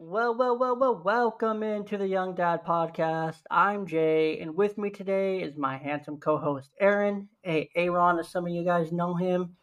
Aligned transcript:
Well, 0.00 0.36
well, 0.36 0.56
well, 0.56 0.76
well, 0.78 1.02
welcome 1.04 1.64
into 1.64 1.98
the 1.98 2.06
Young 2.06 2.36
Dad 2.36 2.64
Podcast. 2.64 3.40
I'm 3.50 3.86
Jay, 3.88 4.38
and 4.38 4.54
with 4.54 4.78
me 4.78 4.90
today 4.90 5.42
is 5.42 5.56
my 5.56 5.76
handsome 5.76 6.18
co 6.18 6.38
host, 6.38 6.72
Aaron, 6.78 7.28
a 7.44 7.68
Aaron, 7.74 8.20
as 8.20 8.28
some 8.28 8.46
of 8.46 8.52
you 8.52 8.64
guys 8.64 8.92
know 8.92 9.14
him. 9.14 9.56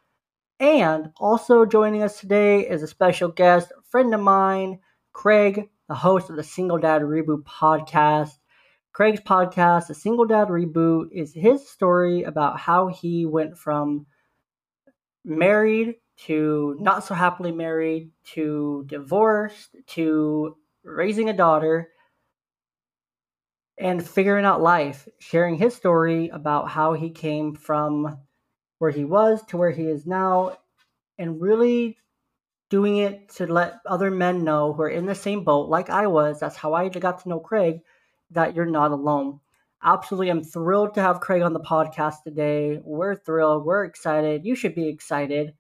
And 0.59 1.13
also 1.15 1.65
joining 1.65 2.03
us 2.03 2.19
today 2.19 2.67
is 2.67 2.83
a 2.83 2.87
special 2.87 3.29
guest, 3.29 3.71
a 3.71 3.81
friend 3.89 4.13
of 4.13 4.19
mine, 4.19 4.79
Craig, 5.13 5.69
the 5.87 5.95
host 5.95 6.29
of 6.29 6.35
the 6.35 6.43
Single 6.43 6.79
Dad 6.79 7.01
Reboot 7.01 7.43
podcast. 7.43 8.39
Craig's 8.91 9.21
podcast, 9.21 9.89
A 9.89 9.93
Single 9.93 10.25
Dad 10.25 10.47
Reboot, 10.47 11.09
is 11.11 11.33
his 11.33 11.68
story 11.69 12.23
about 12.23 12.59
how 12.59 12.87
he 12.87 13.25
went 13.25 13.57
from 13.57 14.05
married 15.23 15.95
to 16.25 16.75
not 16.79 17.04
so 17.04 17.14
happily 17.14 17.51
married 17.51 18.11
to 18.23 18.83
divorced 18.87 19.75
to 19.87 20.57
raising 20.83 21.29
a 21.29 21.33
daughter 21.33 21.89
and 23.78 24.05
figuring 24.05 24.43
out 24.43 24.61
life, 24.61 25.07
sharing 25.19 25.56
his 25.56 25.73
story 25.73 26.28
about 26.29 26.69
how 26.69 26.93
he 26.93 27.09
came 27.09 27.56
from 27.56 28.19
where 28.79 28.92
he 28.92 29.06
was 29.06 29.42
to 29.45 29.57
where 29.57 29.71
he 29.71 29.83
is 29.83 30.06
now, 30.06 30.57
and 31.17 31.42
really 31.42 31.97
doing 32.69 32.97
it 32.97 33.30
to 33.30 33.47
let 33.47 33.80
other 33.86 34.11
men 34.11 34.44
know 34.44 34.73
who 34.73 34.81
are 34.81 34.89
in 34.89 35.06
the 35.06 35.16
same 35.16 35.44
boat 35.44 35.69
like 35.69 35.89
I 35.89 36.08
was. 36.08 36.39
That's 36.39 36.58
how 36.58 36.73
I 36.73 36.89
got 36.89 37.23
to 37.23 37.30
know 37.30 37.39
Craig, 37.39 37.80
that 38.31 38.56
you're 38.56 38.66
not 38.66 38.92
alone. 38.92 39.39
Absolutely, 39.83 40.30
I'm 40.30 40.44
thrilled 40.44 40.94
to 40.95 41.02
have 41.02 41.22
Craig 41.22 41.42
on 41.42 41.53
the 41.53 41.59
podcast 41.59 42.23
today. 42.23 42.80
We're 42.84 43.16
thrilled. 43.16 43.66
We're 43.66 43.86
excited. 43.86 44.45
You 44.45 44.56
should 44.56 44.76
be 44.76 44.88
excited. 44.88 45.53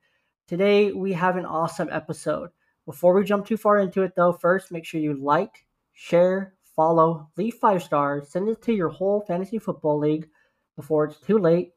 Today, 0.47 0.91
we 0.91 1.13
have 1.13 1.37
an 1.37 1.45
awesome 1.45 1.89
episode. 1.91 2.49
Before 2.85 3.13
we 3.13 3.23
jump 3.23 3.45
too 3.45 3.57
far 3.57 3.79
into 3.79 4.01
it, 4.01 4.13
though, 4.15 4.33
first 4.33 4.71
make 4.71 4.83
sure 4.83 4.99
you 4.99 5.13
like, 5.13 5.65
share, 5.93 6.55
follow, 6.75 7.29
leave 7.37 7.55
five 7.55 7.83
stars, 7.83 8.29
send 8.29 8.49
it 8.49 8.61
to 8.63 8.73
your 8.73 8.89
whole 8.89 9.21
fantasy 9.21 9.59
football 9.59 9.99
league 9.99 10.27
before 10.75 11.05
it's 11.05 11.19
too 11.19 11.37
late, 11.37 11.73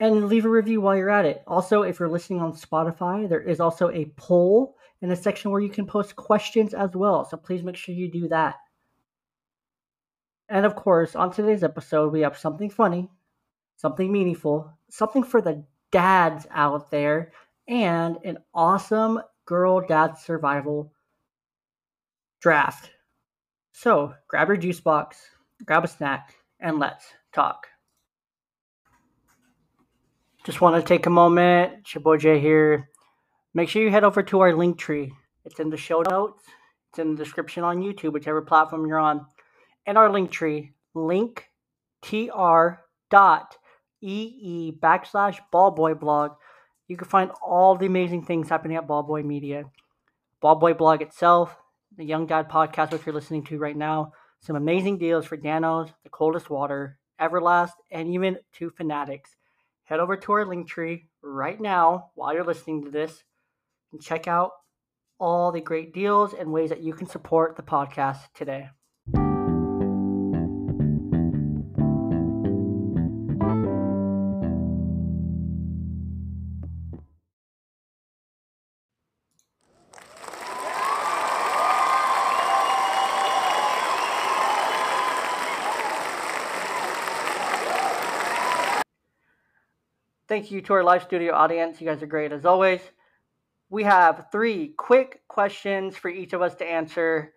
and 0.00 0.26
leave 0.26 0.44
a 0.44 0.48
review 0.48 0.80
while 0.80 0.96
you're 0.96 1.10
at 1.10 1.26
it. 1.26 1.42
Also, 1.46 1.82
if 1.82 1.98
you're 1.98 2.08
listening 2.08 2.40
on 2.40 2.52
Spotify, 2.52 3.28
there 3.28 3.40
is 3.40 3.60
also 3.60 3.90
a 3.90 4.12
poll 4.16 4.75
in 5.02 5.10
a 5.10 5.16
section 5.16 5.50
where 5.50 5.60
you 5.60 5.68
can 5.68 5.86
post 5.86 6.16
questions 6.16 6.74
as 6.74 6.90
well. 6.94 7.24
So 7.24 7.36
please 7.36 7.62
make 7.62 7.76
sure 7.76 7.94
you 7.94 8.10
do 8.10 8.28
that. 8.28 8.56
And 10.48 10.64
of 10.64 10.76
course, 10.76 11.16
on 11.16 11.32
today's 11.32 11.64
episode, 11.64 12.12
we 12.12 12.20
have 12.20 12.38
something 12.38 12.70
funny, 12.70 13.10
something 13.76 14.10
meaningful, 14.10 14.72
something 14.90 15.24
for 15.24 15.40
the 15.40 15.64
dads 15.90 16.46
out 16.50 16.90
there 16.90 17.32
and 17.68 18.18
an 18.24 18.38
awesome 18.54 19.20
girl 19.44 19.80
dad 19.80 20.18
survival 20.18 20.92
draft. 22.40 22.90
So 23.72 24.14
grab 24.28 24.48
your 24.48 24.56
juice 24.56 24.80
box, 24.80 25.18
grab 25.64 25.84
a 25.84 25.88
snack, 25.88 26.34
and 26.60 26.78
let's 26.78 27.04
talk. 27.34 27.66
Just 30.44 30.60
want 30.60 30.76
to 30.76 30.82
take 30.82 31.06
a 31.06 31.10
moment. 31.10 31.86
It's 31.94 32.22
here. 32.22 32.88
Make 33.56 33.70
sure 33.70 33.80
you 33.80 33.90
head 33.90 34.04
over 34.04 34.22
to 34.22 34.40
our 34.40 34.54
link 34.54 34.76
tree. 34.76 35.14
It's 35.46 35.60
in 35.60 35.70
the 35.70 35.78
show 35.78 36.02
notes. 36.02 36.44
It's 36.90 36.98
in 36.98 37.14
the 37.14 37.24
description 37.24 37.64
on 37.64 37.80
YouTube, 37.80 38.12
whichever 38.12 38.42
platform 38.42 38.84
you're 38.84 38.98
on. 38.98 39.24
And 39.86 39.96
our 39.96 40.12
link 40.12 40.30
tree, 40.30 40.74
link 40.92 41.48
tr 42.02 42.82
dot 43.10 43.56
ee 44.02 44.76
backslash 44.78 45.38
ballboy 45.50 45.98
blog. 45.98 46.32
You 46.86 46.98
can 46.98 47.08
find 47.08 47.30
all 47.42 47.76
the 47.76 47.86
amazing 47.86 48.26
things 48.26 48.50
happening 48.50 48.76
at 48.76 48.86
Ballboy 48.86 49.24
Media. 49.24 49.64
Ballboy 50.42 50.76
blog 50.76 51.00
itself, 51.00 51.56
the 51.96 52.04
Young 52.04 52.26
Dad 52.26 52.50
podcast, 52.50 52.92
which 52.92 53.06
you're 53.06 53.14
listening 53.14 53.44
to 53.44 53.58
right 53.58 53.74
now, 53.74 54.12
some 54.40 54.56
amazing 54.56 54.98
deals 54.98 55.24
for 55.24 55.38
Danos, 55.38 55.94
The 56.04 56.10
Coldest 56.10 56.50
Water, 56.50 56.98
Everlast, 57.18 57.72
and 57.90 58.06
even 58.08 58.36
Two 58.52 58.68
Fanatics. 58.68 59.34
Head 59.84 60.00
over 60.00 60.14
to 60.14 60.32
our 60.32 60.44
link 60.44 60.68
tree 60.68 61.08
right 61.22 61.58
now 61.58 62.10
while 62.16 62.34
you're 62.34 62.44
listening 62.44 62.84
to 62.84 62.90
this 62.90 63.22
and 63.96 64.04
check 64.04 64.28
out 64.28 64.50
all 65.18 65.52
the 65.52 65.60
great 65.62 65.94
deals 65.94 66.34
and 66.34 66.52
ways 66.52 66.68
that 66.68 66.82
you 66.82 66.92
can 66.92 67.06
support 67.06 67.56
the 67.56 67.62
podcast 67.62 68.18
today. 68.34 68.68
Thank 90.28 90.50
you 90.50 90.60
to 90.60 90.72
our 90.74 90.84
live 90.84 91.02
studio 91.04 91.32
audience. 91.32 91.80
You 91.80 91.86
guys 91.86 92.02
are 92.02 92.06
great 92.06 92.32
as 92.32 92.44
always. 92.44 92.80
We 93.68 93.84
have 93.84 94.26
three 94.30 94.68
quick 94.76 95.22
questions 95.28 95.96
for 95.96 96.08
each 96.08 96.32
of 96.32 96.42
us 96.42 96.54
to 96.56 96.64
answer. 96.64 97.32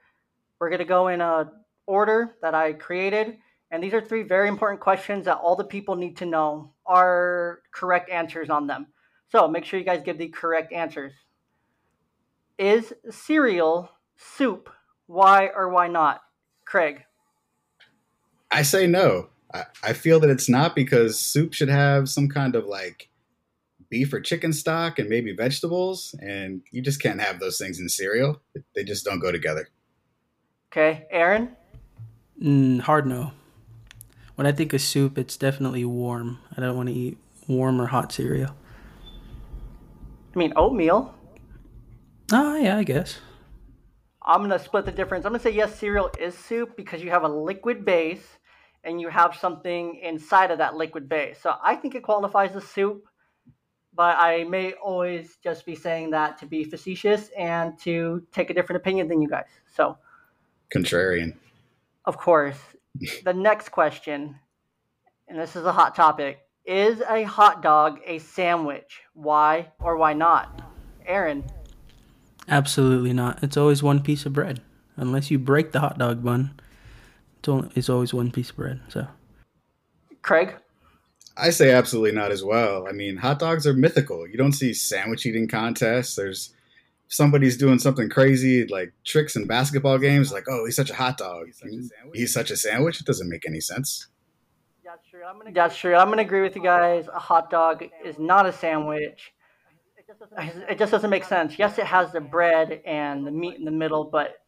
We're 0.59 0.69
going 0.69 0.79
to 0.79 0.85
go 0.85 1.07
in 1.07 1.21
a 1.21 1.51
order 1.87 2.35
that 2.41 2.53
I 2.53 2.73
created, 2.73 3.37
and 3.71 3.83
these 3.83 3.93
are 3.93 4.01
three 4.01 4.23
very 4.23 4.47
important 4.47 4.79
questions 4.79 5.25
that 5.25 5.37
all 5.37 5.55
the 5.55 5.63
people 5.63 5.95
need 5.95 6.17
to 6.17 6.25
know 6.25 6.73
are 6.85 7.61
correct 7.71 8.09
answers 8.09 8.49
on 8.49 8.67
them. 8.67 8.87
So 9.31 9.47
make 9.47 9.65
sure 9.65 9.79
you 9.79 9.85
guys 9.85 10.03
give 10.03 10.17
the 10.17 10.27
correct 10.27 10.73
answers. 10.73 11.13
Is 12.57 12.93
cereal 13.09 13.89
soup? 14.17 14.69
Why 15.07 15.47
or 15.47 15.69
why 15.69 15.87
not? 15.87 16.21
Craig. 16.65 17.03
I 18.51 18.61
say 18.63 18.85
no. 18.85 19.29
I, 19.53 19.63
I 19.81 19.93
feel 19.93 20.19
that 20.19 20.29
it's 20.29 20.49
not 20.49 20.75
because 20.75 21.19
soup 21.19 21.53
should 21.53 21.69
have 21.69 22.09
some 22.09 22.27
kind 22.27 22.55
of 22.55 22.65
like 22.65 23.09
beef 23.89 24.13
or 24.13 24.21
chicken 24.21 24.53
stock 24.53 24.99
and 24.99 25.09
maybe 25.09 25.33
vegetables, 25.33 26.15
and 26.21 26.61
you 26.71 26.81
just 26.81 27.01
can't 27.01 27.19
have 27.21 27.39
those 27.39 27.57
things 27.57 27.79
in 27.79 27.89
cereal. 27.89 28.41
They 28.75 28.83
just 28.83 29.05
don't 29.05 29.19
go 29.19 29.31
together. 29.31 29.69
Okay, 30.71 31.07
Aaron. 31.11 31.55
Mm, 32.41 32.81
hard 32.81 33.07
no. 33.07 33.31
When 34.35 34.47
I 34.47 34.51
think 34.51 34.71
of 34.73 34.81
soup, 34.81 35.17
it's 35.17 35.35
definitely 35.35 35.83
warm. 35.83 36.39
I 36.55 36.61
don't 36.61 36.77
want 36.77 36.89
to 36.89 36.95
eat 36.95 37.17
warm 37.47 37.81
or 37.81 37.87
hot 37.87 38.11
cereal. 38.11 38.55
I 40.33 40.37
mean 40.37 40.53
oatmeal. 40.55 41.13
Oh 42.31 42.55
yeah, 42.55 42.77
I 42.77 42.83
guess. 42.83 43.19
I'm 44.21 44.41
gonna 44.41 44.59
split 44.59 44.85
the 44.85 44.91
difference. 44.91 45.25
I'm 45.25 45.31
gonna 45.31 45.43
say 45.43 45.51
yes, 45.51 45.77
cereal 45.77 46.11
is 46.19 46.37
soup 46.37 46.77
because 46.77 47.01
you 47.01 47.09
have 47.09 47.23
a 47.23 47.27
liquid 47.27 47.83
base 47.83 48.37
and 48.83 49.01
you 49.01 49.09
have 49.09 49.35
something 49.35 49.99
inside 50.03 50.51
of 50.51 50.59
that 50.59 50.75
liquid 50.75 51.09
base. 51.09 51.39
So 51.41 51.55
I 51.63 51.75
think 51.75 51.95
it 51.95 52.03
qualifies 52.03 52.55
as 52.55 52.63
soup, 52.63 53.05
but 53.99 54.15
I 54.17 54.45
may 54.45 54.71
always 54.81 55.35
just 55.43 55.65
be 55.65 55.75
saying 55.75 56.11
that 56.11 56.37
to 56.37 56.45
be 56.45 56.63
facetious 56.63 57.31
and 57.37 57.77
to 57.79 58.25
take 58.31 58.49
a 58.49 58.53
different 58.53 58.81
opinion 58.81 59.09
than 59.09 59.21
you 59.21 59.27
guys. 59.27 59.49
So, 59.75 59.97
contrarian. 60.73 61.35
Of 62.05 62.15
course. 62.15 62.57
the 63.25 63.33
next 63.33 63.73
question, 63.73 64.39
and 65.27 65.37
this 65.37 65.57
is 65.57 65.65
a 65.65 65.73
hot 65.73 65.95
topic 65.95 66.39
is 66.63 67.01
a 67.09 67.23
hot 67.23 67.61
dog 67.61 67.99
a 68.05 68.19
sandwich? 68.19 69.01
Why 69.15 69.67
or 69.81 69.97
why 69.97 70.13
not? 70.13 70.61
Aaron. 71.05 71.43
Absolutely 72.47 73.11
not. 73.11 73.43
It's 73.43 73.57
always 73.57 73.83
one 73.83 74.01
piece 74.01 74.25
of 74.25 74.31
bread. 74.31 74.61
Unless 74.95 75.29
you 75.29 75.37
break 75.37 75.73
the 75.73 75.81
hot 75.81 75.97
dog 75.97 76.23
bun, 76.23 76.57
it's, 77.39 77.49
only, 77.49 77.69
it's 77.75 77.89
always 77.89 78.13
one 78.13 78.31
piece 78.31 78.51
of 78.51 78.55
bread. 78.55 78.79
So, 78.87 79.07
Craig, 80.21 80.55
I 81.39 81.49
say 81.51 81.71
absolutely 81.71 82.11
not 82.11 82.31
as 82.31 82.43
well. 82.43 82.87
I 82.87 82.91
mean, 82.91 83.17
hot 83.17 83.39
dogs 83.39 83.65
are 83.65 83.73
mythical. 83.73 84.27
You 84.27 84.37
don't 84.37 84.53
see 84.53 84.73
sandwich 84.73 85.25
eating 85.25 85.47
contests. 85.47 86.15
There's 86.15 86.53
somebody's 87.07 87.57
doing 87.57 87.79
something 87.79 88.09
crazy 88.09 88.67
like 88.67 88.93
tricks 89.03 89.35
in 89.35 89.47
basketball 89.47 89.97
games. 89.97 90.31
Like, 90.31 90.45
oh, 90.49 90.65
he's 90.65 90.75
such 90.75 90.89
a 90.89 90.95
hot 90.95 91.17
dog. 91.17 91.47
He's 91.47 91.57
such 91.57 91.69
a 91.69 91.83
sandwich. 91.83 92.19
He's 92.19 92.33
such 92.33 92.51
a 92.51 92.57
sandwich. 92.57 92.99
It 92.99 93.05
doesn't 93.05 93.29
make 93.29 93.47
any 93.47 93.59
sense. 93.59 94.07
That's 94.83 95.07
true. 95.07 95.21
I'm 95.23 95.37
gonna. 95.37 95.51
That's 95.51 95.77
true. 95.77 95.95
I'm 95.95 96.09
gonna 96.09 96.23
agree 96.23 96.41
with 96.41 96.55
you 96.55 96.63
guys. 96.63 97.07
A 97.13 97.19
hot 97.19 97.49
dog 97.49 97.85
is 98.03 98.17
not 98.17 98.45
a 98.45 98.51
sandwich. 98.51 99.33
It 100.37 100.77
just 100.77 100.91
doesn't 100.91 101.09
make 101.09 101.23
sense. 101.23 101.59
Yes, 101.59 101.77
it 101.77 101.85
has 101.85 102.11
the 102.11 102.21
bread 102.21 102.81
and 102.85 103.25
the 103.25 103.31
meat 103.31 103.59
in 103.59 103.65
the 103.65 103.71
middle, 103.71 104.03
but 104.03 104.41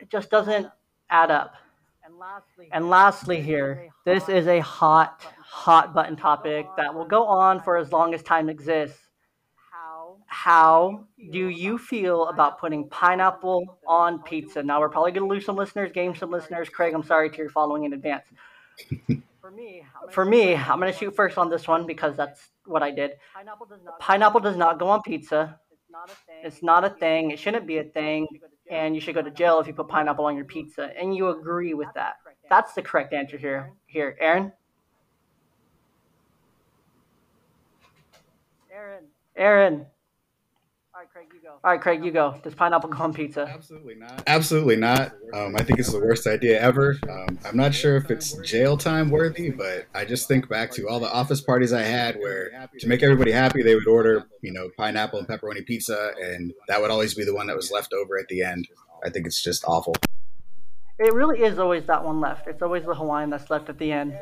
it 0.00 0.10
just 0.10 0.30
doesn't 0.30 0.66
add 1.10 1.30
up. 1.30 1.54
And 2.72 2.90
lastly, 2.90 3.40
here, 3.40 3.88
this 4.04 4.28
is 4.28 4.48
a 4.48 4.58
hot, 4.58 5.24
hot 5.50 5.92
button 5.92 6.16
topic 6.16 6.66
that 6.76 6.94
will 6.94 7.04
go 7.04 7.26
on 7.26 7.60
for 7.60 7.76
as 7.76 7.92
long 7.92 8.14
as 8.14 8.22
time 8.22 8.48
exists. 8.48 8.98
How 10.26 11.06
do 11.32 11.48
you 11.48 11.76
feel 11.76 12.28
about 12.28 12.60
putting 12.60 12.88
pineapple 12.88 13.78
on 13.86 14.22
pizza? 14.22 14.62
Now, 14.62 14.78
we're 14.78 14.88
probably 14.88 15.10
going 15.10 15.28
to 15.28 15.34
lose 15.34 15.44
some 15.44 15.56
listeners, 15.56 15.90
gain 15.92 16.14
some 16.14 16.30
listeners. 16.30 16.68
Craig, 16.68 16.94
I'm 16.94 17.02
sorry 17.02 17.30
to 17.30 17.36
your 17.36 17.50
following 17.50 17.84
in 17.84 17.92
advance. 17.94 18.22
For 19.40 19.50
me, 19.56 19.84
for 20.10 20.24
me, 20.24 20.54
I'm 20.54 20.78
gonna 20.78 20.92
shoot 20.92 21.14
first 21.16 21.36
on 21.36 21.50
this 21.50 21.66
one 21.66 21.84
because 21.84 22.16
that's 22.16 22.40
what 22.64 22.82
I 22.82 22.92
did. 22.92 23.12
Pineapple 23.34 23.66
does 23.66 23.80
not. 23.84 23.98
Pineapple 23.98 24.40
does 24.40 24.56
not 24.56 24.78
go 24.78 24.88
on 24.88 25.02
pizza. 25.02 25.58
It's 26.44 26.62
not 26.62 26.84
a 26.84 26.90
thing. 26.90 27.32
It 27.32 27.38
shouldn't 27.38 27.66
be 27.66 27.78
a 27.78 27.84
thing, 27.84 28.28
and 28.70 28.94
you 28.94 29.00
should 29.00 29.16
go 29.16 29.22
to 29.22 29.30
jail 29.30 29.58
if 29.58 29.66
you 29.66 29.74
put 29.74 29.88
pineapple 29.88 30.24
on 30.24 30.36
your 30.36 30.44
pizza. 30.44 30.90
And 30.96 31.14
you 31.14 31.28
agree 31.28 31.74
with 31.74 31.88
that? 31.96 32.14
That's 32.48 32.72
the 32.74 32.82
correct 32.82 33.12
answer 33.12 33.36
here. 33.36 33.72
Here, 33.86 34.16
Aaron. 34.20 34.52
Aaron. 38.80 39.04
Aaron. 39.36 39.86
All 40.92 41.00
right, 41.02 41.10
Craig, 41.10 41.28
you 41.32 41.40
go. 41.42 41.50
All 41.62 41.70
right, 41.70 41.80
Craig, 41.80 42.04
you 42.04 42.10
go. 42.10 42.34
Does 42.42 42.54
pineapple 42.54 42.90
go 42.90 43.02
on 43.04 43.14
pizza? 43.14 43.42
Absolutely 43.48 43.94
not. 43.94 44.22
Absolutely 44.26 44.76
not. 44.76 45.12
Um, 45.32 45.54
I 45.56 45.62
think 45.62 45.78
it's 45.78 45.92
the 45.92 45.98
worst 46.00 46.26
idea 46.26 46.60
ever. 46.60 46.98
Um, 47.08 47.38
I'm 47.44 47.56
not 47.56 47.74
sure 47.74 47.96
if 47.96 48.10
it's 48.10 48.32
jail 48.38 48.76
time 48.76 49.08
worthy, 49.10 49.50
but 49.50 49.86
I 49.94 50.04
just 50.04 50.28
think 50.28 50.48
back 50.48 50.72
to 50.72 50.88
all 50.88 50.98
the 50.98 51.10
office 51.10 51.40
parties 51.40 51.72
I 51.72 51.82
had 51.82 52.16
where 52.16 52.68
to 52.80 52.88
make 52.88 53.02
everybody 53.02 53.30
happy, 53.32 53.62
they 53.62 53.74
would 53.74 53.86
order, 53.86 54.26
you 54.42 54.52
know, 54.52 54.68
pineapple 54.76 55.18
and 55.20 55.28
pepperoni 55.28 55.64
pizza, 55.64 56.10
and 56.20 56.52
that 56.68 56.80
would 56.82 56.90
always 56.90 57.14
be 57.14 57.24
the 57.24 57.34
one 57.34 57.46
that 57.46 57.56
was 57.56 57.70
left 57.70 57.92
over 57.92 58.18
at 58.18 58.26
the 58.28 58.42
end. 58.42 58.66
I 59.04 59.10
think 59.10 59.26
it's 59.26 59.42
just 59.42 59.64
awful. 59.66 59.94
It 60.98 61.14
really 61.14 61.40
is 61.42 61.58
always 61.58 61.86
that 61.86 62.04
one 62.04 62.20
left. 62.20 62.46
It's 62.46 62.60
always 62.62 62.84
the 62.84 62.94
Hawaiian 62.94 63.30
that's 63.30 63.48
left 63.48 63.68
at 63.70 63.78
the 63.78 63.92
end. 63.92 64.12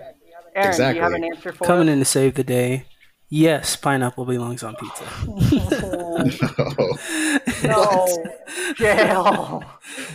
Aaron, 0.54 0.68
Exactly. 0.68 0.92
do 0.94 0.96
you 0.98 1.02
have 1.02 1.12
an 1.12 1.24
answer 1.24 1.52
for 1.52 1.64
Coming 1.64 1.88
us? 1.88 1.92
in 1.94 1.98
to 2.00 2.04
save 2.04 2.34
the 2.34 2.44
day. 2.44 2.84
Yes, 3.30 3.76
pineapple 3.76 4.24
belongs 4.24 4.62
on 4.62 4.74
pizza. 4.76 5.04
no, 7.62 7.64
no. 7.64 8.24
jail. 8.76 9.62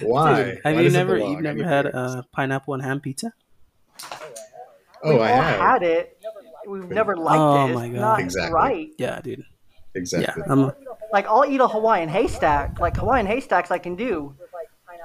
Why? 0.02 0.58
Have 0.64 0.76
Why 0.76 0.82
you 0.82 0.90
never 0.90 1.18
belong 1.18 1.32
you've 1.34 1.42
never 1.42 1.64
had 1.64 1.86
a 1.86 1.96
uh, 1.96 2.22
pineapple 2.32 2.74
and 2.74 2.84
ham 2.84 3.00
pizza? 3.02 3.34
Oh, 5.04 5.12
We've 5.14 5.22
I 5.22 5.32
all 5.32 5.42
have. 5.42 5.60
had 5.60 5.84
it. 5.84 6.18
We've 6.68 6.90
never 6.90 7.16
liked 7.16 7.40
Oh 7.40 7.66
it. 7.66 7.70
It's 7.70 7.76
my 7.76 7.88
God. 7.90 8.00
not 8.00 8.20
Exactly. 8.20 8.54
right. 8.54 8.90
Yeah, 8.98 9.22
dude. 9.22 9.46
Exactly. 9.96 10.44
Yeah, 10.48 10.52
I'm 10.52 10.72
Like 11.12 11.28
I'll 11.28 11.46
eat 11.46 11.62
a 11.62 11.68
Hawaiian 11.68 12.10
haystack. 12.10 12.80
Like 12.80 12.98
Hawaiian 12.98 13.28
haystacks, 13.28 13.70
I 13.70 13.78
can 13.78 13.96
do 13.96 14.36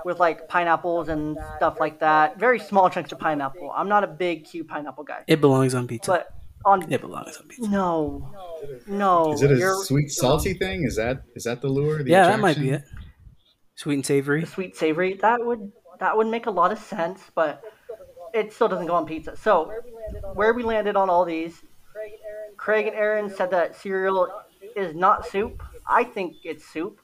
with 0.04 0.20
like 0.20 0.48
pineapples 0.48 1.08
and 1.08 1.36
stuff 1.56 1.78
like 1.80 1.98
that. 2.00 2.38
Very 2.38 2.58
small 2.60 2.88
chunks 2.88 3.12
of 3.12 3.18
pineapple. 3.18 3.70
I'm 3.74 3.88
not 3.88 4.04
a 4.04 4.06
big 4.06 4.44
cute 4.44 4.68
pineapple 4.68 5.04
guy, 5.04 5.24
it 5.26 5.40
belongs 5.42 5.74
on 5.74 5.86
pizza. 5.88 6.10
but 6.10 6.32
on 6.64 6.90
It 6.92 7.00
belongs 7.00 7.36
on 7.36 7.46
pizza. 7.48 7.70
no, 7.70 8.32
no. 8.86 9.32
Is 9.32 9.42
it 9.42 9.52
a 9.52 9.56
you're- 9.56 9.84
sweet 9.84 10.10
salty 10.10 10.54
thing? 10.54 10.84
Is 10.84 10.96
that 10.96 11.22
is 11.34 11.44
that 11.44 11.60
the 11.62 11.68
lure? 11.68 12.02
The 12.02 12.10
Yeah, 12.10 12.26
that 12.28 12.40
might 12.40 12.58
be 12.58 12.70
it. 12.70 12.82
Sweet 13.76 13.94
and 13.94 14.06
savory. 14.06 14.44
sweet 14.44 14.76
savory 14.76 15.14
that 15.14 15.44
would 15.44 15.70
that 16.00 16.16
would 16.16 16.26
make 16.26 16.46
a 16.46 16.50
lot 16.50 16.72
of 16.72 16.78
sense 16.78 17.20
but 17.34 17.62
it 18.34 18.52
still 18.52 18.68
doesn't 18.68 18.86
go 18.86 18.94
on 18.94 19.06
pizza 19.06 19.36
so 19.36 19.70
where 20.34 20.52
we 20.52 20.62
landed 20.62 20.96
on 20.96 21.08
all 21.08 21.24
these 21.24 21.62
craig 22.56 22.86
and 22.86 22.94
aaron 22.96 23.30
said 23.30 23.50
that 23.50 23.74
cereal 23.76 24.28
is 24.76 24.94
not 24.94 25.26
soup 25.26 25.62
i 25.88 26.02
think 26.04 26.34
it's 26.44 26.64
soup 26.64 27.00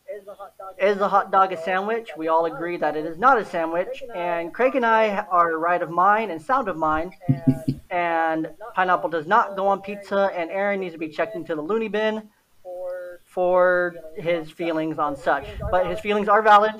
is 0.78 0.98
a 1.00 1.08
hot 1.08 1.30
dog 1.30 1.52
a 1.52 1.62
sandwich 1.62 2.10
we 2.16 2.28
all 2.28 2.46
agree 2.46 2.76
that 2.76 2.96
it 2.96 3.04
is 3.04 3.18
not 3.18 3.38
a 3.38 3.44
sandwich 3.44 4.02
and 4.14 4.52
craig 4.52 4.74
and 4.74 4.84
i 4.86 5.18
are 5.30 5.58
right 5.58 5.82
of 5.82 5.90
mind 5.90 6.30
and 6.30 6.40
sound 6.40 6.68
of 6.68 6.76
mind 6.76 7.12
and 7.90 8.50
pineapple 8.74 9.08
does 9.08 9.26
not 9.26 9.56
go 9.56 9.66
on 9.66 9.80
pizza 9.80 10.30
and 10.34 10.50
aaron 10.50 10.80
needs 10.80 10.92
to 10.92 10.98
be 10.98 11.08
checked 11.08 11.36
into 11.36 11.54
the 11.54 11.62
loony 11.62 11.88
bin 11.88 12.28
for 13.24 13.94
his 14.16 14.50
feelings 14.50 14.98
on 14.98 15.16
such 15.16 15.46
but 15.70 15.86
his 15.86 15.98
feelings 16.00 16.28
are 16.28 16.42
valid 16.42 16.74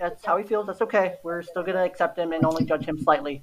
that's 0.00 0.24
how 0.24 0.38
he 0.38 0.44
feels. 0.44 0.66
That's 0.66 0.80
okay. 0.80 1.16
We're 1.22 1.42
still 1.42 1.62
gonna 1.62 1.84
accept 1.84 2.18
him 2.18 2.32
and 2.32 2.44
only 2.44 2.64
judge 2.64 2.86
him 2.86 2.98
slightly. 2.98 3.42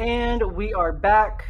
And 0.00 0.56
we 0.56 0.72
are 0.72 0.92
back. 0.92 1.44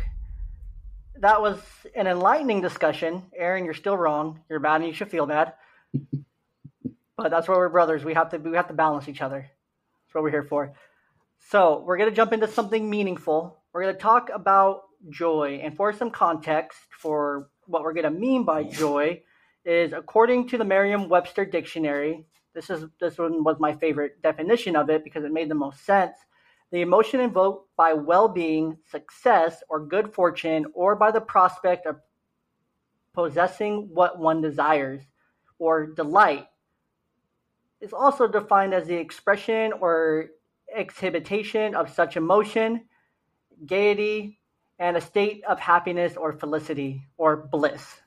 That 1.20 1.40
was 1.40 1.60
an 1.94 2.08
enlightening 2.08 2.60
discussion. 2.60 3.22
Aaron, 3.32 3.64
you're 3.64 3.74
still 3.74 3.96
wrong. 3.96 4.40
You're 4.48 4.58
bad 4.58 4.80
and 4.80 4.86
you 4.86 4.92
should 4.92 5.08
feel 5.08 5.24
bad. 5.24 5.52
but 7.16 7.30
that's 7.30 7.46
why 7.46 7.54
we're 7.54 7.68
brothers. 7.68 8.04
We 8.04 8.14
have 8.14 8.30
to 8.30 8.38
we 8.38 8.56
have 8.56 8.66
to 8.66 8.74
balance 8.74 9.08
each 9.08 9.22
other. 9.22 9.42
That's 9.42 10.14
what 10.16 10.24
we're 10.24 10.32
here 10.32 10.42
for. 10.42 10.74
So 11.50 11.84
we're 11.86 11.96
gonna 11.96 12.10
jump 12.10 12.32
into 12.32 12.48
something 12.48 12.90
meaningful. 12.90 13.56
We're 13.72 13.82
gonna 13.82 13.94
talk 13.94 14.30
about 14.34 14.82
joy, 15.10 15.60
and 15.62 15.76
for 15.76 15.92
some 15.92 16.10
context 16.10 16.80
for 16.90 17.50
what 17.66 17.84
we're 17.84 17.94
gonna 17.94 18.10
mean 18.10 18.42
by 18.42 18.64
joy, 18.64 19.22
is 19.64 19.92
according 19.92 20.48
to 20.48 20.58
the 20.58 20.64
Merriam-Webster 20.64 21.44
dictionary. 21.44 22.26
This 22.52 22.68
is 22.68 22.84
this 23.00 23.16
one 23.16 23.44
was 23.44 23.60
my 23.60 23.76
favorite 23.76 24.20
definition 24.22 24.74
of 24.74 24.90
it 24.90 25.04
because 25.04 25.22
it 25.22 25.30
made 25.30 25.48
the 25.48 25.54
most 25.54 25.86
sense. 25.86 26.16
The 26.70 26.82
emotion 26.82 27.20
invoked 27.20 27.68
by 27.76 27.94
well-being, 27.94 28.78
success, 28.90 29.62
or 29.68 29.84
good 29.86 30.14
fortune, 30.14 30.66
or 30.72 30.94
by 30.94 31.10
the 31.10 31.20
prospect 31.20 31.86
of 31.86 31.96
possessing 33.12 33.88
what 33.92 34.18
one 34.18 34.40
desires, 34.40 35.02
or 35.58 35.86
delight, 35.86 36.46
is 37.80 37.92
also 37.92 38.28
defined 38.28 38.72
as 38.72 38.86
the 38.86 38.94
expression 38.94 39.72
or 39.72 40.30
exhibition 40.72 41.74
of 41.74 41.92
such 41.92 42.16
emotion, 42.16 42.84
gaiety, 43.66 44.38
and 44.78 44.96
a 44.96 45.00
state 45.00 45.42
of 45.44 45.58
happiness 45.58 46.16
or 46.16 46.32
felicity 46.32 47.02
or 47.16 47.36
bliss. 47.36 48.00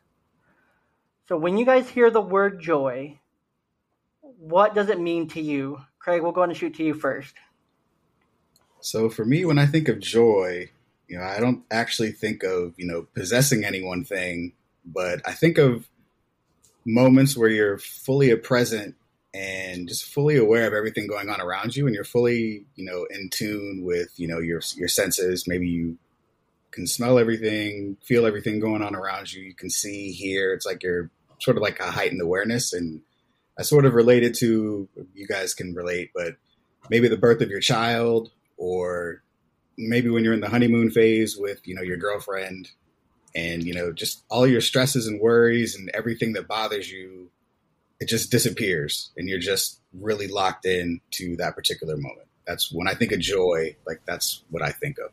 So 1.28 1.38
when 1.38 1.58
you 1.58 1.66
guys 1.66 1.90
hear 1.90 2.10
the 2.10 2.22
word 2.22 2.62
joy, 2.62 3.20
what 4.22 4.74
does 4.74 4.90
it 4.90 5.00
mean 5.00 5.28
to 5.30 5.42
you? 5.42 5.82
Craig, 6.00 6.22
we'll 6.22 6.32
go 6.32 6.44
and 6.44 6.56
shoot 6.56 6.76
to 6.76 6.84
you 6.84 6.94
first. 6.94 7.36
So 8.84 9.10
for 9.10 9.24
me, 9.24 9.46
when 9.46 9.58
I 9.58 9.66
think 9.66 9.88
of 9.88 10.02
joy, 10.02 10.70
you 11.08 11.18
know, 11.18 11.24
I 11.24 11.40
don't 11.40 11.64
actually 11.72 12.12
think 12.12 12.44
of 12.44 12.74
you 12.78 12.86
know 12.86 13.08
possessing 13.16 13.64
any 13.64 13.82
one 13.82 14.04
thing, 14.04 14.52
but 14.86 15.22
I 15.26 15.32
think 15.32 15.58
of 15.58 15.88
moments 16.86 17.38
where 17.38 17.50
you're 17.50 17.78
fully 17.78 18.36
present 18.36 18.96
and 19.34 19.88
just 19.88 20.04
fully 20.04 20.36
aware 20.36 20.68
of 20.68 20.74
everything 20.74 21.08
going 21.08 21.30
on 21.30 21.40
around 21.40 21.78
you, 21.78 21.88
and 21.88 21.96
you're 21.96 22.04
fully 22.04 22.66
you 22.76 22.84
know 22.84 23.06
in 23.10 23.30
tune 23.30 23.84
with 23.86 24.12
you 24.18 24.28
know 24.28 24.40
your 24.40 24.60
your 24.76 24.90
senses. 24.90 25.48
Maybe 25.48 25.68
you 25.68 25.98
can 26.72 26.86
smell 26.86 27.18
everything, 27.18 27.96
feel 28.04 28.26
everything 28.26 28.60
going 28.60 28.82
on 28.82 28.96
around 28.96 29.32
you. 29.32 29.44
You 29.44 29.56
can 29.56 29.70
see, 29.70 30.12
hear. 30.12 30.52
It's 30.52 30.66
like 30.66 30.84
you're 30.84 31.10
sort 31.40 31.56
of 31.56 31.64
like 31.64 31.80
a 31.80 31.90
heightened 31.90 32.22
awareness, 32.22 32.74
and 32.74 33.02
I 33.58 33.62
sort 33.62 33.86
of 33.86 33.94
related 33.94 34.34
to 34.40 34.90
you 35.16 35.26
guys 35.26 35.54
can 35.54 35.74
relate, 35.74 36.12
but 36.14 36.36
maybe 36.90 37.08
the 37.08 37.16
birth 37.16 37.40
of 37.40 37.50
your 37.50 37.62
child 37.62 38.30
or 38.58 39.24
maybe 39.78 40.10
when 40.10 40.24
you're 40.24 40.34
in 40.34 40.42
the 40.42 40.50
honeymoon 40.50 40.90
phase 40.90 41.38
with 41.38 41.60
you 41.66 41.76
know 41.76 41.82
your 41.82 41.98
girlfriend 41.98 42.70
and 43.36 43.64
you 43.64 43.74
know 43.74 43.92
just 43.92 44.24
all 44.30 44.46
your 44.46 44.62
stresses 44.62 45.08
and 45.08 45.20
worries 45.20 45.76
and 45.76 45.90
everything 45.94 46.34
that 46.34 46.48
bothers 46.48 46.92
you 46.92 47.30
it 48.00 48.08
just 48.08 48.32
disappears 48.32 49.12
and 49.18 49.28
you're 49.28 49.40
just 49.40 49.80
really 49.94 50.28
locked 50.28 50.66
in 50.66 51.00
to 51.12 51.36
that 51.38 51.56
particular 51.56 51.96
moment 51.96 52.28
that's 52.46 52.72
when 52.72 52.88
i 52.88 52.94
think 52.94 53.12
of 53.12 53.20
joy 53.20 53.76
like 53.88 54.02
that's 54.06 54.44
what 54.50 54.62
i 54.62 54.70
think 54.70 54.98
of 55.00 55.12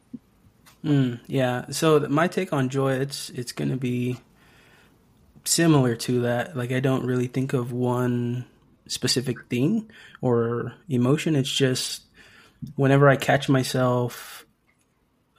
Mm, 0.84 1.20
yeah. 1.26 1.66
So 1.70 2.00
my 2.00 2.26
take 2.28 2.52
on 2.52 2.68
joy, 2.68 2.94
it's 2.94 3.30
it's 3.30 3.52
gonna 3.52 3.76
be 3.76 4.16
similar 5.44 5.94
to 5.96 6.22
that. 6.22 6.56
Like 6.56 6.72
I 6.72 6.80
don't 6.80 7.04
really 7.04 7.26
think 7.26 7.52
of 7.52 7.72
one 7.72 8.46
specific 8.86 9.46
thing 9.46 9.90
or 10.20 10.74
emotion. 10.88 11.36
It's 11.36 11.52
just 11.52 12.02
whenever 12.76 13.08
I 13.08 13.16
catch 13.16 13.48
myself, 13.48 14.44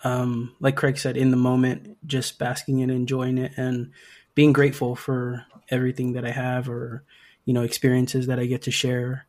um, 0.03 0.55
like 0.59 0.75
Craig 0.75 0.97
said, 0.97 1.17
in 1.17 1.31
the 1.31 1.37
moment, 1.37 1.97
just 2.07 2.39
basking 2.39 2.81
and 2.81 2.91
enjoying 2.91 3.37
it, 3.37 3.53
and 3.57 3.91
being 4.35 4.53
grateful 4.53 4.95
for 4.95 5.45
everything 5.69 6.13
that 6.13 6.25
I 6.25 6.31
have 6.31 6.69
or 6.69 7.03
you 7.45 7.53
know 7.53 7.63
experiences 7.63 8.27
that 8.27 8.39
I 8.39 8.45
get 8.45 8.63
to 8.63 8.71
share. 8.71 9.25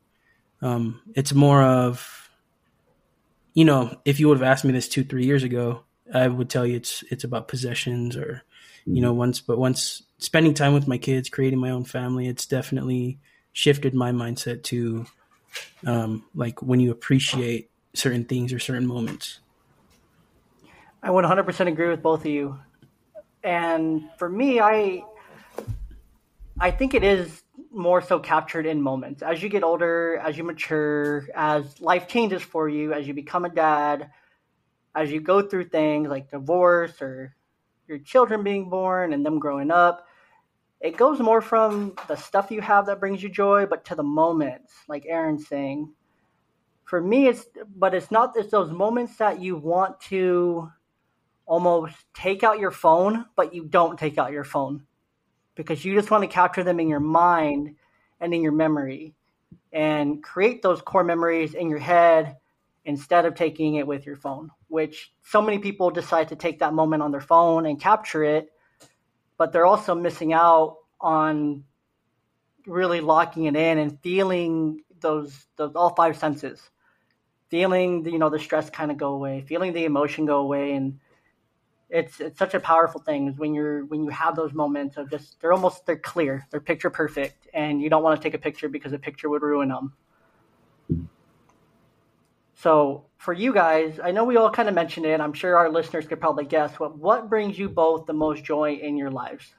Um, 0.60 1.00
it's 1.14 1.32
more 1.32 1.62
of 1.62 2.30
you 3.54 3.64
know, 3.64 3.94
if 4.04 4.18
you 4.18 4.28
would 4.28 4.38
have 4.38 4.48
asked 4.48 4.64
me 4.64 4.72
this 4.72 4.88
two, 4.88 5.04
three 5.04 5.26
years 5.26 5.42
ago, 5.42 5.82
I 6.12 6.26
would 6.26 6.50
tell 6.50 6.66
you 6.66 6.76
it's 6.76 7.04
it's 7.10 7.24
about 7.24 7.48
possessions 7.48 8.16
or 8.16 8.42
you 8.84 9.00
know 9.00 9.12
once 9.12 9.40
but 9.40 9.58
once 9.58 10.02
spending 10.18 10.54
time 10.54 10.74
with 10.74 10.88
my 10.88 10.98
kids 10.98 11.28
creating 11.28 11.58
my 11.58 11.70
own 11.70 11.84
family 11.84 12.26
it's 12.26 12.46
definitely 12.46 13.18
shifted 13.52 13.94
my 13.94 14.10
mindset 14.10 14.62
to 14.64 15.06
um, 15.86 16.24
like 16.34 16.60
when 16.62 16.80
you 16.80 16.90
appreciate 16.90 17.70
certain 17.94 18.24
things 18.24 18.52
or 18.52 18.58
certain 18.58 18.86
moments 18.86 19.40
I 21.02 21.10
would 21.10 21.24
100% 21.24 21.66
agree 21.66 21.88
with 21.88 22.00
both 22.00 22.20
of 22.20 22.26
you. 22.26 22.58
And 23.42 24.08
for 24.18 24.28
me, 24.28 24.60
I 24.60 25.02
I 26.60 26.70
think 26.70 26.94
it 26.94 27.02
is 27.02 27.42
more 27.72 28.00
so 28.00 28.20
captured 28.20 28.66
in 28.66 28.80
moments. 28.80 29.20
As 29.22 29.42
you 29.42 29.48
get 29.48 29.64
older, 29.64 30.20
as 30.22 30.38
you 30.38 30.44
mature, 30.44 31.26
as 31.34 31.80
life 31.80 32.06
changes 32.06 32.40
for 32.42 32.68
you, 32.68 32.92
as 32.92 33.08
you 33.08 33.14
become 33.14 33.44
a 33.44 33.48
dad, 33.48 34.10
as 34.94 35.10
you 35.10 35.20
go 35.20 35.42
through 35.42 35.70
things 35.70 36.08
like 36.08 36.30
divorce 36.30 37.02
or 37.02 37.34
your 37.88 37.98
children 37.98 38.44
being 38.44 38.70
born 38.70 39.12
and 39.12 39.26
them 39.26 39.40
growing 39.40 39.72
up, 39.72 40.06
it 40.80 40.96
goes 40.96 41.18
more 41.18 41.40
from 41.40 41.96
the 42.06 42.16
stuff 42.16 42.52
you 42.52 42.60
have 42.60 42.86
that 42.86 43.00
brings 43.00 43.22
you 43.22 43.28
joy, 43.28 43.66
but 43.66 43.84
to 43.86 43.96
the 43.96 44.04
moments, 44.04 44.72
like 44.86 45.04
Aaron's 45.08 45.48
saying. 45.48 45.92
For 46.84 47.00
me, 47.00 47.28
it's 47.28 47.46
but 47.76 47.94
it's 47.94 48.10
not 48.10 48.36
it's 48.36 48.50
those 48.50 48.70
moments 48.70 49.16
that 49.16 49.40
you 49.40 49.56
want 49.56 50.00
to 50.02 50.70
almost 51.46 51.96
take 52.14 52.42
out 52.42 52.58
your 52.58 52.70
phone, 52.70 53.26
but 53.36 53.54
you 53.54 53.64
don't 53.64 53.98
take 53.98 54.18
out 54.18 54.32
your 54.32 54.44
phone 54.44 54.86
because 55.54 55.84
you 55.84 55.94
just 55.94 56.10
want 56.10 56.22
to 56.22 56.28
capture 56.28 56.64
them 56.64 56.80
in 56.80 56.88
your 56.88 57.00
mind 57.00 57.76
and 58.20 58.32
in 58.32 58.42
your 58.42 58.52
memory 58.52 59.14
and 59.72 60.22
create 60.22 60.62
those 60.62 60.82
core 60.82 61.04
memories 61.04 61.54
in 61.54 61.68
your 61.68 61.78
head 61.78 62.36
instead 62.84 63.24
of 63.24 63.34
taking 63.34 63.76
it 63.76 63.86
with 63.86 64.06
your 64.06 64.16
phone, 64.16 64.50
which 64.68 65.12
so 65.22 65.40
many 65.40 65.58
people 65.58 65.90
decide 65.90 66.28
to 66.28 66.36
take 66.36 66.58
that 66.58 66.74
moment 66.74 67.02
on 67.02 67.10
their 67.10 67.20
phone 67.20 67.66
and 67.66 67.80
capture 67.80 68.24
it, 68.24 68.50
but 69.36 69.52
they're 69.52 69.66
also 69.66 69.94
missing 69.94 70.32
out 70.32 70.78
on 71.00 71.64
really 72.66 73.00
locking 73.00 73.44
it 73.44 73.56
in 73.56 73.78
and 73.78 74.00
feeling 74.00 74.80
those 75.02 75.46
those 75.56 75.72
all 75.74 75.94
five 75.94 76.16
senses. 76.16 76.70
Feeling 77.50 78.02
the, 78.02 78.10
you 78.10 78.18
know 78.18 78.30
the 78.30 78.38
stress 78.38 78.70
kind 78.70 78.90
of 78.90 78.96
go 78.96 79.12
away, 79.12 79.44
feeling 79.46 79.74
the 79.74 79.84
emotion 79.84 80.24
go 80.24 80.38
away 80.38 80.72
and 80.72 80.98
it's 81.92 82.20
it's 82.20 82.38
such 82.38 82.54
a 82.54 82.60
powerful 82.60 83.00
thing 83.00 83.34
when 83.36 83.54
you're 83.54 83.84
when 83.84 84.02
you 84.02 84.08
have 84.08 84.34
those 84.34 84.54
moments 84.54 84.96
of 84.96 85.10
just 85.10 85.38
they're 85.40 85.52
almost 85.52 85.84
they're 85.84 85.96
clear 85.96 86.46
they're 86.50 86.60
picture 86.60 86.88
perfect 86.88 87.46
and 87.52 87.82
you 87.82 87.90
don't 87.90 88.02
want 88.02 88.18
to 88.18 88.22
take 88.22 88.34
a 88.34 88.38
picture 88.38 88.68
because 88.68 88.92
a 88.94 88.98
picture 88.98 89.28
would 89.28 89.42
ruin 89.42 89.68
them 89.68 89.92
so 92.54 93.04
for 93.18 93.34
you 93.34 93.52
guys 93.52 94.00
i 94.02 94.10
know 94.10 94.24
we 94.24 94.36
all 94.36 94.50
kind 94.50 94.70
of 94.70 94.74
mentioned 94.74 95.04
it 95.04 95.20
i'm 95.20 95.34
sure 95.34 95.56
our 95.56 95.70
listeners 95.70 96.06
could 96.06 96.18
probably 96.18 96.46
guess 96.46 96.80
what 96.80 96.96
what 96.96 97.28
brings 97.28 97.58
you 97.58 97.68
both 97.68 98.06
the 98.06 98.14
most 98.14 98.42
joy 98.42 98.72
in 98.72 98.96
your 98.96 99.10
lives 99.10 99.54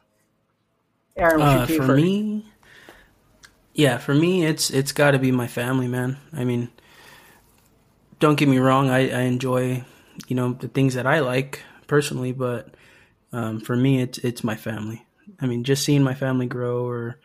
aaron 1.15 1.39
uh, 1.41 1.67
for 1.67 1.73
first? 1.77 1.89
me 1.89 2.43
yeah 3.73 3.97
for 3.97 4.13
me 4.13 4.45
it's 4.45 4.69
it's 4.69 4.91
got 4.91 5.11
to 5.11 5.19
be 5.19 5.31
my 5.31 5.47
family 5.47 5.87
man 5.87 6.17
i 6.33 6.43
mean 6.43 6.69
don't 8.19 8.35
get 8.35 8.47
me 8.47 8.57
wrong 8.57 8.89
I, 8.89 9.09
I 9.09 9.21
enjoy 9.21 9.83
you 10.27 10.35
know 10.35 10.53
the 10.53 10.67
things 10.67 10.93
that 10.93 11.07
i 11.07 11.19
like 11.19 11.63
personally, 11.87 12.31
but 12.31 12.73
um, 13.31 13.59
for 13.59 13.75
me, 13.75 14.01
it's 14.01 14.17
it's 14.19 14.43
my 14.43 14.55
family. 14.55 15.05
I 15.39 15.45
mean, 15.45 15.63
just 15.63 15.83
seeing 15.83 16.03
my 16.03 16.13
family 16.13 16.45
grow 16.45 16.85
or 16.85 17.19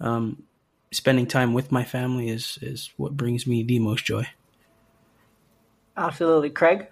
um, 0.00 0.42
spending 0.90 1.26
time 1.26 1.54
with 1.54 1.72
my 1.72 1.84
family 1.84 2.28
is 2.28 2.58
is 2.62 2.90
what 2.96 3.16
brings 3.16 3.46
me 3.46 3.62
the 3.62 3.78
most 3.78 4.04
joy. 4.04 4.26
Absolutely, 5.96 6.50
Craig. 6.50 6.88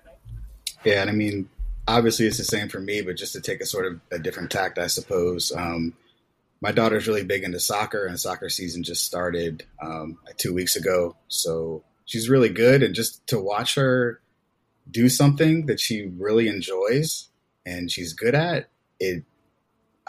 Yeah, 0.85 1.03
and 1.03 1.11
I 1.11 1.13
mean, 1.13 1.49
obviously, 1.87 2.27
it's 2.27 2.39
the 2.39 2.45
same 2.45 2.69
for 2.69 2.81
me, 2.81 3.03
but 3.03 3.17
just 3.17 3.33
to 3.35 3.41
take 3.41 3.61
a 3.61 3.67
sort 3.67 3.87
of 3.87 4.01
a 4.11 4.19
different 4.19 4.51
tact, 4.51 4.79
I 4.79 4.87
suppose. 4.87 5.53
Um, 5.55 5.95
my 6.61 6.73
daughter's 6.73 7.07
really 7.07 7.25
big 7.25 7.45
into 7.45 7.61
soccer, 7.61 8.07
and 8.07 8.19
soccer 8.19 8.49
season 8.49 8.83
just 8.83 9.05
started 9.05 9.65
um, 9.83 10.19
two 10.37 10.55
weeks 10.55 10.77
ago. 10.77 11.17
So 11.29 11.85
she's 12.05 12.29
really 12.29 12.51
good, 12.51 12.83
and 12.83 12.95
just 12.95 13.27
to 13.29 13.39
watch 13.41 13.75
her 13.75 14.21
do 14.91 15.09
something 15.09 15.67
that 15.67 15.79
she 15.79 16.11
really 16.19 16.49
enjoys 16.49 17.29
and 17.65 17.91
she's 17.91 18.13
good 18.13 18.35
at 18.35 18.69
it 18.99 19.25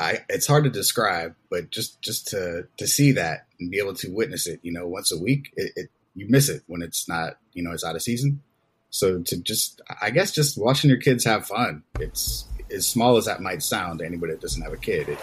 I, 0.01 0.25
it's 0.29 0.47
hard 0.47 0.63
to 0.63 0.71
describe, 0.71 1.35
but 1.51 1.69
just 1.69 2.01
just 2.01 2.29
to 2.29 2.67
to 2.77 2.87
see 2.87 3.11
that 3.11 3.45
and 3.59 3.69
be 3.69 3.77
able 3.77 3.93
to 3.95 4.11
witness 4.11 4.47
it, 4.47 4.59
you 4.63 4.71
know, 4.71 4.87
once 4.87 5.11
a 5.11 5.17
week, 5.17 5.53
it, 5.55 5.73
it, 5.75 5.89
you 6.15 6.25
miss 6.27 6.49
it 6.49 6.63
when 6.65 6.81
it's 6.81 7.07
not, 7.07 7.37
you 7.53 7.61
know, 7.61 7.71
it's 7.71 7.83
out 7.83 7.95
of 7.95 8.01
season. 8.01 8.41
So 8.89 9.21
to 9.21 9.37
just, 9.37 9.79
I 10.01 10.09
guess, 10.09 10.31
just 10.31 10.57
watching 10.57 10.89
your 10.89 10.99
kids 10.99 11.23
have 11.25 11.45
fun. 11.45 11.83
It's 11.99 12.45
as 12.73 12.87
small 12.87 13.17
as 13.17 13.25
that 13.25 13.41
might 13.41 13.61
sound 13.61 13.99
to 13.99 14.05
anybody 14.05 14.33
that 14.33 14.41
doesn't 14.41 14.63
have 14.63 14.73
a 14.73 14.77
kid. 14.77 15.07
It 15.07 15.19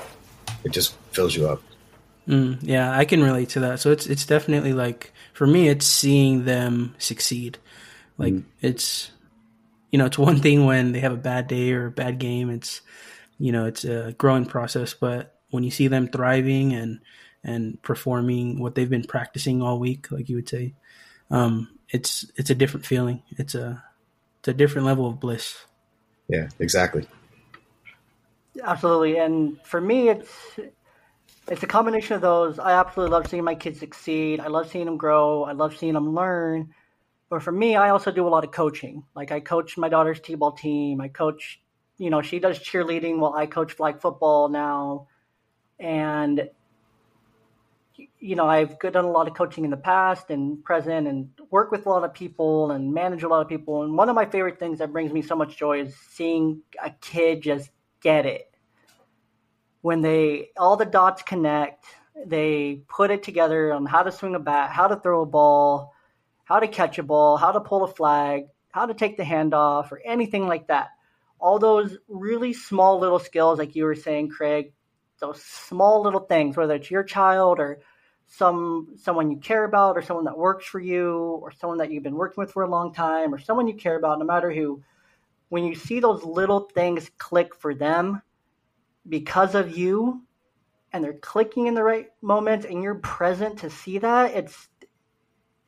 it 0.65 0.73
just 0.73 0.97
fills 1.13 1.37
you 1.37 1.49
up. 1.49 1.63
Mm, 2.27 2.59
yeah, 2.63 2.91
I 2.97 3.05
can 3.05 3.23
relate 3.23 3.51
to 3.51 3.61
that. 3.61 3.81
So 3.81 3.91
it's 3.91 4.07
it's 4.07 4.27
definitely 4.27 4.73
like 4.73 5.13
for 5.33 5.47
me, 5.47 5.69
it's 5.69 5.87
seeing 5.87 6.45
them 6.45 6.95
succeed. 6.99 7.59
Like 8.19 8.35
mm. 8.35 8.45
it's 8.61 9.11
you 9.91 9.99
know, 9.99 10.07
it's 10.07 10.19
one 10.29 10.41
thing 10.41 10.67
when 10.67 10.93
they 10.93 11.01
have 11.01 11.13
a 11.13 11.17
bad 11.17 11.47
day 11.47 11.73
or 11.73 11.87
a 11.87 11.91
bad 11.91 12.19
game. 12.19 12.51
It's, 12.51 12.81
you 13.39 13.53
know, 13.53 13.67
it's 13.67 13.85
a 13.85 14.15
growing 14.19 14.47
process. 14.47 14.95
But 14.95 15.39
when 15.51 15.65
you 15.65 15.71
see 15.71 15.89
them 15.89 16.09
thriving 16.09 16.73
and 16.73 17.01
and 17.45 17.81
performing 17.83 18.59
what 18.59 18.75
they've 18.75 18.91
been 18.91 19.05
practicing 19.05 19.63
all 19.63 19.79
week, 19.79 20.11
like 20.11 20.29
you 20.29 20.37
would 20.37 20.49
say, 20.49 20.75
um, 21.31 21.69
it's 21.89 22.31
it's 22.37 22.51
a 22.51 22.55
different 22.55 22.85
feeling. 22.85 23.23
It's 23.31 23.55
a 23.55 23.83
it's 24.41 24.49
a 24.49 24.55
different 24.55 24.87
level 24.87 25.07
of 25.07 25.21
bliss. 25.21 25.57
Yeah, 26.29 26.49
exactly. 26.59 27.07
Absolutely, 28.63 29.19
and 29.19 29.61
for 29.65 29.81
me, 29.81 30.09
it's 30.09 30.59
it's 31.49 31.63
a 31.63 31.67
combination 31.67 32.15
of 32.15 32.21
those. 32.23 32.59
I 32.59 32.73
absolutely 32.73 33.13
love 33.13 33.29
seeing 33.29 33.45
my 33.45 33.55
kids 33.55 33.79
succeed. 33.81 34.41
I 34.41 34.49
love 34.49 34.71
seeing 34.71 34.87
them 34.87 34.97
grow. 34.97 35.45
I 35.45 35.53
love 35.53 35.77
seeing 35.77 35.95
them 35.95 36.15
learn. 36.15 36.75
But 37.31 37.43
for 37.43 37.53
me, 37.53 37.77
I 37.77 37.91
also 37.91 38.11
do 38.13 38.27
a 38.27 38.31
lot 38.31 38.45
of 38.45 38.53
coaching. 38.53 39.05
Like 39.15 39.33
I 39.33 39.41
coach 39.41 39.79
my 39.79 39.89
daughter's 39.89 40.21
t-ball 40.21 40.53
team. 40.53 41.01
I 41.01 41.09
coach, 41.09 41.61
you 41.99 42.11
know, 42.11 42.23
she 42.23 42.39
does 42.39 42.59
cheerleading 42.59 43.19
while 43.19 43.35
I 43.35 43.47
coach 43.47 43.73
flag 43.75 44.01
football 44.01 44.49
now. 44.49 45.09
And 45.79 46.51
you 48.21 48.37
know, 48.37 48.47
I've 48.47 48.79
done 48.79 49.05
a 49.05 49.11
lot 49.11 49.27
of 49.29 49.35
coaching 49.35 49.65
in 49.65 49.71
the 49.71 49.77
past 49.77 50.31
and 50.31 50.63
present 50.65 51.07
and 51.09 51.31
work 51.51 51.71
with 51.73 51.87
a 51.87 51.89
lot 51.89 52.05
of 52.05 52.15
people 52.15 52.71
and 52.71 52.93
manage 52.93 53.23
a 53.23 53.29
lot 53.29 53.41
of 53.41 53.49
people. 53.49 53.83
And 53.83 53.97
one 53.97 54.09
of 54.09 54.15
my 54.15 54.25
favorite 54.27 54.59
things 54.59 54.79
that 54.79 54.93
brings 54.93 55.13
me 55.13 55.23
so 55.23 55.35
much 55.35 55.57
joy 55.57 55.81
is 55.81 55.97
seeing 56.11 56.63
a 56.83 56.91
kid 57.01 57.43
just 57.43 57.71
get 58.01 58.27
it. 58.27 58.51
When 59.81 60.01
they 60.01 60.51
all 60.57 60.77
the 60.77 60.85
dots 60.85 61.23
connect, 61.23 61.85
they 62.27 62.83
put 62.89 63.11
it 63.11 63.23
together 63.23 63.73
on 63.73 63.87
how 63.87 64.03
to 64.03 64.13
swing 64.13 64.35
a 64.35 64.41
bat, 64.41 64.71
how 64.71 64.89
to 64.89 64.97
throw 64.97 65.23
a 65.23 65.27
ball, 65.27 65.95
how 66.45 66.61
to 66.61 66.69
catch 66.69 66.99
a 66.99 67.03
ball, 67.03 67.37
how 67.37 67.53
to 67.53 67.61
pull 67.61 67.85
a 67.85 67.89
flag, 67.89 68.45
how 68.71 68.87
to 68.87 68.95
take 68.95 69.17
the 69.17 69.23
handoff, 69.23 69.93
or 69.93 70.01
anything 70.05 70.47
like 70.47 70.67
that. 70.69 70.89
All 71.39 71.59
those 71.59 71.97
really 72.09 72.53
small 72.53 72.99
little 72.99 73.21
skills, 73.21 73.59
like 73.59 73.77
you 73.77 73.85
were 73.85 73.95
saying, 73.95 74.31
Craig, 74.31 74.73
those 75.21 75.43
small 75.43 76.03
little 76.03 76.21
things, 76.21 76.57
whether 76.57 76.75
it's 76.75 76.91
your 76.91 77.05
child 77.05 77.61
or 77.61 77.81
some 78.27 78.95
someone 78.97 79.31
you 79.31 79.39
care 79.39 79.65
about, 79.65 79.97
or 79.97 80.03
someone 80.03 80.27
that 80.27 80.37
works 80.37 80.67
for 80.67 80.81
you, 80.81 81.41
or 81.43 81.51
someone 81.51 81.79
that 81.79 81.91
you've 81.91 82.03
been 82.03 82.15
working 82.15 82.43
with 82.43 82.53
for 82.53 82.63
a 82.63 82.71
long 82.71 82.93
time, 82.93 83.33
or 83.33 83.39
someone 83.39 83.67
you 83.67 83.75
care 83.75 83.97
about, 83.97 84.19
no 84.19 84.25
matter 84.25 84.53
who. 84.53 84.83
When 85.49 85.65
you 85.65 85.75
see 85.75 86.01
those 86.01 86.25
little 86.25 86.61
things 86.61 87.11
click 87.19 87.55
for 87.55 87.75
them 87.75 88.23
because 89.09 89.55
of 89.55 89.77
you, 89.77 90.23
and 90.93 91.05
they're 91.05 91.15
clicking 91.15 91.67
in 91.67 91.75
the 91.75 91.83
right 91.83 92.09
moments, 92.23 92.67
and 92.67 92.83
you're 92.83 92.97
present 92.97 93.59
to 93.61 93.71
see 93.71 93.99
that, 93.99 94.35
it's 94.35 94.69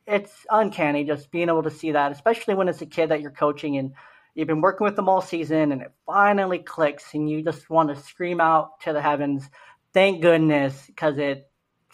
it's 0.07 0.45
uncanny 0.49 1.03
just 1.03 1.31
being 1.31 1.47
able 1.47 1.63
to 1.63 1.71
see 1.71 1.91
that, 1.91 2.11
especially 2.11 2.55
when 2.55 2.67
it's 2.67 2.81
a 2.81 2.85
kid 2.85 3.09
that 3.09 3.21
you're 3.21 3.31
coaching 3.31 3.77
and 3.77 3.93
you've 4.33 4.47
been 4.47 4.61
working 4.61 4.83
with 4.83 4.95
them 4.95 5.07
all 5.07 5.21
season 5.21 5.71
and 5.71 5.81
it 5.81 5.91
finally 6.05 6.59
clicks 6.59 7.13
and 7.13 7.29
you 7.29 7.43
just 7.43 7.69
want 7.69 7.89
to 7.89 7.95
scream 7.95 8.41
out 8.41 8.79
to 8.81 8.93
the 8.93 9.01
heavens, 9.01 9.49
thank 9.93 10.21
goodness, 10.21 10.85
because 10.87 11.17
it 11.17 11.49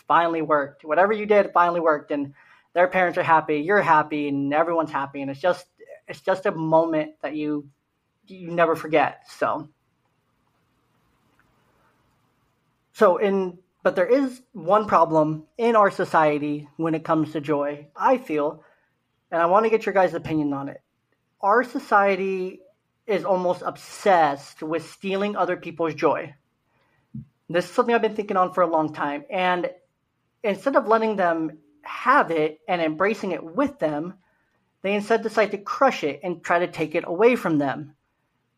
finally 0.07 0.41
worked. 0.41 0.85
Whatever 0.85 1.13
you 1.13 1.25
did 1.25 1.51
finally 1.53 1.79
worked 1.79 2.11
and 2.11 2.33
their 2.73 2.87
parents 2.87 3.17
are 3.17 3.23
happy, 3.23 3.59
you're 3.59 3.81
happy, 3.81 4.27
and 4.27 4.53
everyone's 4.53 4.91
happy. 4.91 5.21
And 5.21 5.31
it's 5.31 5.41
just 5.41 5.65
it's 6.07 6.21
just 6.21 6.45
a 6.45 6.51
moment 6.51 7.15
that 7.21 7.35
you 7.35 7.67
you 8.27 8.51
never 8.51 8.75
forget. 8.75 9.23
So 9.29 9.69
so 12.93 13.17
in 13.17 13.59
but 13.83 13.95
there 13.95 14.07
is 14.07 14.41
one 14.51 14.85
problem 14.85 15.45
in 15.57 15.75
our 15.75 15.91
society 15.91 16.67
when 16.75 16.93
it 16.93 17.05
comes 17.05 17.31
to 17.31 17.39
joy, 17.39 17.87
I 17.95 18.17
feel, 18.17 18.63
and 19.31 19.41
I 19.41 19.45
want 19.45 19.65
to 19.65 19.69
get 19.69 19.85
your 19.85 19.93
guys' 19.93 20.13
opinion 20.13 20.51
on 20.51 20.67
it. 20.67 20.81
Our 21.39 21.63
society 21.63 22.59
is 23.05 23.23
almost 23.23 23.63
obsessed 23.65 24.61
with 24.61 24.89
stealing 24.89 25.37
other 25.37 25.55
people's 25.55 25.93
joy. 25.93 26.35
This 27.49 27.65
is 27.65 27.71
something 27.71 27.95
I've 27.95 28.01
been 28.01 28.15
thinking 28.15 28.35
on 28.35 28.51
for 28.51 28.61
a 28.61 28.69
long 28.69 28.93
time. 28.93 29.23
And 29.29 29.69
instead 30.43 30.75
of 30.75 30.87
letting 30.87 31.15
them 31.15 31.59
have 31.83 32.31
it 32.31 32.59
and 32.67 32.81
embracing 32.81 33.31
it 33.31 33.43
with 33.43 33.79
them, 33.79 34.15
they 34.81 34.95
instead 34.95 35.23
decide 35.23 35.51
to 35.51 35.57
crush 35.57 36.03
it 36.03 36.19
and 36.23 36.43
try 36.43 36.59
to 36.59 36.67
take 36.67 36.95
it 36.95 37.05
away 37.07 37.35
from 37.35 37.57
them. 37.57 37.95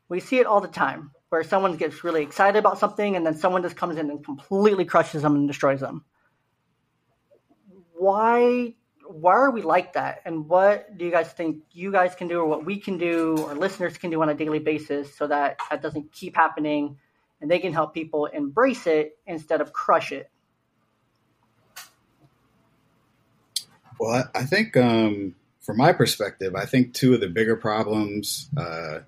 We 0.10 0.20
see 0.20 0.40
it 0.40 0.48
all 0.48 0.60
the 0.60 0.68
time 0.68 1.12
where 1.30 1.44
someone 1.44 1.78
gets 1.78 2.04
really 2.04 2.24
excited 2.24 2.58
about 2.58 2.80
something 2.80 3.16
and 3.16 3.26
then 3.26 3.36
someone 3.36 3.62
just 3.62 3.76
comes 3.76 3.98
in 3.98 4.10
and 4.10 4.26
completely 4.26 4.86
crushes 4.86 5.22
them 5.22 5.36
and 5.36 5.48
destroys 5.48 5.80
them. 5.80 6.04
Why 7.94 8.74
why 9.10 9.34
are 9.34 9.50
we 9.50 9.64
like 9.64 9.94
that? 9.94 10.22
And 10.26 10.48
what 10.48 10.96
do 10.96 11.04
you 11.04 11.10
guys 11.10 11.32
think 11.32 11.64
you 11.72 11.92
guys 11.92 12.14
can 12.14 12.28
do 12.28 12.40
or 12.40 12.46
what 12.46 12.64
we 12.64 12.78
can 12.78 13.00
do 13.00 13.38
or 13.40 13.56
listeners 13.56 13.98
can 13.98 14.12
do 14.12 14.22
on 14.22 14.30
a 14.30 14.36
daily 14.36 14.60
basis 14.60 15.16
so 15.16 15.26
that 15.26 15.58
that 15.72 15.82
doesn't 15.82 16.12
keep 16.12 16.36
happening 16.36 16.98
and 17.42 17.50
they 17.50 17.58
can 17.58 17.74
help 17.74 17.96
people 17.96 18.28
embrace 18.28 18.86
it 18.86 19.18
instead 19.26 19.62
of 19.62 19.74
crush 19.74 20.12
it? 20.12 20.30
Well, 24.00 24.30
I 24.36 24.44
think 24.44 24.78
um, 24.78 25.36
from 25.60 25.78
my 25.78 25.92
perspective, 25.92 26.56
I 26.56 26.66
think 26.66 26.94
two 26.94 27.16
of 27.16 27.20
the 27.20 27.28
bigger 27.28 27.56
problems 27.56 28.48
uh, 28.56 29.00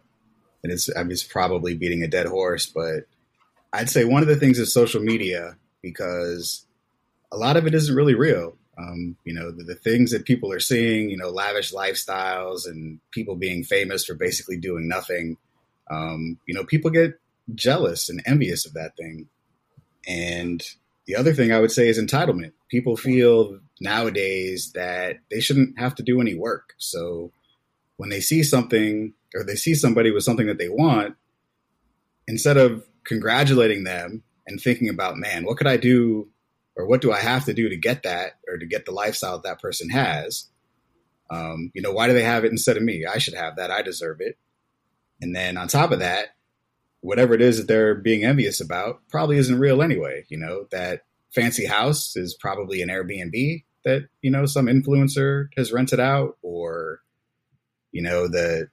and 0.64 0.72
it's 0.72 0.90
I 0.96 1.04
mean, 1.04 1.12
it's 1.12 1.24
probably 1.24 1.76
beating 1.76 2.04
a 2.04 2.08
dead 2.08 2.28
horse, 2.28 2.66
but 2.66 3.06
I'd 3.74 3.90
say 3.90 4.06
one 4.06 4.22
of 4.22 4.28
the 4.28 4.36
things 4.36 4.60
is 4.60 4.74
social 4.74 5.02
media 5.02 5.58
because 5.82 6.66
a 7.32 7.38
lot 7.38 7.58
of 7.58 7.66
it 7.66 7.74
isn't 7.74 7.96
really 7.96 8.16
real. 8.16 8.58
Um, 8.78 9.16
you 9.26 9.34
know, 9.34 9.52
the, 9.52 9.64
the, 9.64 9.76
things 9.76 10.12
that 10.12 10.26
people 10.26 10.52
are 10.52 10.60
seeing, 10.60 11.10
you 11.10 11.18
know, 11.18 11.30
lavish 11.30 11.72
lifestyles 11.74 12.66
and 12.66 13.00
people 13.12 13.36
being 13.36 13.64
famous 13.64 14.06
for 14.06 14.16
basically 14.16 14.58
doing 14.58 14.88
nothing. 14.88 15.38
Um, 15.90 16.40
you 16.48 16.54
know, 16.54 16.64
people 16.64 16.90
get 16.90 17.20
jealous 17.54 18.10
and 18.10 18.24
envious 18.26 18.66
of 18.66 18.74
that 18.74 18.96
thing. 18.98 19.28
And 20.08 20.64
the 21.06 21.16
other 21.16 21.34
thing 21.34 21.52
I 21.52 21.60
would 21.60 21.72
say 21.72 21.90
is 21.90 22.00
entitlement. 22.00 22.54
People 22.70 22.96
feel 22.96 23.60
nowadays 23.80 24.72
that 24.74 25.18
they 25.30 25.42
shouldn't 25.42 25.78
have 25.78 25.96
to 25.96 26.04
do 26.04 26.22
any 26.22 26.34
work. 26.34 26.74
So 26.78 27.32
when 28.02 28.10
they 28.10 28.20
see 28.20 28.42
something 28.42 29.14
or 29.36 29.44
they 29.44 29.54
see 29.54 29.76
somebody 29.76 30.10
with 30.10 30.24
something 30.24 30.48
that 30.48 30.58
they 30.58 30.70
want, 30.70 31.16
instead 32.26 32.58
of 32.58 32.84
congratulating 33.04 33.84
them 33.84 34.24
and 34.48 34.60
thinking 34.60 34.90
about, 34.90 35.18
man, 35.18 35.46
what 35.46 35.58
could 35.58 35.68
I 35.68 35.78
do 35.78 36.28
or 36.76 36.88
what 36.88 37.02
do 37.02 37.12
I 37.12 37.20
have 37.20 37.46
to 37.46 37.54
do 37.54 37.70
to 37.70 37.78
get 37.78 38.02
that 38.02 38.40
or 38.48 38.58
to 38.58 38.66
get 38.66 38.86
the 38.86 38.92
lifestyle 38.92 39.38
that, 39.38 39.44
that 39.44 39.62
person 39.62 39.92
has? 39.92 40.50
Um, 41.30 41.70
you 41.76 41.84
know, 41.84 41.92
why 41.92 42.08
do 42.08 42.14
they 42.14 42.24
have 42.24 42.44
it 42.44 42.52
instead 42.52 42.76
of 42.76 42.82
me? 42.82 43.06
I 43.06 43.20
should 43.20 43.36
have 43.36 43.58
that. 43.58 43.70
I 43.70 43.84
deserve 43.84 44.18
it. 44.20 44.36
And 45.22 45.36
then 45.36 45.56
on 45.56 45.68
top 45.68 45.92
of 45.92 46.00
that, 46.00 46.30
whatever 47.02 47.36
it 47.36 47.42
is 47.44 47.60
that 47.60 47.68
they're 47.68 47.94
being 47.94 48.24
envious 48.24 48.60
about 48.60 49.02
probably 49.10 49.38
isn't 49.38 49.60
real 49.60 49.84
anyway. 49.84 50.26
You 50.28 50.40
know, 50.40 50.66
that 50.72 51.02
fancy 51.36 51.68
house 51.68 52.16
is 52.16 52.34
probably 52.34 52.82
an 52.82 52.90
Airbnb 52.90 53.64
that, 53.86 54.08
you 54.24 54.32
know, 54.32 54.48
some 54.48 54.66
influencer 54.66 55.50
has 55.56 55.72
rented 55.72 56.00
out 56.00 56.40
or, 56.42 57.02
you 57.92 58.02
know, 58.02 58.28
the 58.28 58.70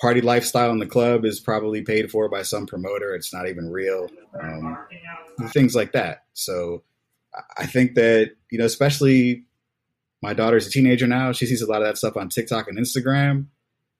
party 0.00 0.20
lifestyle 0.20 0.70
in 0.70 0.78
the 0.78 0.86
club 0.86 1.24
is 1.24 1.40
probably 1.40 1.82
paid 1.82 2.10
for 2.10 2.28
by 2.28 2.42
some 2.42 2.66
promoter. 2.66 3.14
It's 3.14 3.32
not 3.32 3.48
even 3.48 3.70
real. 3.70 4.08
Um, 4.40 4.78
things 5.48 5.74
like 5.74 5.92
that. 5.92 6.24
So 6.32 6.82
I 7.56 7.66
think 7.66 7.94
that, 7.94 8.32
you 8.50 8.58
know, 8.58 8.64
especially 8.64 9.44
my 10.20 10.34
daughter's 10.34 10.66
a 10.66 10.70
teenager 10.70 11.06
now. 11.06 11.32
She 11.32 11.46
sees 11.46 11.62
a 11.62 11.66
lot 11.66 11.82
of 11.82 11.88
that 11.88 11.98
stuff 11.98 12.16
on 12.16 12.28
TikTok 12.28 12.68
and 12.68 12.78
Instagram. 12.78 13.46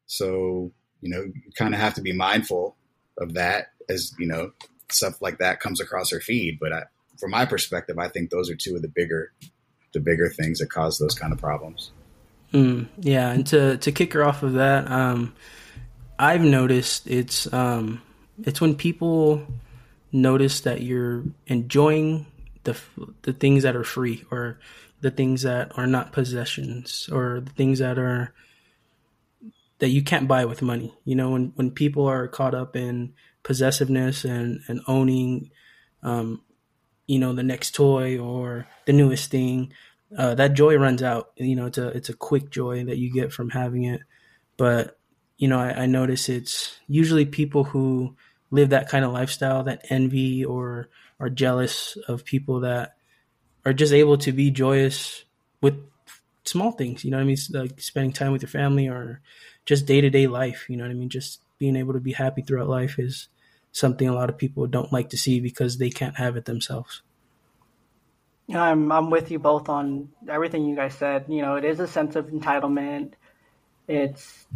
So, 0.07 0.73
you 1.01 1.09
know, 1.09 1.23
you 1.23 1.53
kind 1.57 1.75
of 1.75 1.81
have 1.81 1.95
to 1.95 2.03
be 2.03 2.13
mindful 2.13 2.77
of 3.19 3.35
that 3.35 3.69
as, 3.89 4.13
you 4.19 4.27
know, 4.27 4.53
stuff 4.91 5.21
like 5.23 5.39
that 5.39 5.61
comes 5.61 5.81
across 5.81 6.11
her 6.11 6.21
feed. 6.21 6.59
But 6.61 6.73
I, 6.73 6.83
from 7.19 7.31
my 7.31 7.47
perspective, 7.47 7.99
I 7.99 8.09
think 8.09 8.31
those 8.31 8.51
are 8.51 8.57
two 8.57 8.77
of 8.77 8.83
the 8.83 8.89
bigger, 8.89 9.33
the 9.93 10.01
bigger 10.01 10.29
things 10.29 10.59
that 10.59 10.71
cause 10.71 10.99
those 10.99 11.15
kind 11.15 11.33
of 11.33 11.39
problems. 11.39 11.93
Mm, 12.53 12.89
yeah. 12.99 13.31
And 13.31 13.47
to, 13.49 13.79
to 13.79 13.93
kick 13.93 14.13
her 14.13 14.25
off 14.25 14.43
of 14.43 14.55
that, 14.55 14.91
um, 14.91 15.35
I've 16.19 16.43
noticed 16.43 17.07
it's, 17.07 17.53
um, 17.53 18.03
it's 18.45 18.61
when 18.61 18.75
people 18.75 19.47
notice 20.13 20.61
that 20.61 20.83
you're 20.83 21.25
enjoying 21.47 22.27
the 22.65 22.79
the 23.23 23.33
things 23.33 23.63
that 23.65 23.75
are 23.75 23.85
free 23.85 24.25
or 24.31 24.59
the 25.01 25.11
things 25.11 25.43
that 25.43 25.77
are 25.77 25.87
not 25.87 26.13
possessions 26.13 27.09
or 27.11 27.41
the 27.41 27.51
things 27.53 27.81
that 27.81 27.99
are 27.99 28.33
that 29.79 29.89
you 29.89 30.03
can't 30.03 30.29
buy 30.29 30.45
with 30.45 30.63
money. 30.63 30.95
You 31.05 31.17
know, 31.17 31.31
when 31.31 31.53
when 31.57 31.71
people 31.71 32.07
are 32.07 32.29
caught 32.29 32.55
up 32.55 32.77
in 32.77 33.15
possessiveness 33.43 34.25
and 34.25 34.61
and 34.69 34.81
owning, 34.87 35.51
um, 36.03 36.43
you 37.07 37.19
know, 37.19 37.33
the 37.33 37.43
next 37.43 37.75
toy 37.75 38.19
or 38.19 38.69
the 38.87 38.93
newest 38.93 39.31
thing, 39.31 39.73
uh, 40.17 40.35
that 40.35 40.55
joy 40.55 40.77
runs 40.77 41.03
out. 41.03 41.33
You 41.37 41.57
know, 41.57 41.67
it's 41.67 41.79
a 41.79 41.89
it's 41.89 42.09
a 42.09 42.15
quick 42.15 42.51
joy 42.51 42.85
that 42.85 42.99
you 42.99 43.13
get 43.13 43.33
from 43.33 43.51
having 43.51 43.85
it. 43.85 44.03
But 44.57 44.99
you 45.39 45.49
know, 45.49 45.59
I, 45.59 45.83
I 45.83 45.87
notice 45.87 46.29
it's 46.29 46.79
usually 46.87 47.25
people 47.27 47.65
who 47.65 48.17
live 48.51 48.71
that 48.71 48.89
kind 48.89 49.05
of 49.05 49.13
lifestyle 49.13 49.65
that 49.65 49.85
envy 49.89 50.45
or 50.45 50.89
are 51.19 51.31
jealous 51.31 51.97
of 52.09 52.25
people 52.25 52.61
that 52.61 52.97
are 53.65 53.73
just 53.73 53.93
able 53.93 54.19
to 54.19 54.33
be 54.33 54.51
joyous 54.51 55.25
with 55.61 55.75
small 56.45 56.73
things. 56.73 57.05
You 57.05 57.11
know 57.11 57.17
what 57.17 57.23
I 57.23 57.27
mean? 57.27 57.37
Like 57.51 57.81
spending 57.81 58.13
time 58.13 58.33
with 58.33 58.43
your 58.43 58.49
family 58.49 58.89
or 58.89 59.21
just 59.65 59.87
day 59.87 60.01
to 60.01 60.11
day 60.11 60.27
life. 60.27 60.67
You 60.69 60.77
know 60.77 60.85
what 60.85 60.91
I 60.91 60.95
mean? 60.95 61.09
Just 61.09 61.41
being 61.59 61.77
able 61.77 61.93
to 61.95 62.01
be 62.01 62.13
happy 62.13 62.43
throughout 62.43 62.69
life 62.69 62.99
is 62.99 63.29
something 63.71 64.09
a 64.09 64.15
lot 64.15 64.29
of 64.29 64.37
people 64.37 64.67
don't 64.67 64.93
like 64.93 65.11
to 65.11 65.17
see 65.17 65.41
because 65.41 65.79
they 65.79 65.91
can't 65.91 66.17
have 66.17 66.37
it 66.37 66.45
themselves. 66.45 67.03
I'm 68.55 68.93
I'm 68.93 69.11
with 69.11 69.31
you 69.31 69.39
both 69.39 69.69
on 69.69 70.11
everything 70.29 70.65
you 70.67 70.77
guys 70.77 70.95
said. 70.95 71.27
You 71.29 71.43
know, 71.43 71.57
it 71.57 71.65
is 71.65 71.81
a 71.81 71.89
sense 71.89 72.17
of 72.17 72.27
entitlement. 72.27 73.13
It's 73.89 74.47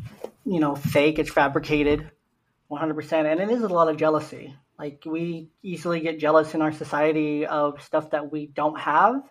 you 0.45 0.61
know 0.61 0.75
fake. 0.75 1.19
It's 1.19 1.31
fabricated, 1.31 2.11
100, 2.69 2.95
percent 2.95 3.27
and 3.27 3.41
it 3.41 3.51
is 3.51 3.63
a 3.63 3.69
lot 3.69 3.89
of 3.89 3.97
jealousy. 3.97 4.55
Like 4.79 5.03
we 5.07 5.49
easily 5.63 6.01
get 6.01 6.19
jealous 6.19 6.55
in 6.55 6.61
our 6.61 6.73
society 6.73 7.47
of 7.47 7.83
stuff 7.83 8.11
that 8.11 8.31
we 8.31 8.47
don't 8.47 8.79
have, 8.79 9.23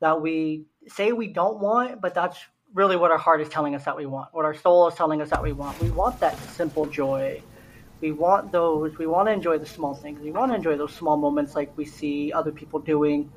that 0.00 0.20
we 0.20 0.64
say 0.88 1.12
we 1.12 1.28
don't 1.28 1.60
want, 1.60 2.00
but 2.00 2.14
that's 2.14 2.38
really 2.74 2.96
what 2.96 3.10
our 3.10 3.18
heart 3.18 3.40
is 3.40 3.48
telling 3.48 3.74
us 3.74 3.84
that 3.84 3.96
we 3.96 4.06
want, 4.06 4.28
what 4.32 4.44
our 4.44 4.54
soul 4.54 4.88
is 4.88 4.94
telling 4.94 5.22
us 5.22 5.30
that 5.30 5.42
we 5.42 5.52
want. 5.52 5.80
We 5.80 5.90
want 5.90 6.20
that 6.20 6.38
simple 6.50 6.86
joy. 6.86 7.42
We 8.00 8.12
want 8.12 8.52
those, 8.52 8.98
we 8.98 9.06
want 9.06 9.28
to 9.28 9.32
enjoy 9.32 9.58
the 9.58 9.66
small 9.66 9.94
things. 9.94 10.20
We 10.20 10.32
want 10.32 10.50
to 10.50 10.56
enjoy 10.56 10.76
those 10.76 10.92
small 10.92 11.16
moments 11.16 11.54
like 11.54 11.74
we 11.76 11.84
see 11.84 12.32
other 12.32 12.50
people 12.50 12.80
doing. 12.80 13.30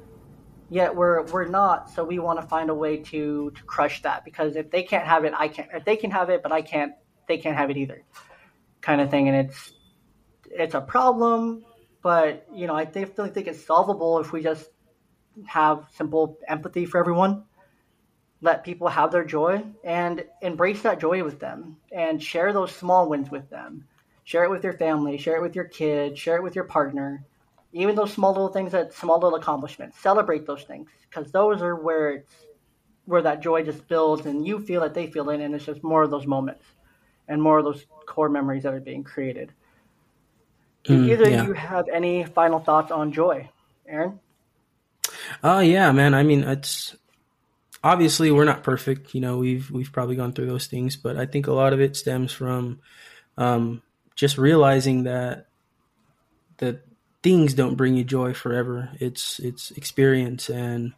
Yet 0.70 0.96
we're 0.96 1.24
we're 1.28 1.48
not, 1.48 1.92
so 1.92 2.04
we 2.04 2.18
want 2.18 2.42
to 2.42 2.48
find 2.48 2.70
a 2.70 2.74
way 2.74 2.98
to 2.98 3.52
to 3.52 3.64
crush 3.64 4.02
that 4.02 4.26
because 4.26 4.56
if 4.56 4.72
they 4.72 4.84
can't 4.84 5.06
have 5.06 5.24
it, 5.24 5.34
I 5.38 5.48
can't. 5.48 5.70
If 5.74 5.86
they 5.86 5.96
can 5.96 6.12
have 6.12 6.30
it, 6.30 6.42
but 6.42 6.52
I 6.52 6.62
can't, 6.62 6.94
they 7.28 7.38
can't 7.38 7.56
have 7.56 7.70
it 7.70 7.78
either, 7.78 8.04
kind 8.82 9.00
of 9.00 9.12
thing. 9.12 9.28
And 9.28 9.38
it's 9.38 9.74
it's 10.50 10.74
a 10.74 10.82
problem, 10.82 11.64
but 12.02 12.48
you 12.54 12.66
know, 12.66 12.76
I 12.76 12.86
definitely 12.86 13.30
think 13.30 13.48
it's 13.48 13.64
solvable 13.64 14.20
if 14.20 14.32
we 14.32 14.42
just 14.42 14.68
have 15.46 15.86
simple 15.96 16.40
empathy 16.48 16.86
for 16.86 17.00
everyone. 17.00 17.44
Let 18.42 18.64
people 18.64 18.88
have 18.88 19.12
their 19.12 19.24
joy 19.24 19.64
and 19.84 20.26
embrace 20.42 20.82
that 20.82 21.00
joy 21.00 21.24
with 21.24 21.40
them 21.40 21.78
and 21.92 22.22
share 22.22 22.54
those 22.54 22.76
small 22.76 23.08
wins 23.08 23.30
with 23.30 23.50
them. 23.50 23.88
Share 24.24 24.44
it 24.46 24.50
with 24.50 24.64
your 24.64 24.74
family, 24.74 25.18
share 25.18 25.36
it 25.38 25.42
with 25.42 25.56
your 25.56 25.66
kid 25.66 26.18
share 26.18 26.38
it 26.38 26.44
with 26.44 26.56
your 26.56 26.66
partner. 26.66 27.24
Even 27.76 27.96
those 27.96 28.14
small 28.14 28.32
little 28.32 28.48
things 28.48 28.72
that 28.72 28.94
small 28.94 29.20
little 29.20 29.38
accomplishments. 29.38 30.00
Celebrate 30.00 30.48
those 30.48 30.64
things 30.64 30.90
because 31.10 31.32
those 31.32 31.62
are 31.62 31.76
where 31.76 32.12
it's 32.12 32.34
where 33.06 33.22
that 33.22 33.42
joy 33.42 33.64
just 33.64 33.86
builds 33.88 34.26
and 34.26 34.48
you 34.48 34.60
feel 34.60 34.82
it, 34.84 34.94
they 34.94 35.08
feel 35.08 35.30
it, 35.30 35.42
and 35.42 35.54
it's 35.54 35.66
just 35.66 35.84
more 35.84 36.04
of 36.04 36.10
those 36.10 36.26
moments 36.26 36.64
and 37.28 37.42
more 37.42 37.60
of 37.60 37.66
those 37.66 37.86
core 38.06 38.30
memories 38.30 38.64
that 38.64 38.74
are 38.74 38.80
being 38.80 39.04
created. 39.04 39.52
Do 40.86 41.04
mm, 41.04 41.12
either 41.12 41.30
yeah. 41.30 41.44
you 41.44 41.54
have 41.54 41.88
any 41.90 42.24
final 42.24 42.60
thoughts 42.60 42.92
on 42.92 43.12
joy, 43.12 43.50
Aaron? 43.88 44.20
Oh 45.44 45.58
uh, 45.58 45.60
yeah, 45.60 45.92
man. 45.92 46.14
I 46.14 46.24
mean, 46.24 46.44
it's 46.44 46.96
obviously 47.84 48.32
we're 48.32 48.46
not 48.46 48.64
perfect. 48.64 49.14
You 49.14 49.22
know, 49.22 49.38
we've 49.38 49.70
we've 49.70 49.92
probably 49.92 50.16
gone 50.16 50.32
through 50.32 50.48
those 50.48 50.68
things, 50.68 50.96
but 50.96 51.18
I 51.18 51.26
think 51.26 51.48
a 51.48 51.54
lot 51.54 51.74
of 51.74 51.82
it 51.82 51.98
stems 51.98 52.32
from 52.32 52.80
um, 53.38 53.82
just 54.16 54.38
realizing 54.38 55.04
that 55.04 55.48
that 56.58 56.86
things 57.26 57.56
don't 57.56 57.74
bring 57.74 57.96
you 57.96 58.04
joy 58.04 58.36
forever. 58.36 58.92
It's 59.00 59.40
it's 59.40 59.72
experience 59.72 60.48
and 60.48 60.94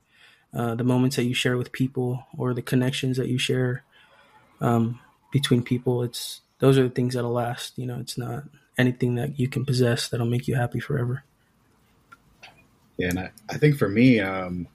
uh, 0.54 0.76
the 0.76 0.84
moments 0.84 1.16
that 1.16 1.24
you 1.24 1.34
share 1.34 1.56
with 1.56 1.72
people 1.72 2.26
or 2.38 2.54
the 2.54 2.62
connections 2.62 3.16
that 3.16 3.30
you 3.30 3.38
share 3.38 3.86
um, 4.60 5.00
between 5.32 5.63
people. 5.63 6.04
It's 6.04 6.42
those 6.60 6.78
are 6.78 6.84
the 6.84 6.94
things 6.94 7.13
that'll 7.13 7.32
last. 7.32 7.80
You 7.80 7.86
know, 7.86 7.98
it's 8.02 8.18
not 8.18 8.44
anything 8.78 9.16
that 9.16 9.40
you 9.40 9.48
can 9.48 9.63
possess 9.63 10.10
that'll 10.10 10.26
make 10.26 10.50
you 10.50 10.56
happy 10.56 10.82
forever. 10.82 11.24
Yeah, 12.98 13.08
and 13.08 13.20
I, 13.20 13.32
I 13.50 13.58
think 13.58 13.78
for 13.78 13.88
me, 13.88 14.20
um, 14.20 14.68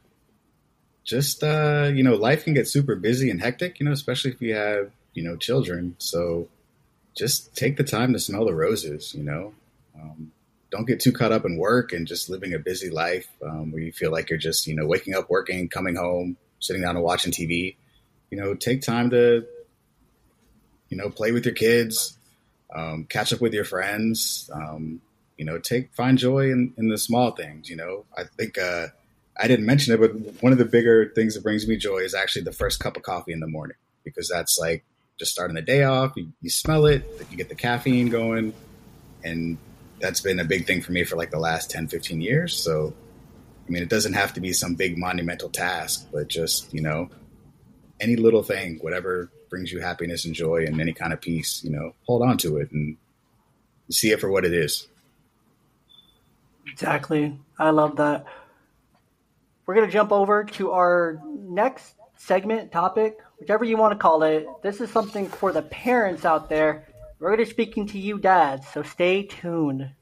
just 1.05 1.45
uh, 1.45 1.91
you 1.93 2.03
know, 2.03 2.15
life 2.15 2.45
can 2.45 2.55
get 2.55 2.67
super 2.67 2.97
busy 2.97 3.29
and 3.29 3.43
hectic, 3.43 3.79
you 3.79 3.85
know, 3.85 3.93
especially 3.93 4.31
if 4.31 4.41
you 4.41 4.55
have, 4.55 4.91
you 5.13 5.23
know, 5.23 5.37
children. 5.37 5.97
So 5.99 6.49
just 7.15 7.55
take 7.55 7.77
the 7.77 7.85
time 7.85 8.15
to 8.15 8.19
smell 8.19 8.47
the 8.47 8.55
roses, 8.55 9.15
you 9.15 9.23
know. 9.23 9.53
Um, 10.01 10.32
don't 10.73 10.87
get 10.87 10.99
too 11.01 11.13
caught 11.13 11.33
up 11.33 11.45
in 11.45 11.59
work 11.59 11.93
and 11.93 12.07
just 12.07 12.31
living 12.31 12.55
a 12.55 12.59
busy 12.59 12.89
life 12.89 13.29
um, 13.45 13.71
where 13.71 13.83
you 13.83 13.93
feel 13.93 14.11
like 14.11 14.31
you're 14.31 14.39
just, 14.39 14.67
you 14.67 14.75
know, 14.75 14.87
waking 14.87 15.15
up, 15.15 15.29
working, 15.29 15.69
coming 15.69 15.95
home, 15.95 16.37
sitting 16.61 16.81
down 16.81 16.97
and 16.97 17.05
watching 17.05 17.31
TV. 17.31 17.77
You 18.31 18.39
know, 18.41 18.55
take 18.55 18.81
time 18.81 19.11
to, 19.11 19.47
you 20.89 20.97
know, 20.97 21.11
play 21.11 21.31
with 21.31 21.45
your 21.45 21.55
kids, 21.55 22.17
um, 22.75 23.05
catch 23.05 23.35
up 23.35 23.43
with 23.43 23.53
your 23.53 23.67
friends. 23.67 24.51
Um, 24.53 25.03
you 25.37 25.45
know, 25.45 25.59
take 25.59 25.93
find 25.93 26.17
joy 26.17 26.51
in, 26.51 26.73
in 26.79 26.89
the 26.89 26.97
small 26.97 27.33
things. 27.33 27.69
You 27.69 27.77
know, 27.77 28.07
I 28.17 28.25
think 28.25 28.57
uh, 28.57 28.87
I 29.39 29.49
didn't 29.49 29.67
mention 29.67 29.93
it, 29.93 30.01
but 30.01 30.43
one 30.43 30.53
of 30.53 30.59
the 30.59 30.65
bigger 30.65 31.13
things 31.15 31.35
that 31.35 31.43
brings 31.43 31.69
me 31.69 31.77
joy 31.77 31.99
is 31.99 32.15
actually 32.15 32.43
the 32.43 32.53
first 32.53 32.81
cup 32.81 32.97
of 32.97 33.03
coffee 33.03 33.33
in 33.33 33.41
the 33.41 33.47
morning 33.47 33.77
because 34.05 34.29
that's 34.29 34.59
like 34.59 34.85
just 35.19 35.33
starting 35.33 35.55
the 35.55 35.63
day 35.63 35.85
off. 35.85 36.13
You, 36.17 36.33
you 36.41 36.49
smell 36.49 36.87
it, 36.87 37.05
you 37.31 37.37
get 37.37 37.51
the 37.51 37.55
caffeine 37.55 38.09
going, 38.09 38.55
and 39.23 39.59
that's 40.03 40.21
been 40.21 40.41
a 40.41 40.45
big 40.45 40.67
thing 40.67 40.83
for 40.83 40.93
me 40.93 41.05
for 41.05 41.17
like 41.17 41.31
the 41.31 41.39
last 41.39 41.71
10, 41.71 41.87
15 41.87 42.21
years. 42.21 42.55
So, 42.55 42.93
I 43.67 43.71
mean, 43.71 43.83
it 43.83 43.89
doesn't 43.89 44.15
have 44.15 44.35
to 44.35 44.41
be 44.41 44.53
some 44.53 44.75
big 44.75 44.99
monumental 44.99 45.49
task, 45.49 46.09
but 46.13 46.29
just, 46.29 46.75
you 46.75 46.83
know, 46.83 47.09
any 48.01 48.17
little 48.17 48.43
thing, 48.43 48.79
whatever 48.83 49.31
brings 49.49 49.73
you 49.73 49.81
happiness 49.81 50.25
and 50.25 50.35
joy 50.35 50.65
and 50.67 50.81
any 50.81 50.93
kind 50.93 51.13
of 51.13 51.21
peace, 51.21 51.63
you 51.63 51.71
know, 51.71 51.95
hold 52.05 52.23
on 52.23 52.37
to 52.39 52.57
it 52.57 52.73
and 52.73 52.97
see 53.91 54.11
it 54.11 54.21
for 54.21 54.29
what 54.29 54.45
it 54.45 54.53
is. 54.53 54.89
Exactly. 56.67 57.39
I 57.59 57.71
love 57.71 57.97
that. 57.97 58.27
we're 59.67 59.75
going 59.75 59.87
to 59.87 59.93
jump 59.93 60.11
over 60.11 60.45
to 60.45 60.73
our 60.73 61.23
next 61.25 61.95
segment, 62.17 62.73
topic, 62.73 63.19
whichever 63.39 63.65
you 63.65 63.77
want 63.77 63.93
to 63.93 63.99
call 63.99 64.23
it. 64.25 64.47
This 64.63 64.81
is 64.81 64.91
something 64.91 65.29
for 65.29 65.53
the 65.53 65.63
parents 65.63 66.25
out 66.25 66.49
there. 66.49 66.89
We're 67.23 67.37
going 67.37 67.39
to 67.39 67.45
be 67.45 67.51
speaking 67.53 67.87
to 67.87 68.01
you, 68.01 68.19
dads, 68.19 68.67
so 68.67 68.83
stay 68.83 69.23
tuned. 69.23 69.93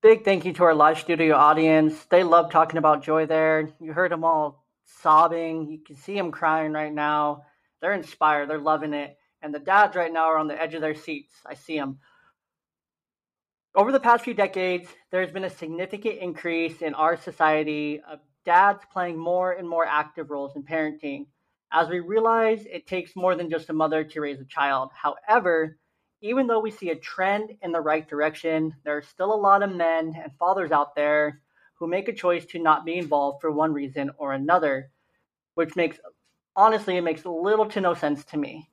Big 0.00 0.24
thank 0.24 0.46
you 0.46 0.54
to 0.54 0.64
our 0.64 0.74
live 0.74 0.98
studio 0.98 1.36
audience. 1.36 2.02
They 2.06 2.22
love 2.22 2.50
talking 2.50 2.78
about 2.78 3.02
Joy 3.02 3.26
there. 3.26 3.68
You 3.78 3.92
heard 3.92 4.10
them 4.10 4.24
all 4.24 4.64
sobbing. 5.02 5.68
You 5.70 5.80
can 5.86 5.96
see 5.96 6.14
them 6.14 6.30
crying 6.30 6.72
right 6.72 6.94
now. 6.94 7.42
They're 7.82 7.92
inspired. 7.92 8.48
They're 8.48 8.58
loving 8.58 8.94
it. 8.94 9.18
And 9.42 9.54
the 9.54 9.58
dads 9.58 9.96
right 9.96 10.10
now 10.10 10.28
are 10.28 10.38
on 10.38 10.48
the 10.48 10.58
edge 10.58 10.72
of 10.72 10.80
their 10.80 10.94
seats. 10.94 11.34
I 11.44 11.52
see 11.52 11.76
them. 11.76 11.98
Over 13.76 13.92
the 13.92 14.00
past 14.00 14.24
few 14.24 14.32
decades, 14.32 14.88
there's 15.10 15.30
been 15.30 15.44
a 15.44 15.50
significant 15.50 16.18
increase 16.20 16.80
in 16.80 16.94
our 16.94 17.14
society 17.14 18.00
of 18.10 18.20
dads 18.46 18.82
playing 18.90 19.18
more 19.18 19.52
and 19.52 19.68
more 19.68 19.84
active 19.84 20.30
roles 20.30 20.56
in 20.56 20.62
parenting. 20.62 21.26
As 21.70 21.86
we 21.86 22.00
realize, 22.00 22.64
it 22.64 22.86
takes 22.86 23.14
more 23.14 23.34
than 23.34 23.50
just 23.50 23.68
a 23.68 23.74
mother 23.74 24.02
to 24.02 24.20
raise 24.22 24.40
a 24.40 24.46
child. 24.46 24.92
However, 24.94 25.76
even 26.22 26.46
though 26.46 26.60
we 26.60 26.70
see 26.70 26.88
a 26.88 26.96
trend 26.96 27.50
in 27.60 27.70
the 27.70 27.82
right 27.82 28.08
direction, 28.08 28.74
there 28.82 28.96
are 28.96 29.02
still 29.02 29.34
a 29.34 29.36
lot 29.36 29.62
of 29.62 29.76
men 29.76 30.14
and 30.22 30.32
fathers 30.38 30.72
out 30.72 30.94
there 30.94 31.42
who 31.74 31.86
make 31.86 32.08
a 32.08 32.14
choice 32.14 32.46
to 32.46 32.58
not 32.58 32.86
be 32.86 32.96
involved 32.96 33.42
for 33.42 33.52
one 33.52 33.74
reason 33.74 34.10
or 34.16 34.32
another, 34.32 34.90
which 35.52 35.76
makes, 35.76 35.98
honestly, 36.56 36.96
it 36.96 37.02
makes 37.02 37.26
little 37.26 37.66
to 37.66 37.82
no 37.82 37.92
sense 37.92 38.24
to 38.24 38.38
me. 38.38 38.70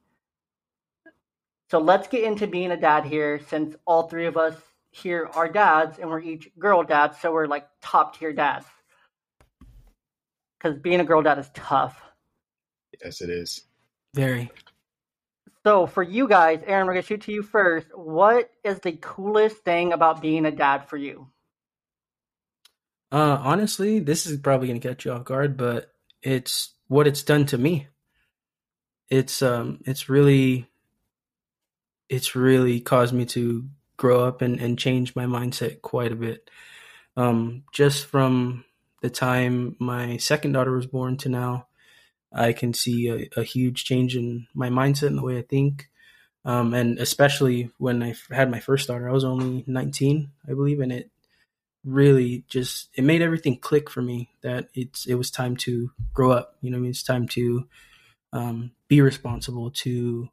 So 1.70 1.80
let's 1.80 2.08
get 2.08 2.24
into 2.24 2.48
being 2.48 2.72
a 2.72 2.80
dad 2.80 3.04
here, 3.04 3.42
since 3.50 3.76
all 3.86 4.08
three 4.08 4.28
of 4.28 4.38
us 4.38 4.56
here 4.93 5.27
are 5.34 5.49
dads 5.49 5.97
and 5.97 6.10
we're 6.10 6.21
each 6.21 6.49
girl 6.58 6.84
dads, 6.84 7.19
so 7.19 7.34
we're 7.34 7.47
like 7.47 7.67
top 7.82 8.17
tier 8.17 8.32
dads. 8.32 8.65
Because 10.58 10.77
being 10.79 10.99
a 10.99 11.03
girl 11.03 11.21
dad 11.21 11.39
is 11.39 11.49
tough. 11.53 11.99
Yes, 13.03 13.21
it 13.21 13.29
is. 13.29 13.62
Very. 14.13 14.51
So 15.65 15.88
for 15.88 16.03
you 16.03 16.27
guys, 16.27 16.62
Aaron, 16.67 16.86
we're 16.86 16.93
gonna 16.93 17.03
shoot 17.03 17.21
to 17.23 17.32
you 17.32 17.41
first. 17.41 17.88
What 17.95 18.51
is 18.63 18.79
the 18.79 18.91
coolest 18.91 19.58
thing 19.58 19.93
about 19.93 20.21
being 20.21 20.45
a 20.45 20.51
dad 20.51 20.88
for 20.88 20.97
you? 20.97 21.27
Uh, 23.12 23.39
honestly, 23.41 23.99
this 23.99 24.27
is 24.27 24.38
probably 24.38 24.67
gonna 24.67 24.79
catch 24.79 25.06
you 25.06 25.12
off 25.12 25.25
guard, 25.25 25.58
but 25.58 25.91
it's 26.21 26.75
what 26.88 27.08
it's 27.08 27.23
done 27.23 27.47
to 27.47 27.58
me. 27.58 27.88
It's 29.10 29.41
um, 29.41 29.79
it's 29.86 30.08
really, 30.08 30.69
it's 32.10 32.36
really 32.36 32.79
caused 32.79 33.13
me 33.13 33.25
to 33.25 33.67
grow 33.97 34.25
up 34.25 34.41
and, 34.41 34.60
and 34.60 34.79
change 34.79 35.15
my 35.15 35.25
mindset 35.25 35.82
quite 35.82 36.12
a 36.12 36.15
bit. 36.15 36.49
Um, 37.15 37.63
just 37.71 38.06
from 38.06 38.65
the 39.01 39.10
time 39.10 39.75
my 39.79 40.17
second 40.17 40.53
daughter 40.53 40.71
was 40.71 40.88
born 40.88 41.17
to 41.17 41.29
now, 41.29 41.67
I 42.34 42.53
can 42.53 42.73
see 42.73 43.10
a, 43.10 43.39
a 43.39 43.43
huge 43.43 43.84
change 43.86 44.15
in 44.15 44.47
my 44.53 44.69
mindset 44.69 45.08
and 45.08 45.17
the 45.17 45.23
way 45.23 45.38
I 45.38 45.43
think. 45.43 45.89
Um, 46.45 46.73
and 46.73 46.97
especially 46.99 47.71
when 47.77 48.03
I 48.03 48.15
had 48.29 48.51
my 48.51 48.60
first 48.60 48.88
daughter, 48.88 49.08
I 49.08 49.13
was 49.13 49.23
only 49.23 49.63
19, 49.67 50.32
I 50.49 50.53
believe, 50.53 50.79
and 50.79 50.91
it 50.91 51.10
really 51.86 52.45
just 52.47 52.89
it 52.95 53.03
made 53.03 53.21
everything 53.21 53.58
click 53.58 53.89
for 53.89 54.01
me 54.01 54.29
that 54.41 54.69
it's 54.73 55.06
it 55.06 55.15
was 55.15 55.29
time 55.32 55.56
to 55.58 55.91
grow 56.13 56.32
up. 56.32 56.56
You 56.62 56.71
know, 56.71 56.77
I 56.77 56.82
mean, 56.82 56.89
it's 56.89 57.03
time 57.03 57.27
to 57.29 57.67
um, 58.34 58.71
be 58.88 59.01
responsible 59.01 59.71
to 59.71 60.29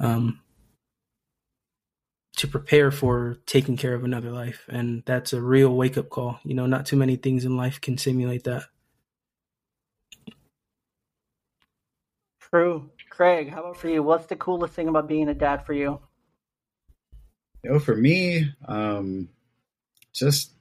um, 0.00 0.40
to 2.38 2.46
prepare 2.48 2.90
for 2.90 3.36
taking 3.46 3.76
care 3.76 3.94
of 3.94 4.04
another 4.04 4.30
life, 4.30 4.64
and 4.68 5.02
that's 5.06 5.32
a 5.32 5.42
real 5.42 5.74
wake 5.74 5.98
up 5.98 6.08
call. 6.08 6.38
You 6.44 6.54
know, 6.54 6.66
not 6.66 6.86
too 6.86 6.96
many 6.96 7.16
things 7.16 7.44
in 7.44 7.56
life 7.56 7.80
can 7.80 7.98
simulate 7.98 8.44
that. 8.44 8.64
True. 12.40 12.90
Craig, 13.10 13.50
how 13.50 13.60
about 13.60 13.76
for 13.76 13.88
you? 13.88 14.02
What's 14.02 14.26
the 14.26 14.36
coolest 14.36 14.74
thing 14.74 14.88
about 14.88 15.08
being 15.08 15.28
a 15.28 15.34
dad 15.34 15.66
for 15.66 15.72
you? 15.72 16.00
You 17.64 17.72
know, 17.72 17.78
for 17.80 17.96
me, 17.96 18.54
um, 18.66 19.28
just 20.14 20.52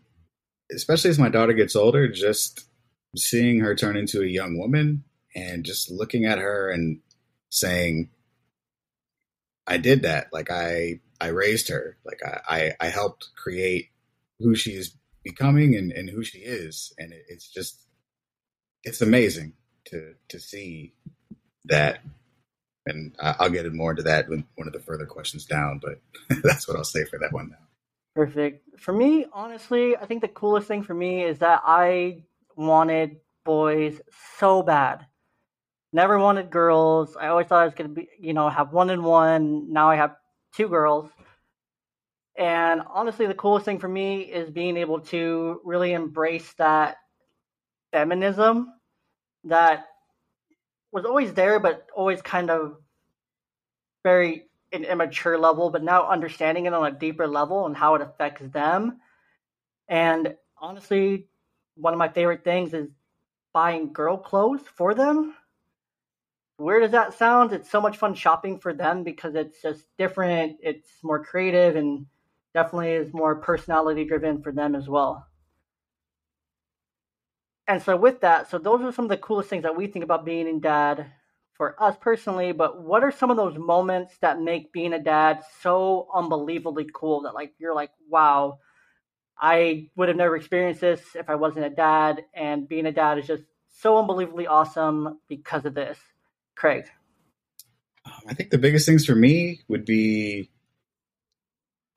especially 0.71 1.11
as 1.11 1.19
my 1.19 1.29
daughter 1.29 1.53
gets 1.53 1.75
older, 1.75 2.07
just 2.07 2.65
seeing 3.15 3.59
her 3.59 3.75
turn 3.75 3.95
into 3.95 4.21
a 4.21 4.27
young 4.27 4.57
woman 4.57 5.03
and 5.35 5.63
just 5.63 5.91
looking 5.91 6.25
at 6.25 6.39
her 6.39 6.69
and 6.71 6.99
saying, 7.49 8.09
I 9.67 9.77
did 9.77 10.01
that. 10.01 10.27
Like 10.33 10.49
I 10.49 11.01
I 11.19 11.27
raised 11.27 11.69
her. 11.69 11.97
Like 12.05 12.19
I 12.25 12.39
I, 12.79 12.87
I 12.87 12.89
helped 12.89 13.29
create 13.35 13.89
who 14.39 14.55
she 14.55 14.71
is 14.71 14.95
becoming 15.23 15.75
and, 15.75 15.91
and 15.91 16.09
who 16.09 16.23
she 16.23 16.39
is. 16.39 16.93
And 16.97 17.13
it, 17.13 17.25
it's 17.27 17.47
just 17.47 17.81
it's 18.83 19.01
amazing 19.01 19.53
to 19.85 20.13
to 20.29 20.39
see 20.39 20.93
that. 21.65 21.99
And 22.85 23.13
I'll 23.19 23.49
get 23.49 23.71
more 23.73 23.91
into 23.91 24.03
that 24.03 24.29
when 24.29 24.45
one 24.55 24.67
of 24.67 24.73
the 24.73 24.79
further 24.79 25.05
questions 25.05 25.45
down, 25.45 25.81
but 25.83 25.99
that's 26.43 26.67
what 26.67 26.77
I'll 26.77 26.85
say 26.85 27.03
for 27.03 27.19
that 27.19 27.33
one 27.33 27.49
now. 27.49 27.67
Perfect. 28.15 28.79
For 28.79 28.93
me, 28.93 29.25
honestly, 29.33 29.97
I 29.97 30.05
think 30.05 30.21
the 30.21 30.29
coolest 30.29 30.67
thing 30.67 30.83
for 30.83 30.93
me 30.93 31.23
is 31.23 31.39
that 31.39 31.61
I 31.65 32.23
wanted 32.55 33.17
boys 33.45 33.99
so 34.39 34.63
bad. 34.63 35.05
Never 35.93 36.17
wanted 36.17 36.49
girls. 36.49 37.15
I 37.15 37.27
always 37.27 37.47
thought 37.47 37.61
I 37.61 37.65
was 37.65 37.73
going 37.73 37.89
to 37.89 37.93
be, 37.93 38.07
you 38.19 38.33
know, 38.33 38.49
have 38.49 38.71
one 38.71 38.89
and 38.89 39.03
one. 39.03 39.71
Now 39.71 39.89
I 39.89 39.97
have 39.97 40.15
two 40.57 40.67
girls. 40.67 41.09
And 42.35 42.81
honestly, 42.93 43.27
the 43.27 43.33
coolest 43.33 43.65
thing 43.65 43.79
for 43.79 43.87
me 43.87 44.21
is 44.21 44.49
being 44.49 44.75
able 44.77 45.01
to 45.01 45.61
really 45.63 45.93
embrace 45.93 46.51
that 46.57 46.97
feminism 47.91 48.73
that 49.45 49.85
was 50.91 51.05
always 51.05 51.33
there, 51.33 51.59
but 51.59 51.87
always 51.95 52.21
kind 52.21 52.49
of 52.49 52.77
very 54.03 54.45
an 54.71 54.83
immature 54.83 55.37
level, 55.37 55.69
but 55.69 55.83
now 55.83 56.09
understanding 56.09 56.65
it 56.65 56.73
on 56.73 56.87
a 56.93 56.97
deeper 56.97 57.27
level 57.27 57.65
and 57.65 57.75
how 57.75 57.95
it 57.95 58.01
affects 58.01 58.43
them. 58.51 58.99
And 59.87 60.35
honestly, 60.59 61.27
one 61.75 61.93
of 61.93 61.99
my 61.99 62.09
favorite 62.09 62.43
things 62.43 62.73
is 62.73 62.87
buying 63.53 63.93
girl 63.93 64.17
clothes 64.17 64.61
for 64.75 64.93
them. 64.93 65.35
Where 66.57 66.79
does 66.79 66.91
that 66.91 67.13
sound? 67.13 67.53
It's 67.53 67.69
so 67.69 67.79
much 67.79 67.97
fun 67.97 68.15
shopping 68.15 68.59
for 68.59 68.73
them 68.73 69.03
because 69.03 69.35
it's 69.35 69.61
just 69.61 69.85
different, 69.97 70.57
it's 70.61 70.89
more 71.03 71.23
creative, 71.23 71.75
and 71.75 72.07
definitely 72.53 72.93
is 72.93 73.13
more 73.13 73.35
personality 73.35 74.05
driven 74.05 74.41
for 74.41 74.51
them 74.51 74.73
as 74.73 74.89
well. 74.89 75.27
And 77.67 77.81
so 77.81 77.95
with 77.95 78.21
that, 78.21 78.49
so 78.49 78.57
those 78.57 78.81
are 78.81 78.91
some 78.91 79.05
of 79.05 79.09
the 79.09 79.17
coolest 79.17 79.49
things 79.49 79.63
that 79.63 79.75
we 79.75 79.87
think 79.87 80.03
about 80.03 80.25
being 80.25 80.47
a 80.47 80.59
dad 80.59 81.05
for 81.53 81.81
us 81.81 81.95
personally, 81.99 82.51
but 82.51 82.81
what 82.81 83.03
are 83.03 83.11
some 83.11 83.29
of 83.29 83.37
those 83.37 83.57
moments 83.57 84.13
that 84.21 84.39
make 84.39 84.71
being 84.71 84.93
a 84.93 85.03
dad 85.03 85.43
so 85.61 86.07
unbelievably 86.13 86.89
cool 86.93 87.21
that 87.23 87.33
like 87.33 87.53
you're 87.59 87.75
like, 87.75 87.91
wow, 88.09 88.59
I 89.39 89.89
would 89.95 90.07
have 90.07 90.17
never 90.17 90.35
experienced 90.35 90.81
this 90.81 91.01
if 91.15 91.29
I 91.29 91.35
wasn't 91.35 91.65
a 91.65 91.69
dad 91.69 92.23
and 92.33 92.67
being 92.67 92.85
a 92.85 92.91
dad 92.91 93.17
is 93.17 93.27
just 93.27 93.43
so 93.67 93.97
unbelievably 93.99 94.47
awesome 94.47 95.19
because 95.27 95.65
of 95.65 95.73
this. 95.73 95.97
Craig. 96.57 96.85
I 98.27 98.33
think 98.33 98.49
the 98.49 98.57
biggest 98.57 98.85
things 98.85 99.05
for 99.05 99.15
me 99.15 99.61
would 99.67 99.85
be 99.85 100.49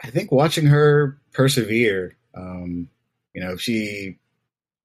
I 0.03 0.11
think 0.11 0.33
watching 0.33 0.67
her 0.67 1.21
persevere. 1.33 2.17
Um, 2.35 2.89
you 3.35 3.43
know, 3.43 3.53
if 3.53 3.61
she 3.61 4.19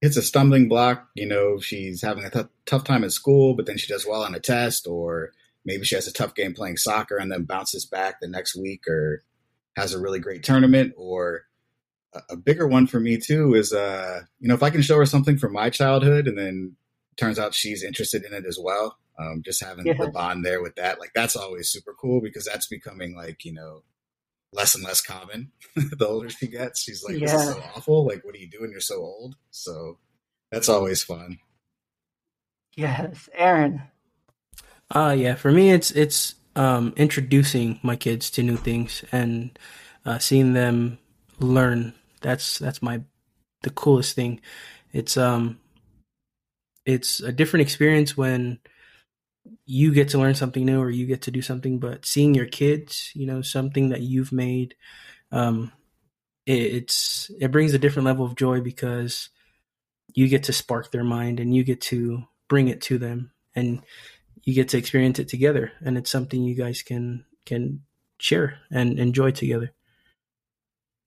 hits 0.01 0.17
a 0.17 0.21
stumbling 0.21 0.67
block, 0.67 1.07
you 1.15 1.25
know, 1.25 1.59
she's 1.59 2.01
having 2.01 2.25
a 2.25 2.49
tough 2.65 2.83
time 2.83 3.03
at 3.03 3.11
school, 3.11 3.53
but 3.53 3.65
then 3.65 3.77
she 3.77 3.91
does 3.91 4.05
well 4.05 4.23
on 4.23 4.35
a 4.35 4.39
test, 4.39 4.87
or 4.87 5.31
maybe 5.63 5.85
she 5.85 5.95
has 5.95 6.07
a 6.07 6.13
tough 6.13 6.35
game 6.35 6.53
playing 6.53 6.77
soccer 6.77 7.17
and 7.17 7.31
then 7.31 7.43
bounces 7.43 7.85
back 7.85 8.19
the 8.19 8.27
next 8.27 8.55
week, 8.55 8.87
or 8.87 9.23
has 9.77 9.93
a 9.93 9.99
really 9.99 10.19
great 10.19 10.43
tournament, 10.43 10.93
or 10.97 11.43
a 12.29 12.35
bigger 12.35 12.67
one 12.67 12.87
for 12.87 12.99
me 12.99 13.17
too 13.17 13.53
is, 13.55 13.73
uh, 13.73 14.21
you 14.39 14.47
know, 14.47 14.53
if 14.53 14.63
I 14.63 14.69
can 14.69 14.81
show 14.81 14.97
her 14.97 15.05
something 15.05 15.37
from 15.37 15.53
my 15.53 15.69
childhood, 15.69 16.27
and 16.27 16.37
then 16.37 16.75
turns 17.17 17.39
out 17.39 17.53
she's 17.53 17.83
interested 17.83 18.25
in 18.25 18.33
it 18.33 18.45
as 18.45 18.59
well. 18.61 18.97
Um, 19.17 19.41
just 19.45 19.63
having 19.63 19.85
the 19.85 20.11
bond 20.13 20.43
there 20.43 20.61
with 20.61 20.75
that, 20.75 20.99
like 20.99 21.11
that's 21.15 21.35
always 21.35 21.69
super 21.69 21.93
cool 21.93 22.19
because 22.21 22.45
that's 22.45 22.67
becoming 22.67 23.15
like 23.15 23.45
you 23.45 23.53
know 23.53 23.83
less 24.51 24.75
and 24.75 24.83
less 24.83 25.01
common 25.01 25.51
the 25.75 26.07
older 26.07 26.29
she 26.29 26.47
gets. 26.47 26.81
She's 26.81 27.03
like, 27.03 27.19
"This 27.19 27.31
yeah. 27.31 27.39
is 27.41 27.55
so 27.55 27.63
awful. 27.75 28.05
Like, 28.05 28.25
what 28.25 28.35
are 28.35 28.39
you 28.39 28.49
doing? 28.49 28.71
You're 28.71 28.81
so 28.81 28.97
old." 28.97 29.35
So 29.51 29.99
that's 30.51 30.69
always 30.69 31.03
fun. 31.03 31.39
Yes, 32.75 33.29
Aaron. 33.33 33.83
Uh 34.93 35.15
yeah, 35.17 35.35
for 35.35 35.51
me 35.51 35.71
it's 35.71 35.91
it's 35.91 36.35
um 36.55 36.93
introducing 36.97 37.79
my 37.83 37.95
kids 37.95 38.29
to 38.31 38.43
new 38.43 38.57
things 38.57 39.03
and 39.11 39.57
uh, 40.05 40.19
seeing 40.19 40.53
them 40.53 40.99
learn. 41.39 41.93
That's 42.21 42.59
that's 42.59 42.81
my 42.81 43.01
the 43.63 43.69
coolest 43.71 44.15
thing. 44.15 44.41
It's 44.93 45.17
um 45.17 45.59
it's 46.85 47.19
a 47.19 47.31
different 47.31 47.61
experience 47.61 48.15
when 48.15 48.59
you 49.65 49.93
get 49.93 50.09
to 50.09 50.17
learn 50.17 50.35
something 50.35 50.65
new 50.65 50.79
or 50.79 50.89
you 50.89 51.05
get 51.05 51.23
to 51.23 51.31
do 51.31 51.41
something, 51.41 51.79
but 51.79 52.05
seeing 52.05 52.33
your 52.33 52.45
kids, 52.45 53.11
you 53.15 53.25
know, 53.25 53.41
something 53.41 53.89
that 53.89 54.01
you've 54.01 54.31
made, 54.31 54.75
um, 55.31 55.71
it, 56.45 56.53
it's 56.53 57.31
it 57.39 57.51
brings 57.51 57.73
a 57.73 57.79
different 57.79 58.05
level 58.05 58.25
of 58.25 58.35
joy 58.35 58.61
because 58.61 59.29
you 60.13 60.27
get 60.27 60.43
to 60.43 60.53
spark 60.53 60.91
their 60.91 61.03
mind 61.03 61.39
and 61.39 61.55
you 61.55 61.63
get 61.63 61.81
to 61.81 62.23
bring 62.47 62.67
it 62.67 62.81
to 62.81 62.97
them 62.97 63.31
and 63.55 63.81
you 64.43 64.53
get 64.53 64.69
to 64.69 64.77
experience 64.77 65.17
it 65.19 65.27
together. 65.27 65.71
And 65.83 65.97
it's 65.97 66.11
something 66.11 66.43
you 66.43 66.55
guys 66.55 66.81
can 66.81 67.25
can 67.45 67.81
share 68.19 68.59
and 68.71 68.99
enjoy 68.99 69.31
together. 69.31 69.73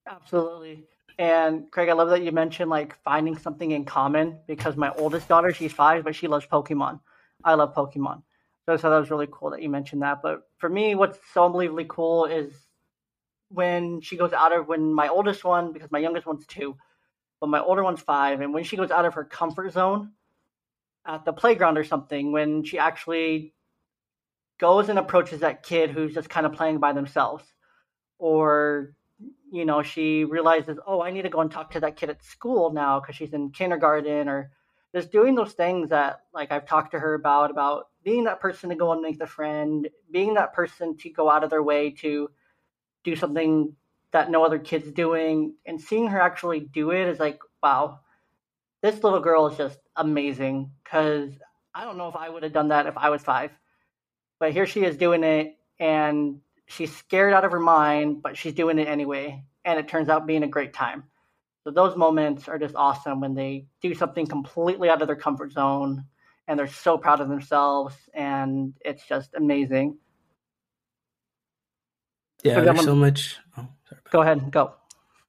Absolutely. 0.07 0.85
And 1.18 1.70
craig 1.70 1.88
i 1.88 1.92
love 1.92 2.11
that 2.11 2.22
you 2.22 2.33
mentioned 2.33 2.70
like 2.70 2.96
finding 3.03 3.37
something 3.37 3.70
in 3.70 3.85
common 3.85 4.38
because 4.46 4.77
my 4.77 4.92
oldest 4.94 5.29
daughter 5.29 5.53
she's 5.53 5.72
five 5.72 6.05
but 6.05 6.14
she 6.14 6.27
loves 6.29 6.46
pokemon. 6.46 7.01
I 7.44 7.55
love 7.55 7.74
pokemon 7.74 8.22
so, 8.68 8.76
so 8.76 8.90
that 8.90 8.98
was 8.98 9.11
really 9.11 9.28
cool 9.31 9.50
that 9.50 9.62
you 9.62 9.70
mentioned 9.70 10.02
that. 10.02 10.20
But 10.22 10.42
for 10.59 10.68
me 10.68 10.94
what's 10.94 11.18
so 11.33 11.46
unbelievably 11.46 11.87
cool 11.88 12.26
is 12.26 12.52
when 13.48 14.02
she 14.02 14.18
goes 14.18 14.35
out 14.35 14.52
of 14.52 14.68
when 14.68 14.92
my 14.92 15.09
oldest 15.09 15.42
one 15.42 15.72
because 15.72 15.90
my 15.90 15.98
youngest 15.98 16.26
one's 16.26 16.46
two 16.46 16.76
but 17.40 17.48
my 17.48 17.61
older 17.61 17.83
one's 17.83 18.02
five 18.02 18.42
and 18.42 18.52
when 18.52 18.64
she 18.64 18.76
goes 18.76 18.90
out 18.90 19.07
of 19.07 19.14
her 19.14 19.24
comfort 19.24 19.72
zone 19.72 20.11
at 21.07 21.24
the 21.24 21.33
playground 21.33 21.78
or 21.78 21.85
something 21.85 22.31
when 22.31 22.62
she 22.62 22.78
actually 22.78 23.54
goes 24.59 24.90
and 24.90 24.98
approaches 24.98 25.40
that 25.40 25.62
kid 25.62 25.88
who's 25.88 26.12
just 26.12 26.28
kind 26.28 26.44
of 26.44 26.52
playing 26.52 26.78
by 26.78 26.92
themselves 26.92 27.44
or 28.18 28.92
you 29.50 29.64
know 29.64 29.83
she 29.83 30.24
realizes 30.24 30.78
oh 30.87 31.00
i 31.00 31.11
need 31.11 31.22
to 31.22 31.31
go 31.31 31.40
and 31.40 31.50
talk 31.50 31.70
to 31.70 31.81
that 31.81 31.96
kid 31.96 32.11
at 32.11 32.22
school 32.22 32.70
now 32.70 33.00
because 33.00 33.16
she's 33.16 33.33
in 33.33 33.50
kindergarten 33.50 34.28
or 34.28 34.50
just 34.94 35.11
doing 35.11 35.35
those 35.35 35.52
things 35.52 35.88
that 35.88 36.20
like 36.35 36.52
i've 36.52 36.66
talked 36.66 36.90
to 36.90 36.98
her 36.98 37.14
about 37.14 37.50
about 37.50 37.87
being 38.09 38.25
that 38.25 38.40
person 38.40 38.71
to 38.71 38.77
go 38.77 38.92
and 38.92 39.03
make 39.03 39.18
the 39.18 39.27
friend 39.27 39.88
being 40.11 40.35
that 40.35 40.55
person 40.55 40.97
to 40.97 41.11
go 41.11 41.31
out 41.31 41.44
of 41.44 41.51
their 41.51 41.62
way 41.62 41.90
to 41.90 42.31
do 43.05 43.14
something 43.14 43.75
that 44.12 44.31
no 44.31 44.44
other 44.44 44.59
kid's 44.59 44.90
doing 44.92 45.55
and 45.66 45.81
seeing 45.81 46.07
her 46.07 46.21
actually 46.21 46.61
do 46.61 46.90
it 46.90 47.09
is 47.09 47.18
like 47.18 47.38
wow 47.62 48.01
this 48.83 49.03
little 49.03 49.21
girl 49.21 49.49
is 49.49 49.59
just 49.59 49.79
amazing 49.97 50.71
because 50.83 51.33
I 51.75 51.85
don't 51.85 51.97
know 51.97 52.09
if 52.09 52.16
I 52.16 52.29
would 52.29 52.42
have 52.42 52.53
done 52.53 52.68
that 52.68 52.87
if 52.87 52.97
I 52.97 53.11
was 53.11 53.23
five. 53.23 53.51
But 54.38 54.53
here 54.53 54.66
she 54.66 54.85
is 54.85 54.97
doing 54.97 55.25
it, 55.25 55.57
and 55.79 56.40
she's 56.66 56.94
scared 56.94 57.33
out 57.33 57.44
of 57.44 57.53
her 57.53 57.61
mind, 57.61 58.23
but 58.23 58.37
she's 58.37 58.53
doing 58.55 58.79
it 58.79 58.88
anyway. 58.88 59.44
And 59.64 59.79
it 59.79 59.88
turns 59.88 60.09
out 60.09 60.27
being 60.27 60.44
a 60.44 60.49
great 60.49 60.73
time. 60.73 61.05
So 61.64 61.71
those 61.71 61.97
moments 61.97 62.49
are 62.49 62.59
just 62.59 62.75
awesome 62.75 63.21
when 63.21 63.35
they 63.35 63.66
do 63.83 63.94
something 63.94 64.27
completely 64.27 64.88
out 64.88 65.03
of 65.03 65.09
their 65.09 65.16
comfort 65.16 65.53
zone 65.53 66.05
and 66.49 66.59
they're 66.59 66.67
so 66.67 66.99
proud 66.99 67.21
of 67.21 67.29
themselves 67.29 67.95
and 68.15 68.75
it's 68.81 69.07
just 69.07 69.35
amazing. 69.35 69.99
Yeah, 72.43 72.61
there's 72.61 72.85
so 72.85 72.95
much. 72.95 73.37
Oh, 73.57 73.69
go 74.11 74.23
ahead, 74.23 74.51
go. 74.51 74.75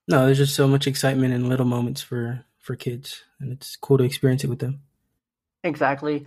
No, 0.08 0.26
there's 0.26 0.38
just 0.38 0.56
so 0.56 0.68
much 0.68 0.88
excitement 0.88 1.34
in 1.34 1.50
little 1.50 1.66
moments 1.66 2.02
for 2.02 2.46
for 2.58 2.76
kids, 2.76 3.24
and 3.40 3.52
it's 3.52 3.76
cool 3.76 3.98
to 3.98 4.04
experience 4.04 4.44
it 4.44 4.50
with 4.50 4.60
them. 4.60 4.82
Exactly. 5.64 6.26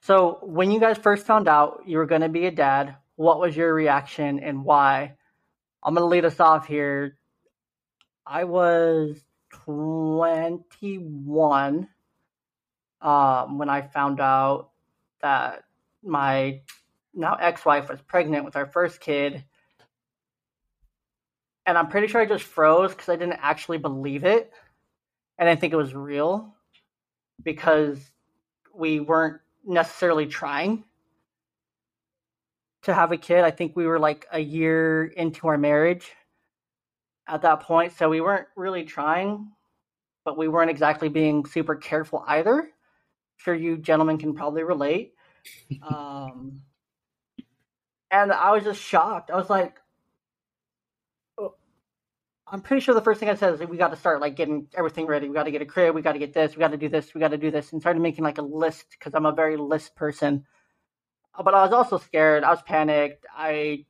So, 0.00 0.38
when 0.42 0.70
you 0.70 0.80
guys 0.80 0.98
first 0.98 1.26
found 1.26 1.48
out 1.48 1.82
you 1.86 1.98
were 1.98 2.06
going 2.06 2.22
to 2.22 2.28
be 2.28 2.46
a 2.46 2.50
dad, 2.50 2.96
what 3.16 3.38
was 3.38 3.56
your 3.56 3.72
reaction 3.72 4.40
and 4.40 4.64
why? 4.64 5.14
I'm 5.82 5.94
going 5.94 6.02
to 6.02 6.08
lead 6.08 6.24
us 6.24 6.40
off 6.40 6.66
here. 6.66 7.18
I 8.26 8.44
was 8.44 9.22
21 9.64 11.88
um, 13.02 13.58
when 13.58 13.68
I 13.68 13.82
found 13.82 14.20
out 14.20 14.70
that 15.20 15.64
my 16.02 16.60
now 17.14 17.34
ex 17.34 17.64
wife 17.64 17.88
was 17.88 18.00
pregnant 18.00 18.44
with 18.44 18.56
our 18.56 18.66
first 18.66 19.00
kid. 19.00 19.44
And 21.66 21.78
I'm 21.78 21.88
pretty 21.88 22.08
sure 22.08 22.20
I 22.20 22.26
just 22.26 22.44
froze 22.44 22.90
because 22.90 23.08
I 23.08 23.16
didn't 23.16 23.38
actually 23.40 23.78
believe 23.78 24.24
it 24.24 24.52
and 25.38 25.48
I 25.48 25.56
think 25.56 25.72
it 25.72 25.76
was 25.76 25.94
real 25.94 26.54
because 27.42 27.98
we 28.74 29.00
weren't 29.00 29.40
necessarily 29.64 30.26
trying 30.26 30.84
to 32.82 32.94
have 32.94 33.12
a 33.12 33.16
kid. 33.16 33.44
I 33.44 33.50
think 33.50 33.76
we 33.76 33.86
were 33.86 33.98
like 33.98 34.26
a 34.32 34.38
year 34.38 35.04
into 35.04 35.48
our 35.48 35.58
marriage 35.58 36.12
at 37.26 37.42
that 37.42 37.60
point, 37.60 37.92
so 37.92 38.08
we 38.08 38.20
weren't 38.20 38.46
really 38.56 38.84
trying, 38.84 39.50
but 40.24 40.36
we 40.36 40.48
weren't 40.48 40.70
exactly 40.70 41.08
being 41.08 41.44
super 41.46 41.74
careful 41.74 42.24
either. 42.26 42.68
Sure, 43.38 43.54
you 43.54 43.76
gentlemen 43.76 44.18
can 44.18 44.34
probably 44.34 44.62
relate. 44.62 45.14
um, 45.82 46.62
and 48.10 48.32
I 48.32 48.52
was 48.52 48.64
just 48.64 48.80
shocked. 48.80 49.30
I 49.30 49.36
was 49.36 49.50
like, 49.50 49.78
I'm 52.52 52.60
pretty 52.60 52.82
sure 52.82 52.94
the 52.94 53.00
first 53.00 53.18
thing 53.18 53.30
I 53.30 53.34
said 53.34 53.54
is 53.54 53.60
we 53.66 53.78
got 53.78 53.92
to 53.92 53.96
start 53.96 54.20
like 54.20 54.36
getting 54.36 54.66
everything 54.74 55.06
ready. 55.06 55.26
We 55.26 55.34
got 55.34 55.44
to 55.44 55.50
get 55.50 55.62
a 55.62 55.66
crib. 55.66 55.94
We 55.94 56.02
got 56.02 56.12
to 56.12 56.18
get 56.18 56.34
this. 56.34 56.54
We 56.54 56.60
got 56.60 56.72
to 56.72 56.76
do 56.76 56.90
this. 56.90 57.14
We 57.14 57.20
got 57.20 57.30
to 57.30 57.38
do 57.38 57.50
this. 57.50 57.72
And 57.72 57.80
started 57.80 58.00
making 58.00 58.24
like 58.24 58.36
a 58.36 58.42
list 58.42 58.84
because 58.90 59.14
I'm 59.14 59.24
a 59.24 59.32
very 59.32 59.56
list 59.56 59.96
person. 59.96 60.44
But 61.42 61.54
I 61.54 61.62
was 61.64 61.72
also 61.72 61.96
scared. 61.96 62.44
I 62.44 62.50
was 62.50 62.60
panicked. 62.60 63.24
I 63.34 63.86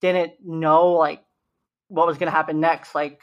didn't 0.00 0.32
know 0.42 0.92
like 0.92 1.22
what 1.88 2.06
was 2.06 2.16
going 2.16 2.28
to 2.28 2.36
happen 2.36 2.58
next. 2.58 2.94
Like 2.94 3.20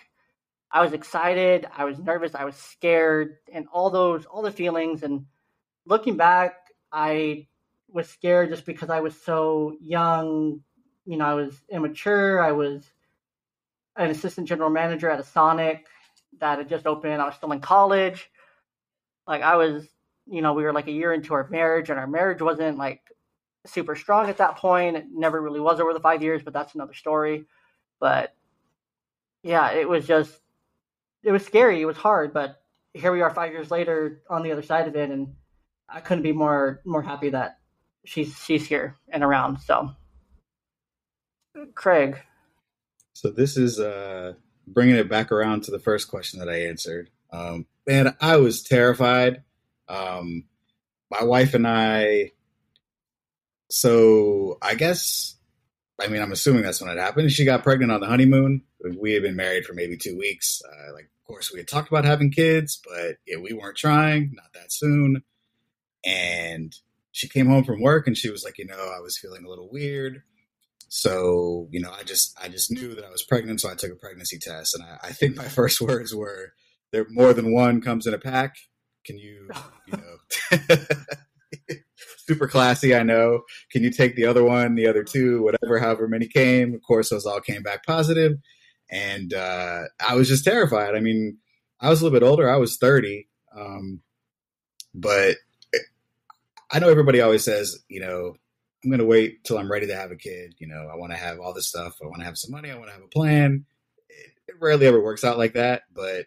I 0.72 0.82
was 0.84 0.94
excited. 0.94 1.66
I 1.76 1.86
was 1.86 1.98
nervous. 1.98 2.36
I 2.36 2.46
was 2.46 2.56
scared, 2.56 3.38
and 3.52 3.66
all 3.74 3.90
those 3.90 4.26
all 4.26 4.44
the 4.44 4.52
feelings. 4.52 5.02
And 5.02 5.26
looking 5.86 6.18
back, 6.18 6.56
I 6.92 7.48
was 7.90 8.10
scared 8.10 8.50
just 8.50 8.66
because 8.66 8.90
I 8.90 9.02
was 9.02 9.20
so 9.22 9.78
young. 9.82 10.62
You 11.06 11.18
know, 11.18 11.26
I 11.26 11.34
was 11.34 11.54
immature. 11.70 12.42
I 12.44 12.52
was 12.52 12.84
an 13.96 14.10
assistant 14.10 14.48
general 14.48 14.70
manager 14.70 15.10
at 15.10 15.20
a 15.20 15.24
Sonic 15.24 15.86
that 16.40 16.58
had 16.58 16.70
just 16.70 16.88
opened. 16.88 17.22
I 17.22 17.26
was 17.26 17.36
still 17.36 17.52
in 17.52 17.60
college. 17.60 18.30
Like 19.28 19.42
I 19.42 19.56
was, 19.56 19.88
you 20.26 20.42
know, 20.42 20.54
we 20.54 20.64
were 20.64 20.74
like 20.74 20.88
a 20.88 20.92
year 20.92 21.14
into 21.14 21.34
our 21.34 21.48
marriage, 21.50 21.90
and 21.90 22.00
our 22.00 22.08
marriage 22.08 22.42
wasn't 22.42 22.78
like 22.78 23.02
super 23.66 23.96
strong 23.96 24.30
at 24.30 24.38
that 24.38 24.58
point. 24.58 24.98
It 24.98 25.06
never 25.12 25.42
really 25.42 25.60
was 25.60 25.80
over 25.80 25.94
the 25.94 26.00
five 26.00 26.24
years, 26.24 26.42
but 26.44 26.54
that's 26.54 26.76
another 26.76 26.94
story. 26.94 27.46
But 28.00 28.34
yeah, 29.44 29.72
it 29.72 29.88
was 29.88 30.08
just, 30.08 30.34
it 31.24 31.32
was 31.32 31.46
scary. 31.46 31.82
It 31.82 31.86
was 31.86 31.98
hard, 31.98 32.34
but 32.34 32.62
here 32.94 33.12
we 33.12 33.22
are 33.22 33.34
five 33.34 33.52
years 33.52 33.72
later 33.72 34.22
on 34.30 34.44
the 34.44 34.52
other 34.52 34.62
side 34.62 34.88
of 34.88 34.96
it, 34.96 35.10
and 35.10 35.36
I 35.90 36.00
couldn't 36.02 36.24
be 36.24 36.32
more 36.32 36.82
more 36.86 37.02
happy 37.02 37.30
that 37.30 37.60
she's 38.06 38.38
she's 38.44 38.66
here 38.66 38.96
and 39.10 39.24
around. 39.24 39.60
So, 39.60 39.92
Craig, 41.76 42.18
so 43.14 43.30
this 43.30 43.58
is 43.58 43.80
uh, 43.80 44.34
bringing 44.68 44.96
it 44.96 45.10
back 45.10 45.32
around 45.32 45.64
to 45.64 45.72
the 45.72 45.80
first 45.80 46.10
question 46.10 46.40
that 46.40 46.50
I 46.50 46.66
answered. 46.66 47.10
Um, 47.32 47.66
and 47.88 48.16
I 48.20 48.38
was 48.38 48.64
terrified. 48.64 49.44
Um, 49.88 50.46
my 51.10 51.24
wife 51.24 51.54
and 51.54 51.68
I. 51.68 52.32
So 53.70 54.58
I 54.62 54.76
guess, 54.76 55.36
I 56.00 56.08
mean, 56.08 56.22
I'm 56.22 56.32
assuming 56.32 56.64
that's 56.64 56.82
when 56.82 56.92
it 56.92 57.00
happened. 57.00 57.32
She 57.32 57.46
got 57.46 57.64
pregnant 57.64 57.92
on 57.92 58.02
the 58.02 58.08
honeymoon. 58.08 58.64
We 59.00 59.14
had 59.14 59.24
been 59.24 59.36
married 59.36 59.66
for 59.66 59.74
maybe 59.74 59.98
two 59.98 60.18
weeks. 60.18 60.62
Uh, 60.68 60.94
like, 60.94 61.06
of 61.06 61.28
course, 61.28 61.52
we 61.52 61.60
had 61.60 61.68
talked 61.68 61.88
about 61.88 62.06
having 62.06 62.32
kids, 62.32 62.82
but 62.84 63.18
yeah, 63.26 63.38
we 63.38 63.54
weren't 63.54 63.78
trying, 63.78 64.34
not 64.36 64.54
that 64.54 64.72
soon. 64.72 65.24
And 66.06 66.74
she 67.12 67.30
came 67.30 67.48
home 67.48 67.64
from 67.64 67.82
work 67.82 68.08
and 68.08 68.18
she 68.18 68.30
was 68.30 68.44
like, 68.44 68.58
you 68.58 68.66
know, 68.66 68.92
I 68.96 69.00
was 69.00 69.18
feeling 69.18 69.46
a 69.46 69.50
little 69.50 69.70
weird. 69.72 70.24
So, 70.90 71.68
you 71.72 71.80
know, 71.80 71.92
I 71.92 72.04
just 72.04 72.38
I 72.42 72.50
just 72.50 72.72
knew 72.72 72.94
that 72.96 73.06
I 73.06 73.10
was 73.10 73.24
pregnant, 73.24 73.62
so 73.62 73.70
I 73.70 73.76
took 73.76 73.92
a 73.92 73.96
pregnancy 73.96 74.38
test. 74.38 74.76
And 74.76 74.84
I, 74.84 75.08
I 75.08 75.12
think 75.12 75.36
my 75.36 75.48
first 75.48 75.82
words 75.82 76.14
were 76.14 76.54
there 76.92 77.06
more 77.10 77.34
than 77.34 77.54
one 77.54 77.82
comes 77.82 78.06
in 78.06 78.14
a 78.14 78.20
pack. 78.20 78.56
Can 79.06 79.18
you, 79.18 79.50
you 79.88 79.98
know, 79.98 80.58
super 82.28 82.48
classy, 82.48 82.96
I 82.96 83.04
know. 83.04 83.42
Can 83.72 83.84
you 83.84 83.92
take 83.92 84.16
the 84.16 84.26
other 84.26 84.44
one, 84.44 84.76
the 84.76 84.88
other 84.88 85.04
two, 85.04 85.44
whatever, 85.44 85.80
however 85.80 86.08
many 86.08 86.28
came? 86.28 86.74
Of 86.74 86.82
course, 86.84 87.10
those 87.10 87.26
all 87.26 87.42
came 87.42 87.64
back. 87.64 87.84
And 88.92 89.34
uh, 89.34 89.84
I 90.08 90.16
was 90.16 90.28
just 90.28 90.46
terrified. 90.46 90.96
I 90.96 91.00
mean, 91.00 91.38
I 91.80 91.90
was 91.90 92.02
a 92.02 92.06
little 92.06 92.20
bit 92.20 92.26
older. 92.26 92.50
I 92.50 92.58
was 92.58 92.78
30. 92.78 93.28
Um, 93.58 94.02
but 94.94 95.38
I 96.74 96.80
know 96.80 96.90
everybody 96.90 97.22
always 97.22 97.44
says, 97.44 97.78
you 97.88 98.00
know, 98.00 98.36
I'm 98.84 98.90
going 98.90 99.00
to 99.00 99.06
wait 99.06 99.44
till 99.44 99.60
I'm 99.60 99.72
ready 99.72 99.88
to 99.88 99.96
have 99.96 100.12
a 100.12 100.16
kid. 100.16 100.56
You 100.58 100.68
know, 100.68 100.90
I 100.92 100.96
want 100.96 101.12
to 101.12 101.18
have 101.18 101.40
all 101.40 101.54
this 101.54 101.68
stuff. 101.68 101.98
I 102.02 102.08
want 102.08 102.20
to 102.20 102.26
have 102.26 102.38
some 102.38 102.52
money. 102.52 102.72
I 102.72 102.76
want 102.76 102.88
to 102.88 102.94
have 102.94 103.04
a 103.04 103.08
plan. 103.08 103.66
It, 104.10 104.32
it, 104.48 104.56
rarely 104.60 104.88
ever 104.88 105.02
works 105.02 105.24
out 105.24 105.38
like 105.38 105.54
that, 105.54 105.84
but 105.94 106.26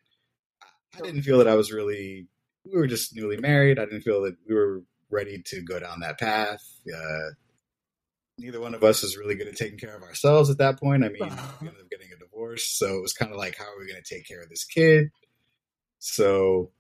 I 0.95 1.01
didn't 1.03 1.23
feel 1.23 1.39
that 1.39 1.49
I 1.49 1.57
was 1.57 1.73
really, 1.73 2.29
we 2.65 2.79
were 2.79 2.87
just 2.87 3.15
newly 3.15 3.39
married. 3.39 3.81
I 3.81 3.87
didn't 3.87 4.03
feel 4.03 4.23
that 4.23 4.37
we 4.49 4.55
were 4.55 4.83
ready 5.11 5.43
to 5.47 5.63
go 5.63 5.81
down 5.81 6.01
that 6.01 6.21
path. 6.21 6.63
Uh, 6.89 7.31
neither 8.39 8.61
one 8.61 8.75
of 8.75 8.85
us 8.85 9.03
was 9.03 9.17
really 9.17 9.35
good 9.35 9.49
at 9.49 9.57
taking 9.57 9.79
care 9.79 9.97
of 9.97 10.03
ourselves 10.03 10.49
at 10.49 10.59
that 10.59 10.79
point. 10.79 11.05
I 11.05 11.09
mean, 11.09 11.19
we 11.61 11.69
ended 11.69 11.83
up 11.83 11.91
getting 11.91 12.13
a 12.15 12.19
divorce. 12.19 12.69
So 12.69 12.97
it 12.97 13.03
was 13.03 13.13
kind 13.13 13.33
of 13.33 13.37
like, 13.37 13.57
how 13.59 13.65
are 13.65 13.79
we 13.81 13.91
going 13.91 14.03
to 14.03 14.15
take 14.15 14.29
care 14.29 14.43
of 14.43 14.49
this 14.49 14.65
kid? 14.65 15.09
So 15.99 16.71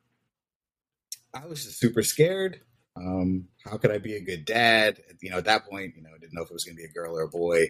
I 1.34 1.46
was 1.46 1.64
just 1.64 1.80
super 1.80 2.04
scared. 2.04 2.60
Um, 2.96 3.48
how 3.64 3.76
could 3.76 3.90
I 3.90 3.98
be 3.98 4.14
a 4.14 4.24
good 4.24 4.44
dad? 4.44 4.98
You 5.20 5.30
know, 5.30 5.38
at 5.38 5.44
that 5.44 5.68
point, 5.68 5.94
you 5.96 6.02
know, 6.02 6.10
I 6.14 6.18
didn't 6.18 6.34
know 6.34 6.42
if 6.42 6.50
it 6.50 6.54
was 6.54 6.64
going 6.64 6.76
to 6.76 6.82
be 6.82 6.88
a 6.88 6.92
girl 6.92 7.16
or 7.16 7.22
a 7.22 7.28
boy. 7.28 7.66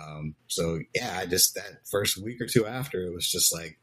Um, 0.00 0.34
so 0.46 0.78
yeah, 0.94 1.18
I 1.20 1.26
just 1.26 1.54
that 1.54 1.86
first 1.90 2.22
week 2.22 2.40
or 2.40 2.46
two 2.46 2.66
after, 2.66 3.04
it 3.04 3.12
was 3.12 3.28
just 3.28 3.54
like, 3.54 3.78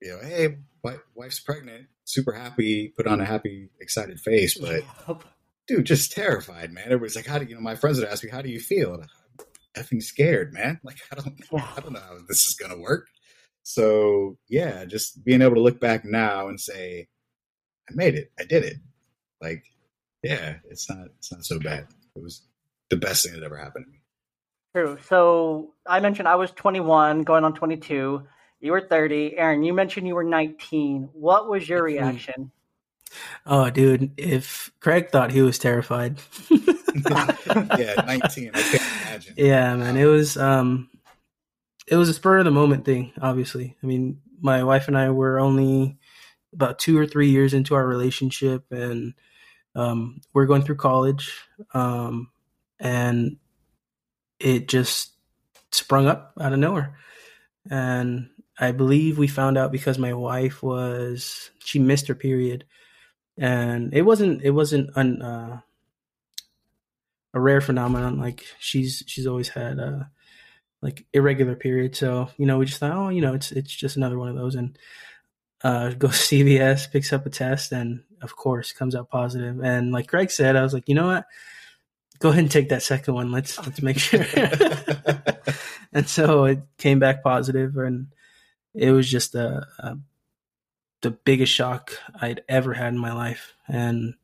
you 0.00 0.10
know, 0.10 0.20
hey, 0.22 0.58
my 0.84 0.96
wife's 1.14 1.40
pregnant, 1.40 1.86
super 2.04 2.32
happy, 2.32 2.92
put 2.96 3.06
on 3.06 3.20
a 3.20 3.24
happy, 3.24 3.70
excited 3.80 4.20
face, 4.20 4.56
but 4.56 4.82
dude, 5.66 5.86
just 5.86 6.12
terrified, 6.12 6.72
man. 6.72 6.84
Everybody's 6.86 7.16
like, 7.16 7.26
how 7.26 7.38
do 7.38 7.46
you 7.46 7.54
know? 7.54 7.60
My 7.60 7.74
friends 7.74 7.98
would 7.98 8.08
ask 8.08 8.24
me, 8.24 8.30
how 8.30 8.42
do 8.42 8.50
you 8.50 8.60
feel? 8.60 8.94
And 8.94 9.04
I'm 9.04 9.82
effing 9.82 10.02
scared, 10.02 10.52
man. 10.52 10.80
Like 10.84 10.98
I 11.12 11.16
don't, 11.16 11.40
I 11.52 11.80
don't 11.80 11.92
know 11.92 12.00
how 12.00 12.18
this 12.28 12.46
is 12.46 12.56
gonna 12.60 12.78
work. 12.78 13.08
So 13.62 14.38
yeah, 14.48 14.84
just 14.84 15.24
being 15.24 15.42
able 15.42 15.56
to 15.56 15.62
look 15.62 15.80
back 15.80 16.04
now 16.04 16.48
and 16.48 16.60
say, 16.60 17.08
I 17.88 17.94
made 17.94 18.14
it, 18.14 18.30
I 18.38 18.44
did 18.44 18.64
it. 18.64 18.76
Like, 19.40 19.64
yeah, 20.22 20.56
it's 20.68 20.88
not, 20.88 21.06
it's 21.18 21.32
not 21.32 21.44
so 21.44 21.58
bad. 21.58 21.86
It 22.16 22.22
was 22.22 22.42
the 22.90 22.96
best 22.96 23.24
thing 23.24 23.34
that 23.34 23.44
ever 23.44 23.56
happened 23.56 23.86
to 23.86 23.90
me. 23.90 23.98
True. 24.74 24.98
So 25.08 25.74
I 25.86 26.00
mentioned 26.00 26.28
I 26.28 26.36
was 26.36 26.50
21, 26.52 27.22
going 27.22 27.44
on 27.44 27.54
22. 27.54 28.22
You 28.60 28.72
were 28.72 28.80
30. 28.80 29.36
Aaron, 29.36 29.62
you 29.62 29.72
mentioned 29.72 30.06
you 30.06 30.14
were 30.14 30.24
19. 30.24 31.10
What 31.12 31.48
was 31.48 31.68
your 31.68 31.82
reaction? 31.82 32.52
Oh, 33.46 33.70
dude, 33.70 34.12
if 34.16 34.70
Craig 34.80 35.10
thought 35.10 35.32
he 35.32 35.42
was 35.42 35.58
terrified. 35.58 36.18
yeah, 36.50 37.94
19. 38.06 38.50
I 38.54 38.62
can't 38.62 38.82
imagine. 39.02 39.34
Yeah, 39.36 39.74
man. 39.76 39.96
It 39.96 40.04
was 40.04 40.36
um 40.36 40.88
it 41.88 41.96
was 41.96 42.08
a 42.08 42.14
spur 42.14 42.38
of 42.38 42.44
the 42.44 42.50
moment 42.50 42.84
thing, 42.84 43.12
obviously. 43.20 43.76
I 43.82 43.86
mean, 43.86 44.20
my 44.40 44.62
wife 44.62 44.86
and 44.86 44.96
I 44.96 45.10
were 45.10 45.40
only 45.40 45.98
about 46.52 46.78
2 46.78 46.96
or 46.96 47.06
3 47.06 47.28
years 47.30 47.54
into 47.54 47.74
our 47.74 47.86
relationship 47.86 48.64
and 48.70 49.14
um 49.74 50.20
we're 50.32 50.46
going 50.46 50.62
through 50.62 50.76
college 50.76 51.32
um 51.74 52.28
and 52.80 53.36
it 54.40 54.66
just 54.66 55.12
sprung 55.70 56.06
up 56.06 56.32
out 56.40 56.52
of 56.52 56.58
nowhere. 56.58 56.96
And 57.70 58.30
I 58.58 58.72
believe 58.72 59.18
we 59.18 59.28
found 59.28 59.58
out 59.58 59.70
because 59.70 59.98
my 59.98 60.14
wife 60.14 60.62
was 60.62 61.50
she 61.58 61.78
missed 61.78 62.08
her 62.08 62.14
period, 62.14 62.64
and 63.38 63.94
it 63.94 64.02
wasn't 64.02 64.42
it 64.42 64.50
wasn't 64.50 64.90
an, 64.96 65.22
uh, 65.22 65.60
a 67.34 67.40
rare 67.40 67.60
phenomenon. 67.60 68.18
Like 68.18 68.44
she's 68.58 69.04
she's 69.06 69.26
always 69.26 69.48
had 69.48 69.78
uh, 69.78 70.04
like 70.82 71.06
irregular 71.12 71.54
period. 71.54 71.94
so 71.94 72.30
you 72.38 72.46
know 72.46 72.58
we 72.58 72.66
just 72.66 72.80
thought, 72.80 72.96
oh, 72.96 73.08
you 73.10 73.20
know, 73.20 73.34
it's 73.34 73.52
it's 73.52 73.74
just 73.74 73.96
another 73.96 74.18
one 74.18 74.28
of 74.28 74.36
those, 74.36 74.54
and 74.54 74.78
uh, 75.62 75.90
goes 75.90 76.12
CVS, 76.28 76.90
picks 76.90 77.12
up 77.12 77.26
a 77.26 77.30
test, 77.30 77.72
and 77.72 78.02
of 78.22 78.36
course 78.36 78.72
comes 78.72 78.94
out 78.94 79.08
positive. 79.08 79.60
And 79.60 79.92
like 79.92 80.06
Greg 80.06 80.30
said, 80.30 80.56
I 80.56 80.62
was 80.62 80.74
like, 80.74 80.88
you 80.88 80.94
know 80.94 81.06
what? 81.06 81.26
Go 82.18 82.28
ahead 82.28 82.42
and 82.42 82.50
take 82.50 82.68
that 82.68 82.82
second 82.82 83.14
one. 83.14 83.32
Let's 83.32 83.58
let's 83.58 83.82
make 83.82 83.98
sure. 83.98 84.24
and 85.92 86.08
so 86.08 86.44
it 86.44 86.60
came 86.78 86.98
back 86.98 87.22
positive, 87.22 87.76
and 87.76 88.08
it 88.74 88.90
was 88.90 89.10
just 89.10 89.34
a, 89.34 89.66
a, 89.78 89.98
the 91.00 91.10
biggest 91.10 91.52
shock 91.52 91.92
I'd 92.20 92.42
ever 92.48 92.74
had 92.74 92.92
in 92.92 92.98
my 92.98 93.12
life, 93.12 93.54
and 93.66 94.14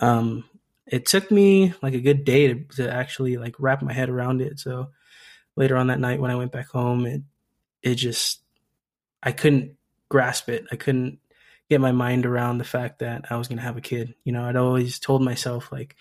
um, 0.00 0.44
it 0.86 1.06
took 1.06 1.30
me 1.30 1.74
like 1.80 1.94
a 1.94 2.00
good 2.00 2.24
day 2.24 2.48
to, 2.48 2.64
to 2.76 2.92
actually 2.92 3.36
like 3.36 3.54
wrap 3.58 3.82
my 3.82 3.92
head 3.92 4.08
around 4.08 4.40
it. 4.40 4.58
So 4.58 4.88
later 5.54 5.76
on 5.76 5.88
that 5.88 6.00
night 6.00 6.20
when 6.20 6.30
I 6.30 6.36
went 6.36 6.52
back 6.52 6.68
home, 6.68 7.06
it 7.06 7.22
it 7.82 7.94
just 7.96 8.40
I 9.22 9.32
couldn't 9.32 9.76
grasp 10.12 10.50
it. 10.50 10.66
I 10.70 10.76
couldn't 10.76 11.18
get 11.70 11.80
my 11.80 11.90
mind 11.90 12.26
around 12.26 12.58
the 12.58 12.64
fact 12.64 12.98
that 12.98 13.24
I 13.30 13.36
was 13.36 13.48
going 13.48 13.56
to 13.56 13.64
have 13.64 13.78
a 13.78 13.80
kid. 13.80 14.14
You 14.24 14.32
know, 14.32 14.44
I'd 14.44 14.56
always 14.56 14.98
told 14.98 15.22
myself 15.22 15.72
like, 15.72 15.96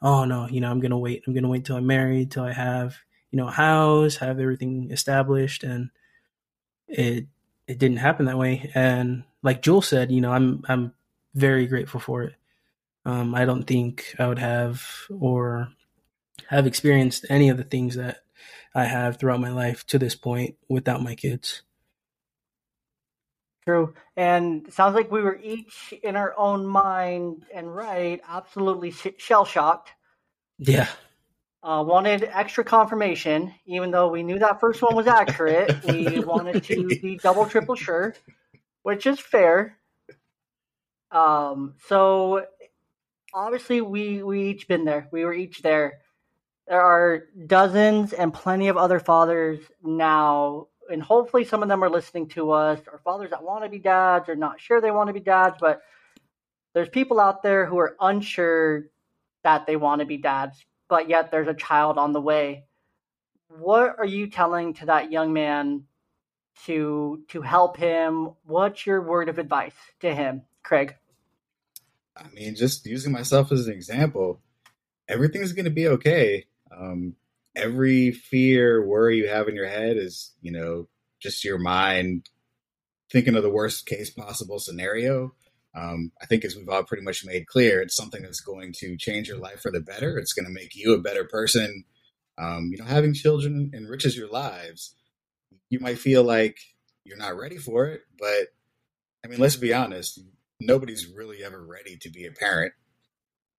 oh 0.00 0.24
no, 0.24 0.46
you 0.46 0.60
know, 0.60 0.70
I'm 0.70 0.78
going 0.78 0.92
to 0.92 0.96
wait. 0.96 1.24
I'm 1.26 1.32
going 1.34 1.42
to 1.42 1.48
wait 1.48 1.64
till 1.64 1.74
I'm 1.74 1.86
married, 1.88 2.30
till 2.30 2.44
I 2.44 2.52
have, 2.52 2.96
you 3.32 3.36
know, 3.36 3.48
a 3.48 3.50
house, 3.50 4.14
have 4.18 4.38
everything 4.38 4.92
established 4.92 5.64
and 5.64 5.90
it 6.86 7.26
it 7.66 7.78
didn't 7.78 7.96
happen 7.96 8.26
that 8.26 8.38
way. 8.38 8.70
And 8.72 9.24
like 9.42 9.62
Joel 9.62 9.82
said, 9.82 10.12
you 10.12 10.20
know, 10.20 10.32
I'm 10.32 10.62
I'm 10.68 10.94
very 11.34 11.66
grateful 11.66 11.98
for 11.98 12.22
it. 12.22 12.34
Um, 13.04 13.34
I 13.34 13.44
don't 13.44 13.64
think 13.64 14.14
I 14.20 14.28
would 14.28 14.38
have 14.38 14.80
or 15.10 15.70
have 16.48 16.68
experienced 16.68 17.26
any 17.28 17.48
of 17.48 17.56
the 17.56 17.64
things 17.64 17.96
that 17.96 18.18
I 18.76 18.84
have 18.84 19.18
throughout 19.18 19.40
my 19.40 19.50
life 19.50 19.84
to 19.88 19.98
this 19.98 20.14
point 20.14 20.54
without 20.68 21.02
my 21.02 21.16
kids. 21.16 21.62
True. 23.66 23.94
And 24.16 24.72
sounds 24.72 24.94
like 24.94 25.10
we 25.10 25.22
were 25.22 25.40
each 25.42 25.92
in 26.02 26.14
our 26.14 26.34
own 26.38 26.64
mind 26.66 27.44
and 27.52 27.74
right, 27.74 28.20
absolutely 28.28 28.94
shell 29.18 29.44
shocked. 29.44 29.90
Yeah. 30.58 30.88
Uh, 31.64 31.82
wanted 31.84 32.22
extra 32.22 32.62
confirmation, 32.62 33.52
even 33.66 33.90
though 33.90 34.08
we 34.08 34.22
knew 34.22 34.38
that 34.38 34.60
first 34.60 34.82
one 34.82 34.94
was 34.94 35.08
accurate. 35.08 35.84
we 35.84 36.20
wanted 36.24 36.62
to 36.62 36.86
be 36.86 37.18
double, 37.20 37.44
triple 37.46 37.74
sure, 37.74 38.14
which 38.82 39.04
is 39.04 39.18
fair. 39.18 39.76
Um, 41.10 41.74
so 41.88 42.46
obviously, 43.34 43.80
we 43.80 44.22
we 44.22 44.48
each 44.50 44.68
been 44.68 44.84
there. 44.84 45.08
We 45.10 45.24
were 45.24 45.34
each 45.34 45.62
there. 45.62 46.02
There 46.68 46.80
are 46.80 47.24
dozens 47.46 48.12
and 48.12 48.32
plenty 48.32 48.68
of 48.68 48.76
other 48.76 49.00
fathers 49.00 49.58
now, 49.82 50.68
and 50.90 51.02
hopefully, 51.02 51.44
some 51.44 51.62
of 51.62 51.68
them 51.68 51.82
are 51.82 51.90
listening 51.90 52.28
to 52.30 52.52
us, 52.52 52.80
or 52.90 52.98
fathers 52.98 53.30
that 53.30 53.42
want 53.42 53.64
to 53.64 53.70
be 53.70 53.78
dads, 53.78 54.28
or 54.28 54.36
not 54.36 54.60
sure 54.60 54.80
they 54.80 54.90
want 54.90 55.08
to 55.08 55.14
be 55.14 55.20
dads, 55.20 55.56
but 55.60 55.82
there's 56.74 56.88
people 56.88 57.20
out 57.20 57.42
there 57.42 57.66
who 57.66 57.78
are 57.78 57.96
unsure 58.00 58.86
that 59.44 59.66
they 59.66 59.76
want 59.76 60.00
to 60.00 60.06
be 60.06 60.18
dads 60.18 60.64
but 60.88 61.08
yet 61.08 61.30
there's 61.30 61.48
a 61.48 61.54
child 61.54 61.98
on 61.98 62.12
the 62.12 62.20
way. 62.20 62.64
What 63.48 63.96
are 63.98 64.06
you 64.06 64.28
telling 64.28 64.74
to 64.74 64.86
that 64.86 65.12
young 65.12 65.32
man 65.32 65.84
to 66.66 67.22
to 67.28 67.42
help 67.42 67.76
him? 67.76 68.30
What's 68.44 68.86
your 68.86 69.02
word 69.02 69.28
of 69.28 69.38
advice 69.38 69.74
to 70.00 70.14
him, 70.14 70.42
Craig? 70.62 70.94
I 72.16 72.28
mean, 72.34 72.54
just 72.54 72.86
using 72.86 73.12
myself 73.12 73.52
as 73.52 73.66
an 73.66 73.74
example, 73.74 74.40
everything's 75.06 75.52
going 75.52 75.66
to 75.66 75.70
be 75.70 75.88
okay. 75.88 76.46
Um, 76.74 77.14
every 77.56 78.12
fear, 78.12 78.86
worry 78.86 79.16
you 79.16 79.28
have 79.28 79.48
in 79.48 79.56
your 79.56 79.68
head 79.68 79.96
is, 79.96 80.32
you 80.40 80.52
know, 80.52 80.88
just 81.20 81.44
your 81.44 81.58
mind 81.58 82.28
thinking 83.10 83.34
of 83.34 83.42
the 83.42 83.50
worst 83.50 83.86
case 83.86 84.10
possible 84.10 84.58
scenario. 84.58 85.32
Um, 85.74 86.12
I 86.22 86.26
think, 86.26 86.44
as 86.44 86.56
we've 86.56 86.68
all 86.68 86.84
pretty 86.84 87.02
much 87.02 87.24
made 87.24 87.46
clear, 87.46 87.82
it's 87.82 87.96
something 87.96 88.22
that's 88.22 88.40
going 88.40 88.72
to 88.78 88.96
change 88.96 89.28
your 89.28 89.38
life 89.38 89.60
for 89.60 89.70
the 89.70 89.80
better. 89.80 90.16
It's 90.18 90.32
going 90.32 90.46
to 90.46 90.52
make 90.52 90.74
you 90.74 90.94
a 90.94 91.02
better 91.02 91.24
person. 91.24 91.84
Um, 92.38 92.70
you 92.70 92.78
know, 92.78 92.84
having 92.84 93.14
children 93.14 93.72
enriches 93.74 94.16
your 94.16 94.28
lives. 94.28 94.94
You 95.68 95.80
might 95.80 95.98
feel 95.98 96.22
like 96.22 96.58
you're 97.04 97.16
not 97.16 97.36
ready 97.36 97.56
for 97.56 97.86
it, 97.86 98.02
but 98.18 98.48
I 99.24 99.28
mean, 99.28 99.38
let's 99.38 99.56
be 99.56 99.74
honest. 99.74 100.20
Nobody's 100.60 101.06
really 101.14 101.44
ever 101.44 101.62
ready 101.62 101.98
to 101.98 102.10
be 102.10 102.26
a 102.26 102.32
parent. 102.32 102.72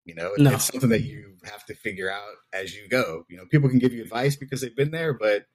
You 0.07 0.15
know, 0.15 0.31
no. 0.37 0.51
it's 0.51 0.71
something 0.71 0.89
that 0.91 1.01
you 1.01 1.33
have 1.43 1.65
to 1.65 1.75
figure 1.75 2.09
out 2.09 2.35
as 2.53 2.73
you 2.73 2.87
go. 2.87 3.25
You 3.27 3.35
know, 3.35 3.43
people 3.51 3.67
can 3.67 3.77
give 3.77 3.91
you 3.91 4.01
advice 4.01 4.37
because 4.37 4.61
they've 4.61 4.75
been 4.75 4.91
there, 4.91 5.13
but 5.13 5.47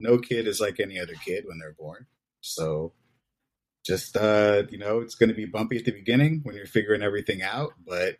no 0.00 0.18
kid 0.18 0.48
is 0.48 0.60
like 0.60 0.80
any 0.80 0.98
other 0.98 1.14
kid 1.24 1.44
when 1.46 1.60
they're 1.60 1.76
born. 1.78 2.06
So 2.40 2.92
just 3.86 4.16
uh, 4.16 4.64
you 4.68 4.78
know, 4.78 4.98
it's 4.98 5.14
going 5.14 5.28
to 5.28 5.34
be 5.34 5.46
bumpy 5.46 5.78
at 5.78 5.84
the 5.84 5.92
beginning 5.92 6.40
when 6.42 6.56
you're 6.56 6.66
figuring 6.66 7.02
everything 7.02 7.40
out, 7.40 7.74
but 7.86 8.16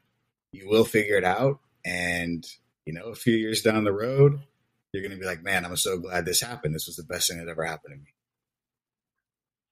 you 0.53 0.69
will 0.69 0.85
figure 0.85 1.17
it 1.17 1.25
out. 1.25 1.59
And 1.85 2.47
you 2.87 2.93
know, 2.93 3.07
a 3.07 3.17
few 3.17 3.35
years 3.35 3.63
down 3.63 3.83
the 3.83 3.93
road, 3.93 4.39
you're 4.93 5.03
going 5.03 5.15
to 5.15 5.21
be 5.21 5.27
like, 5.27 5.43
"Man, 5.43 5.65
I'm 5.65 5.77
so 5.77 5.99
glad 5.99 6.25
this 6.25 6.41
happened. 6.41 6.73
This 6.73 6.87
was 6.87 6.97
the 6.97 7.03
best 7.03 7.29
thing 7.29 7.39
that 7.39 7.51
ever 7.51 7.65
happened 7.65 7.95
to 7.95 7.99
me." 7.99 8.15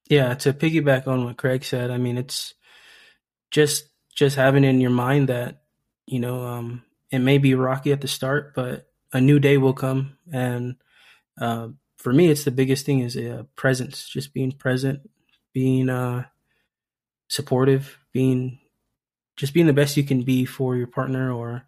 Yeah, 0.08 0.34
to 0.34 0.52
piggyback 0.52 1.06
on 1.06 1.24
what 1.24 1.36
Craig 1.36 1.62
said, 1.62 1.92
I 1.92 1.98
mean, 1.98 2.18
it's 2.18 2.54
just 3.52 3.88
just 4.16 4.34
having 4.34 4.64
in 4.64 4.80
your 4.80 4.90
mind 4.90 5.28
that 5.28 5.62
you 6.08 6.20
know 6.20 6.42
um, 6.46 6.82
it 7.10 7.20
may 7.20 7.38
be 7.38 7.54
rocky 7.54 7.92
at 7.92 8.00
the 8.00 8.08
start, 8.08 8.54
but 8.54 8.88
a 9.12 9.20
new 9.20 9.38
day 9.38 9.56
will 9.56 9.72
come. 9.72 10.18
And 10.32 10.76
uh, 11.40 11.68
for 11.96 12.12
me, 12.12 12.28
it's 12.28 12.44
the 12.44 12.50
biggest 12.50 12.84
thing 12.84 13.00
is 13.00 13.16
uh, 13.16 13.44
presence, 13.56 14.08
just 14.08 14.34
being 14.34 14.52
present, 14.52 15.08
being 15.52 15.88
uh, 15.88 16.24
supportive, 17.28 17.98
being 18.12 18.58
just 19.36 19.54
being 19.54 19.66
the 19.66 19.72
best 19.72 19.96
you 19.96 20.02
can 20.02 20.22
be 20.22 20.44
for 20.44 20.76
your 20.76 20.88
partner 20.88 21.32
or 21.32 21.64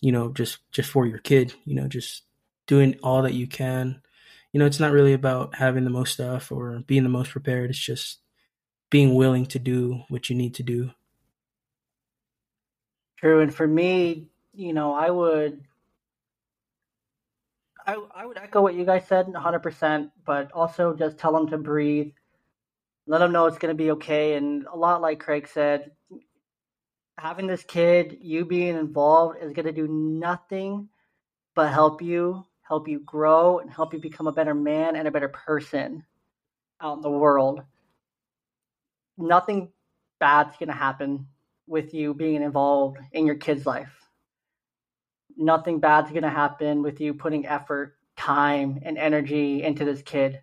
you 0.00 0.12
know 0.12 0.30
just 0.32 0.58
just 0.70 0.90
for 0.90 1.06
your 1.06 1.18
kid 1.18 1.54
you 1.64 1.74
know 1.74 1.88
just 1.88 2.24
doing 2.66 2.96
all 3.02 3.22
that 3.22 3.34
you 3.34 3.46
can. 3.46 4.02
You 4.52 4.60
know 4.60 4.66
it's 4.66 4.80
not 4.80 4.92
really 4.92 5.12
about 5.12 5.54
having 5.54 5.84
the 5.84 5.90
most 5.90 6.14
stuff 6.14 6.52
or 6.52 6.82
being 6.86 7.04
the 7.04 7.08
most 7.08 7.30
prepared. 7.30 7.70
It's 7.70 7.78
just 7.78 8.18
being 8.90 9.14
willing 9.14 9.46
to 9.46 9.58
do 9.58 10.02
what 10.08 10.30
you 10.30 10.36
need 10.36 10.54
to 10.54 10.62
do 10.62 10.90
true 13.18 13.40
and 13.40 13.54
for 13.54 13.66
me 13.66 14.28
you 14.54 14.72
know 14.72 14.92
i 14.92 15.10
would 15.10 15.60
I, 17.86 17.96
I 18.14 18.26
would 18.26 18.36
echo 18.36 18.60
what 18.60 18.74
you 18.74 18.84
guys 18.84 19.06
said 19.06 19.26
100% 19.26 20.10
but 20.26 20.52
also 20.52 20.94
just 20.94 21.18
tell 21.18 21.32
them 21.32 21.48
to 21.48 21.58
breathe 21.58 22.12
let 23.08 23.18
them 23.18 23.32
know 23.32 23.46
it's 23.46 23.58
going 23.58 23.74
to 23.74 23.82
be 23.82 23.90
okay. 23.92 24.34
And 24.34 24.66
a 24.70 24.76
lot 24.76 25.00
like 25.00 25.18
Craig 25.18 25.48
said, 25.48 25.92
having 27.16 27.46
this 27.46 27.64
kid, 27.64 28.18
you 28.20 28.44
being 28.44 28.76
involved, 28.76 29.38
is 29.42 29.54
going 29.54 29.66
to 29.66 29.72
do 29.72 29.88
nothing 29.88 30.88
but 31.54 31.72
help 31.72 32.02
you, 32.02 32.44
help 32.60 32.86
you 32.86 33.00
grow, 33.00 33.60
and 33.60 33.70
help 33.70 33.94
you 33.94 33.98
become 33.98 34.26
a 34.26 34.32
better 34.32 34.54
man 34.54 34.94
and 34.94 35.08
a 35.08 35.10
better 35.10 35.28
person 35.28 36.04
out 36.82 36.98
in 36.98 37.02
the 37.02 37.10
world. 37.10 37.62
Nothing 39.16 39.70
bad's 40.20 40.56
going 40.58 40.68
to 40.68 40.74
happen 40.74 41.26
with 41.68 41.94
you 41.94 42.14
being 42.14 42.42
involved 42.42 42.98
in 43.12 43.26
your 43.26 43.36
kid's 43.36 43.66
life. 43.66 43.92
Nothing 45.36 45.78
bad's 45.78 46.10
going 46.10 46.22
to 46.22 46.30
happen 46.30 46.82
with 46.82 47.00
you 47.00 47.14
putting 47.14 47.46
effort, 47.46 47.96
time, 48.16 48.80
and 48.82 48.98
energy 48.98 49.62
into 49.62 49.84
this 49.84 50.02
kid. 50.02 50.40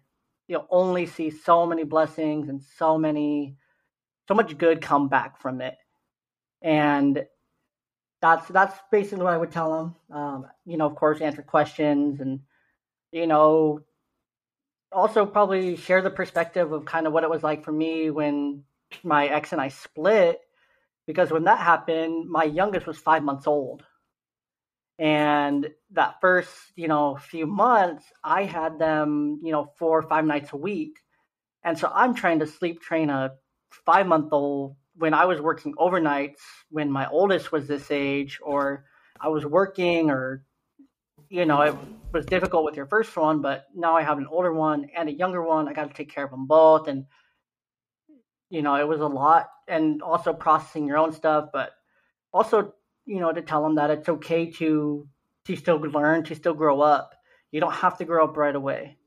You'll 0.47 0.67
only 0.69 1.05
see 1.05 1.31
so 1.31 1.65
many 1.65 1.83
blessings 1.83 2.49
and 2.49 2.61
so 2.77 2.97
many, 2.97 3.57
so 4.27 4.33
much 4.35 4.57
good 4.57 4.81
come 4.81 5.09
back 5.09 5.41
from 5.41 5.59
it. 5.61 5.75
And 6.61 7.25
that's 8.21 8.47
that's 8.47 8.75
basically 8.91 9.23
what 9.23 9.33
I 9.33 9.37
would 9.37 9.51
tell 9.51 9.95
them. 10.09 10.17
Um, 10.17 10.47
you 10.65 10.77
know, 10.77 10.85
of 10.85 10.95
course, 10.95 11.21
answer 11.21 11.41
questions 11.41 12.21
and 12.21 12.39
you 13.11 13.27
know, 13.27 13.79
also 14.91 15.25
probably 15.25 15.77
share 15.77 16.01
the 16.01 16.09
perspective 16.09 16.71
of 16.73 16.83
kind 16.83 17.07
of 17.07 17.13
what 17.13 17.23
it 17.23 17.29
was 17.29 17.43
like 17.43 17.63
for 17.63 17.71
me 17.71 18.09
when 18.09 18.63
my 19.03 19.27
ex 19.27 19.53
and 19.53 19.61
I 19.61 19.69
split. 19.69 20.39
Because 21.07 21.31
when 21.31 21.43
that 21.43 21.59
happened, 21.59 22.29
my 22.29 22.43
youngest 22.43 22.87
was 22.87 22.97
five 22.97 23.23
months 23.23 23.47
old. 23.47 23.83
And 24.97 25.69
that 25.91 26.21
first, 26.21 26.51
you 26.75 26.87
know, 26.87 27.17
few 27.17 27.45
months, 27.45 28.05
I 28.23 28.43
had 28.43 28.79
them, 28.79 29.39
you 29.43 29.51
know, 29.51 29.71
four 29.77 29.99
or 29.99 30.03
five 30.03 30.25
nights 30.25 30.53
a 30.53 30.57
week. 30.57 30.99
And 31.63 31.77
so 31.77 31.91
I'm 31.93 32.13
trying 32.13 32.39
to 32.39 32.47
sleep 32.47 32.81
train 32.81 33.09
a 33.09 33.33
five 33.85 34.07
month 34.07 34.31
old 34.31 34.77
when 34.95 35.13
I 35.13 35.25
was 35.25 35.41
working 35.41 35.73
overnights 35.75 36.39
when 36.69 36.89
my 36.91 37.07
oldest 37.09 37.51
was 37.51 37.67
this 37.67 37.91
age, 37.91 38.39
or 38.41 38.85
I 39.19 39.27
was 39.27 39.45
working, 39.45 40.09
or 40.09 40.43
you 41.29 41.45
know, 41.45 41.61
it 41.61 41.75
was 42.13 42.25
difficult 42.25 42.63
with 42.63 42.75
your 42.75 42.85
first 42.85 43.15
one, 43.17 43.41
but 43.41 43.65
now 43.75 43.95
I 43.95 44.03
have 44.03 44.17
an 44.17 44.27
older 44.27 44.53
one 44.53 44.87
and 44.95 45.09
a 45.09 45.13
younger 45.13 45.41
one. 45.43 45.67
I 45.67 45.73
got 45.73 45.89
to 45.89 45.93
take 45.93 46.13
care 46.13 46.23
of 46.23 46.31
them 46.31 46.47
both, 46.47 46.87
and 46.87 47.05
you 48.49 48.61
know, 48.61 48.75
it 48.75 48.87
was 48.87 49.01
a 49.01 49.07
lot, 49.07 49.47
and 49.67 50.01
also 50.01 50.33
processing 50.33 50.87
your 50.87 50.97
own 50.97 51.11
stuff, 51.11 51.49
but 51.51 51.71
also, 52.33 52.73
you 53.05 53.19
know, 53.19 53.31
to 53.31 53.41
tell 53.41 53.63
them 53.63 53.75
that 53.75 53.89
it's 53.89 54.09
okay 54.09 54.51
to 54.51 55.07
to 55.45 55.55
still 55.55 55.77
learn, 55.77 56.23
to 56.23 56.35
still 56.35 56.53
grow 56.53 56.81
up. 56.81 57.13
You 57.51 57.59
don't 57.59 57.73
have 57.73 57.97
to 57.99 58.05
grow 58.05 58.25
up 58.25 58.35
right 58.35 58.55
away. 58.55 58.97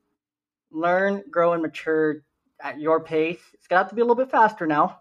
Learn, 0.70 1.24
grow, 1.30 1.52
and 1.52 1.62
mature 1.62 2.22
at 2.62 2.80
your 2.80 3.02
pace. 3.02 3.40
It's 3.54 3.66
gonna 3.66 3.82
have 3.82 3.90
to 3.90 3.94
be 3.94 4.00
a 4.00 4.04
little 4.04 4.16
bit 4.16 4.30
faster 4.30 4.66
now, 4.66 5.00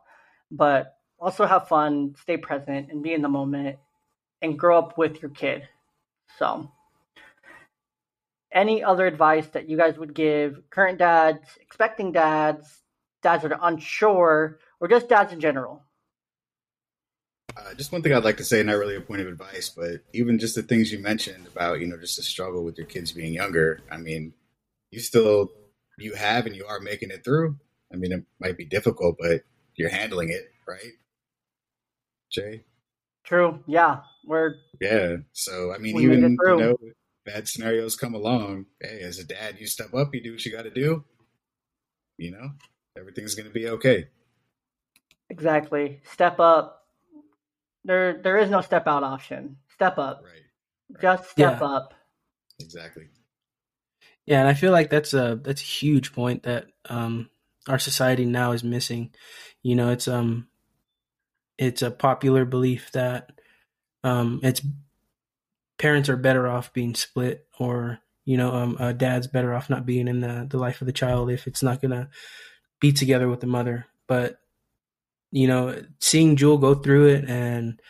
but 0.51 0.97
also 1.19 1.45
have 1.45 1.67
fun, 1.67 2.15
stay 2.21 2.37
present, 2.37 2.91
and 2.91 3.03
be 3.03 3.13
in 3.13 3.21
the 3.21 3.29
moment, 3.29 3.77
and 4.41 4.57
grow 4.57 4.77
up 4.77 4.97
with 4.97 5.21
your 5.21 5.31
kid. 5.31 5.67
So, 6.37 6.71
any 8.51 8.83
other 8.83 9.05
advice 9.05 9.47
that 9.47 9.69
you 9.69 9.77
guys 9.77 9.97
would 9.97 10.13
give 10.13 10.61
current 10.69 10.99
dads, 10.99 11.57
expecting 11.61 12.11
dads, 12.11 12.83
dads 13.21 13.43
that 13.43 13.51
are 13.51 13.59
unsure, 13.61 14.59
or 14.79 14.87
just 14.87 15.09
dads 15.09 15.33
in 15.33 15.39
general? 15.39 15.83
Uh, 17.55 17.73
just 17.73 17.91
one 17.91 18.01
thing 18.03 18.13
I'd 18.13 18.23
like 18.23 18.37
to 18.37 18.43
say, 18.43 18.61
not 18.61 18.77
really 18.77 18.95
a 18.95 19.01
point 19.01 19.21
of 19.21 19.27
advice, 19.27 19.69
but 19.69 20.01
even 20.13 20.37
just 20.37 20.55
the 20.55 20.61
things 20.61 20.91
you 20.91 20.99
mentioned 20.99 21.47
about, 21.47 21.79
you 21.79 21.87
know, 21.87 21.97
just 21.97 22.17
the 22.17 22.23
struggle 22.23 22.63
with 22.63 22.77
your 22.77 22.85
kids 22.85 23.11
being 23.11 23.33
younger. 23.33 23.81
I 23.89 23.97
mean, 23.97 24.33
you 24.91 24.99
still, 24.99 25.51
you 25.97 26.13
have 26.13 26.45
and 26.45 26.55
you 26.55 26.65
are 26.65 26.79
making 26.79 27.09
it 27.09 27.23
through. 27.23 27.57
I 27.91 27.95
mean, 27.95 28.11
it 28.11 28.23
might 28.39 28.57
be 28.57 28.65
difficult, 28.65 29.15
but 29.19 29.41
you're 29.75 29.89
handling 29.89 30.29
it, 30.29 30.51
right? 30.67 30.93
Jay? 32.31 32.63
True. 33.23 33.59
Yeah. 33.65 34.01
We're 34.25 34.55
Yeah. 34.79 35.17
So 35.33 35.73
I 35.73 35.77
mean, 35.77 35.95
we 35.95 36.03
even 36.03 36.37
you 36.39 36.57
know, 36.57 36.77
bad 37.25 37.47
scenarios 37.47 37.95
come 37.95 38.13
along. 38.13 38.65
Hey, 38.81 38.99
as 39.01 39.19
a 39.19 39.23
dad, 39.23 39.55
you 39.59 39.67
step 39.67 39.93
up, 39.93 40.13
you 40.13 40.21
do 40.21 40.33
what 40.33 40.45
you 40.45 40.51
got 40.51 40.63
to 40.63 40.69
do. 40.69 41.03
You 42.17 42.31
know, 42.31 42.51
everything's 42.97 43.35
gonna 43.35 43.49
be 43.49 43.67
okay. 43.69 44.07
Exactly. 45.29 46.01
Step 46.11 46.39
up. 46.39 46.83
There, 47.83 48.21
there 48.21 48.37
is 48.37 48.49
no 48.49 48.61
step 48.61 48.87
out 48.87 49.03
option. 49.03 49.57
Step 49.73 49.97
up. 49.97 50.21
Right. 50.23 50.31
right. 50.91 51.01
Just 51.01 51.31
step 51.31 51.61
yeah. 51.61 51.67
up. 51.67 51.93
Exactly. 52.59 53.07
Yeah, 54.25 54.39
and 54.41 54.49
I 54.49 54.53
feel 54.53 54.71
like 54.73 54.89
that's 54.89 55.13
a 55.13 55.39
that's 55.41 55.61
a 55.61 55.65
huge 55.65 56.11
point 56.13 56.43
that 56.43 56.65
um, 56.89 57.29
our 57.67 57.79
society 57.79 58.25
now 58.25 58.51
is 58.51 58.63
missing. 58.63 59.11
You 59.63 59.75
know, 59.75 59.89
it's 59.91 60.07
um 60.07 60.47
it's 61.57 61.81
a 61.81 61.91
popular 61.91 62.45
belief 62.45 62.91
that 62.91 63.31
um 64.03 64.39
it's 64.43 64.61
parents 65.77 66.09
are 66.09 66.17
better 66.17 66.47
off 66.47 66.73
being 66.73 66.95
split 66.95 67.47
or 67.59 67.99
you 68.25 68.37
know 68.37 68.53
um 68.53 68.77
a 68.79 68.93
dad's 68.93 69.27
better 69.27 69.53
off 69.53 69.69
not 69.69 69.85
being 69.85 70.07
in 70.07 70.19
the 70.19 70.45
the 70.49 70.57
life 70.57 70.81
of 70.81 70.87
the 70.87 70.93
child 70.93 71.29
if 71.29 71.47
it's 71.47 71.63
not 71.63 71.81
going 71.81 71.91
to 71.91 72.07
be 72.79 72.91
together 72.91 73.27
with 73.27 73.39
the 73.39 73.47
mother 73.47 73.87
but 74.07 74.39
you 75.31 75.47
know 75.47 75.81
seeing 75.99 76.35
Jewel 76.35 76.57
go 76.57 76.75
through 76.75 77.07
it 77.07 77.25
and 77.29 77.81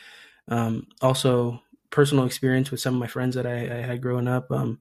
um 0.48 0.88
also 1.02 1.62
personal 1.90 2.26
experience 2.26 2.72
with 2.72 2.80
some 2.80 2.96
of 2.96 3.00
my 3.00 3.08
friends 3.08 3.36
that 3.36 3.48
I, 3.48 3.78
I 3.78 3.82
had 3.82 4.02
growing 4.02 4.28
up 4.28 4.52
um 4.52 4.80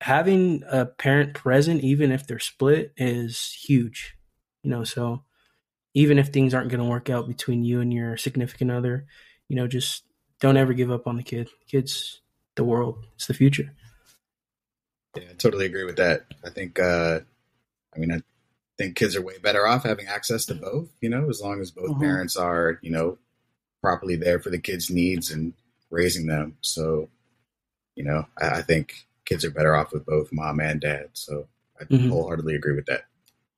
having 0.00 0.62
a 0.68 0.86
parent 0.86 1.34
present 1.34 1.82
even 1.82 2.12
if 2.12 2.26
they're 2.26 2.38
split 2.38 2.92
is 2.96 3.56
huge 3.66 4.14
you 4.62 4.70
know 4.70 4.84
so 4.84 5.24
even 5.94 6.18
if 6.18 6.28
things 6.28 6.52
aren't 6.52 6.70
going 6.70 6.82
to 6.82 6.90
work 6.90 7.08
out 7.08 7.28
between 7.28 7.64
you 7.64 7.80
and 7.80 7.92
your 7.92 8.16
significant 8.16 8.70
other 8.70 9.06
you 9.48 9.56
know 9.56 9.66
just 9.66 10.04
don't 10.44 10.58
ever 10.58 10.74
give 10.74 10.90
up 10.90 11.06
on 11.06 11.16
the 11.16 11.22
kid. 11.22 11.48
Kids 11.66 12.20
the 12.56 12.64
world. 12.64 13.06
It's 13.14 13.26
the 13.26 13.34
future. 13.34 13.72
Yeah 15.16 15.22
i 15.30 15.34
totally 15.34 15.66
agree 15.66 15.84
with 15.84 15.96
that. 15.96 16.26
I 16.44 16.50
think 16.50 16.78
uh 16.78 17.20
i 17.94 17.98
mean 17.98 18.12
i 18.12 18.20
think 18.76 18.96
kids 18.96 19.14
are 19.16 19.22
way 19.22 19.38
better 19.38 19.66
off 19.66 19.84
having 19.84 20.06
access 20.06 20.44
to 20.46 20.54
both 20.54 20.88
you 21.00 21.08
know 21.08 21.28
as 21.28 21.40
long 21.40 21.60
as 21.60 21.70
both 21.70 21.90
mm-hmm. 21.90 22.00
parents 22.00 22.36
are 22.36 22.78
you 22.82 22.90
know 22.90 23.18
properly 23.80 24.16
there 24.16 24.40
for 24.40 24.50
the 24.50 24.58
kids 24.58 24.90
needs 24.90 25.30
and 25.30 25.52
raising 25.90 26.26
them 26.26 26.56
so 26.60 27.08
you 27.94 28.04
know 28.04 28.26
I, 28.40 28.58
I 28.58 28.62
think 28.62 29.06
kids 29.24 29.44
are 29.44 29.50
better 29.50 29.76
off 29.76 29.92
with 29.92 30.06
both 30.06 30.32
mom 30.32 30.60
and 30.60 30.80
dad 30.80 31.10
so 31.12 31.46
i 31.80 31.84
mm-hmm. 31.84 32.08
wholeheartedly 32.08 32.56
agree 32.56 32.74
with 32.74 32.86
that 32.86 33.04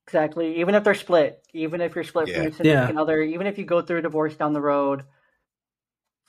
Exactly. 0.07 0.61
Even 0.61 0.73
if 0.73 0.85
they're 0.85 0.95
split, 0.95 1.43
even 1.53 1.81
if 1.81 1.93
you're 1.93 2.05
split 2.05 2.29
yeah. 2.29 2.35
from 2.35 2.43
your 2.43 2.51
significant 2.53 2.95
yeah. 2.95 3.01
other, 3.01 3.21
even 3.21 3.45
if 3.45 3.57
you 3.57 3.65
go 3.65 3.81
through 3.81 3.97
a 3.97 4.01
divorce 4.01 4.35
down 4.35 4.53
the 4.53 4.61
road, 4.61 5.03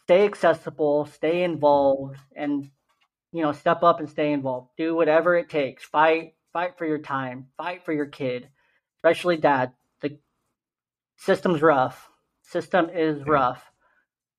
stay 0.03 0.24
accessible, 0.24 1.07
stay 1.07 1.45
involved, 1.45 2.18
and 2.34 2.68
you 3.30 3.43
know, 3.43 3.53
step 3.53 3.84
up 3.84 4.01
and 4.01 4.11
stay 4.11 4.32
involved. 4.32 4.70
Do 4.76 4.97
whatever 4.97 5.36
it 5.36 5.49
takes. 5.49 5.84
Fight, 5.84 6.34
fight 6.53 6.76
for 6.76 6.86
your 6.86 6.99
time. 6.99 7.47
Fight 7.57 7.84
for 7.84 7.93
your 7.93 8.07
kid, 8.07 8.49
especially 8.99 9.36
dad. 9.36 9.72
The 10.01 10.18
system's 11.16 11.62
rough. 11.62 12.09
System 12.42 12.88
is 12.90 13.22
rough, 13.26 13.62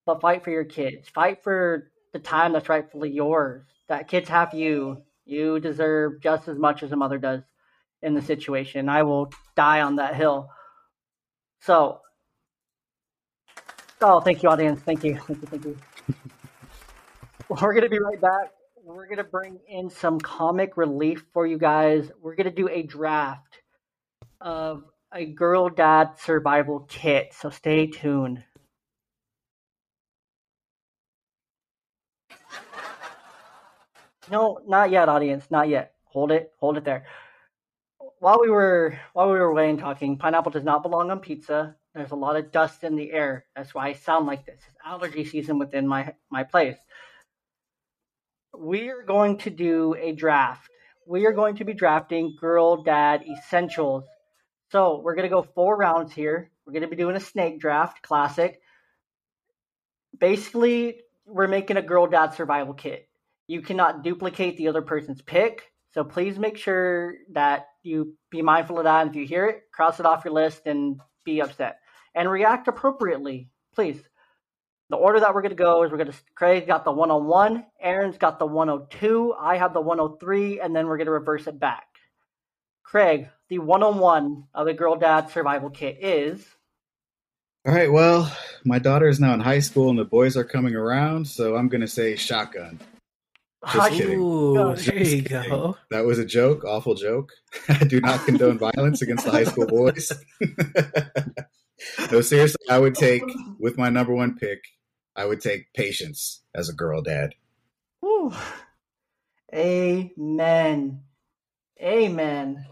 but 0.06 0.22
fight 0.22 0.44
for 0.44 0.50
your 0.50 0.66
kids. 0.66 1.08
Fight 1.08 1.44
for 1.44 1.92
the 2.12 2.20
time 2.20 2.54
that's 2.54 2.70
rightfully 2.70 3.12
yours. 3.12 3.64
That 3.88 4.08
kids 4.08 4.30
have 4.30 4.54
you. 4.54 5.04
You 5.26 5.60
deserve 5.60 6.22
just 6.22 6.48
as 6.48 6.58
much 6.58 6.82
as 6.82 6.92
a 6.92 6.96
mother 6.96 7.20
does 7.20 7.44
in 8.02 8.16
the 8.16 8.22
situation. 8.22 8.90
I 8.90 9.04
will 9.04 9.32
die 9.56 9.82
on 9.82 9.98
that 9.98 10.16
hill. 10.16 10.50
So, 11.62 12.02
oh, 14.02 14.22
thank 14.22 14.42
you, 14.42 14.50
audience. 14.50 14.82
Thank 14.82 15.04
you. 15.04 15.20
Thank 15.20 15.42
you. 15.42 15.48
Thank 15.48 15.66
you. 15.66 15.78
We're 17.50 17.74
going 17.74 17.84
to 17.84 17.90
be 17.90 18.00
right 18.00 18.20
back. 18.20 18.52
We're 18.84 19.06
going 19.06 19.18
to 19.18 19.24
bring 19.24 19.60
in 19.68 19.92
some 19.92 20.20
comic 20.20 20.78
relief 20.78 21.24
for 21.32 21.46
you 21.46 21.60
guys. 21.60 22.10
We're 22.22 22.36
going 22.36 22.46
to 22.46 22.56
do 22.56 22.68
a 22.70 22.82
draft 22.82 23.60
of 24.42 24.84
a 25.14 25.26
girl 25.26 25.70
dad 25.70 26.20
survival 26.20 26.82
kit. 26.88 27.34
So 27.34 27.50
stay 27.50 27.88
tuned. 27.88 28.44
No, 34.32 34.60
not 34.68 34.92
yet, 34.92 35.10
audience. 35.10 35.46
Not 35.50 35.70
yet. 35.70 35.94
Hold 36.06 36.32
it. 36.32 36.52
Hold 36.60 36.78
it 36.78 36.86
there 36.86 37.06
while 38.20 38.40
we 38.40 38.50
were 38.50 39.00
while 39.14 39.32
we 39.32 39.40
were 39.40 39.54
waiting 39.54 39.78
talking, 39.78 40.18
pineapple 40.18 40.52
does 40.52 40.64
not 40.64 40.84
belong 40.84 41.10
on 41.12 41.20
pizza. 41.20 41.76
There's 41.96 42.12
a 42.12 42.16
lot 42.16 42.36
of 42.36 42.52
dust 42.52 42.84
in 42.84 42.96
the 42.96 43.12
air. 43.12 43.46
That's 43.56 43.74
why 43.74 43.88
I 43.88 43.94
sound 43.94 44.28
like 44.28 44.46
this. 44.46 44.60
It's 44.68 44.78
allergy 44.86 45.26
season 45.26 45.58
within 45.58 45.88
my 45.88 46.14
my 46.30 46.44
place. 46.44 46.78
We 48.58 48.90
are 48.90 49.04
going 49.04 49.38
to 49.40 49.50
do 49.50 49.96
a 50.00 50.12
draft. 50.12 50.70
We 51.08 51.26
are 51.26 51.32
going 51.32 51.56
to 51.58 51.66
be 51.66 51.74
drafting 51.74 52.36
girl 52.40 52.84
dad 52.84 53.24
essentials. 53.24 54.06
So 54.72 55.02
we're 55.04 55.16
gonna 55.16 55.30
go 55.30 55.44
four 55.44 55.78
rounds 55.78 56.14
here. 56.14 56.52
We're 56.66 56.74
gonna 56.74 56.88
be 56.88 56.96
doing 56.96 57.16
a 57.16 57.20
snake 57.20 57.60
draft, 57.60 58.02
classic. 58.02 58.62
Basically, 60.18 61.02
we're 61.26 61.48
making 61.48 61.78
a 61.78 61.82
girl 61.82 62.08
dad 62.08 62.34
survival 62.34 62.74
kit. 62.74 63.08
You 63.48 63.62
cannot 63.62 64.04
duplicate 64.04 64.58
the 64.58 64.68
other 64.68 64.82
person's 64.82 65.22
pick. 65.22 65.72
So 65.92 66.04
please 66.04 66.38
make 66.38 66.58
sure 66.58 67.16
that 67.34 67.68
you 67.84 68.16
be 68.30 68.42
mindful 68.42 68.78
of 68.78 68.84
that. 68.84 69.08
If 69.08 69.16
you 69.16 69.26
hear 69.26 69.48
it, 69.48 69.64
cross 69.72 70.00
it 70.00 70.06
off 70.06 70.24
your 70.24 70.34
list 70.34 70.62
and 70.66 71.00
be 71.26 71.42
upset 71.42 71.80
and 72.16 72.30
react 72.30 72.68
appropriately, 72.68 73.50
please. 73.74 74.02
the 74.90 74.98
order 74.98 75.20
that 75.20 75.34
we're 75.34 75.42
going 75.42 75.56
to 75.56 75.56
go 75.56 75.84
is 75.84 75.92
we're 75.92 75.98
going 75.98 76.12
to 76.12 76.18
Craig 76.36 76.66
got 76.66 76.84
the 76.84 76.92
101, 76.92 77.64
Aaron's 77.80 78.18
got 78.18 78.40
the 78.40 78.46
102, 78.46 79.36
I 79.40 79.58
have 79.58 79.74
the 79.74 79.82
103, 79.82 80.60
and 80.60 80.76
then 80.76 80.88
we're 80.88 80.98
going 80.98 81.06
to 81.06 81.12
reverse 81.12 81.46
it 81.46 81.60
back. 81.60 81.86
Craig, 82.84 83.30
the 83.50 83.60
101 83.60 84.46
of 84.54 84.66
the 84.68 84.74
Girl 84.74 84.96
Dad 84.96 85.30
Survival 85.32 85.70
Kit 85.70 85.98
is. 86.02 86.46
All 87.68 87.74
right, 87.74 87.92
well, 87.92 88.32
my 88.64 88.80
daughter 88.80 89.08
is 89.08 89.20
now 89.20 89.34
in 89.34 89.40
high 89.42 89.60
school 89.60 89.90
and 89.90 90.00
the 90.00 90.06
boys 90.06 90.38
are 90.38 90.44
coming 90.44 90.76
around, 90.76 91.28
so 91.28 91.56
I'm 91.56 91.68
going 91.68 91.82
to 91.82 91.88
say 91.88 92.16
shotgun. 92.16 92.80
Just 93.74 93.92
kidding. 93.92 94.20
Ooh, 94.20 94.74
Just 94.76 94.86
there 94.86 95.04
you 95.04 95.24
kidding. 95.24 95.50
go. 95.50 95.78
That 95.92 96.06
was 96.06 96.18
a 96.18 96.26
joke, 96.26 96.64
awful 96.64 96.96
joke. 96.96 97.34
I 97.68 97.84
do 97.84 98.00
not 98.00 98.26
condone 98.26 98.58
violence 98.58 99.02
against 99.02 99.26
the 99.26 99.32
high 99.32 99.44
school 99.44 99.68
boys. 99.68 100.14
no, 102.12 102.22
seriously, 102.22 102.66
I 102.70 102.80
would 102.80 102.96
take, 102.96 103.24
with 103.60 103.78
my 103.78 103.90
number 103.90 104.14
one 104.14 104.38
pick, 104.38 104.64
I 105.16 105.26
would 105.26 105.42
take 105.42 105.74
patience 105.74 106.42
as 106.56 106.70
a 106.70 106.74
girl 106.74 107.02
dad. 107.02 107.34
Whew. 108.00 108.34
Amen. 109.54 111.02
Amen. 111.82 112.66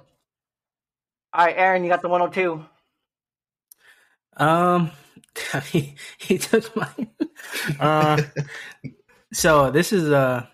All 1.38 1.46
right, 1.46 1.56
Aaron, 1.56 1.84
you 1.84 1.90
got 1.90 2.02
the 2.02 2.10
102. 2.10 2.66
Um, 4.38 4.90
he, 5.72 5.96
he 6.18 6.38
took 6.38 6.76
mine. 6.76 7.10
Uh, 7.80 8.20
so 9.34 9.70
this 9.70 9.94
is 9.94 10.10
uh 10.12 10.46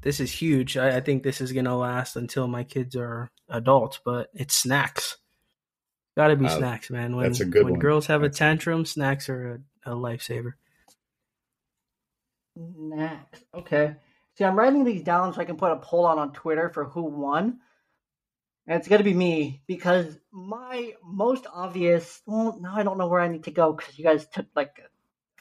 this 0.00 0.20
is 0.20 0.32
huge. 0.32 0.76
I, 0.78 0.96
I 0.96 1.00
think 1.00 1.22
this 1.22 1.40
is 1.42 1.52
gonna 1.52 1.76
last 1.76 2.16
until 2.16 2.46
my 2.48 2.64
kids 2.64 2.96
are 2.96 3.30
adults. 3.50 4.00
But 4.02 4.30
it's 4.32 4.54
snacks. 4.56 5.18
Got 6.16 6.28
to 6.28 6.36
be 6.36 6.46
Wow, 6.46 6.58
snacks, 6.58 6.90
man. 6.90 7.14
When 7.16 7.26
that's 7.26 7.40
a 7.40 7.44
good 7.44 7.64
when 7.64 7.74
one. 7.74 7.80
girls 7.80 8.06
have 8.06 8.22
That's- 8.22 8.36
a 8.36 8.38
tantrum, 8.38 8.86
snacks 8.86 9.28
are 9.28 9.60
a, 9.84 9.92
a 9.92 9.94
lifesaver. 9.94 10.52
Next. 12.56 13.44
Okay. 13.54 13.96
See, 14.38 14.44
I'm 14.44 14.56
writing 14.58 14.84
these 14.84 15.02
down 15.02 15.34
so 15.34 15.40
I 15.40 15.44
can 15.44 15.56
put 15.56 15.72
a 15.72 15.76
poll 15.76 16.06
on 16.06 16.18
on 16.18 16.32
Twitter 16.32 16.70
for 16.70 16.84
who 16.84 17.02
won. 17.02 17.58
And 18.66 18.78
it's 18.78 18.88
going 18.88 18.98
to 18.98 19.04
be 19.04 19.14
me 19.14 19.62
because 19.66 20.18
my 20.32 20.92
most 21.02 21.46
obvious. 21.52 22.20
Well, 22.26 22.58
now 22.60 22.74
I 22.76 22.82
don't 22.82 22.98
know 22.98 23.08
where 23.08 23.20
I 23.20 23.28
need 23.28 23.44
to 23.44 23.50
go 23.50 23.72
because 23.72 23.98
you 23.98 24.04
guys 24.04 24.26
took 24.28 24.46
like 24.54 24.78
a 24.78 24.88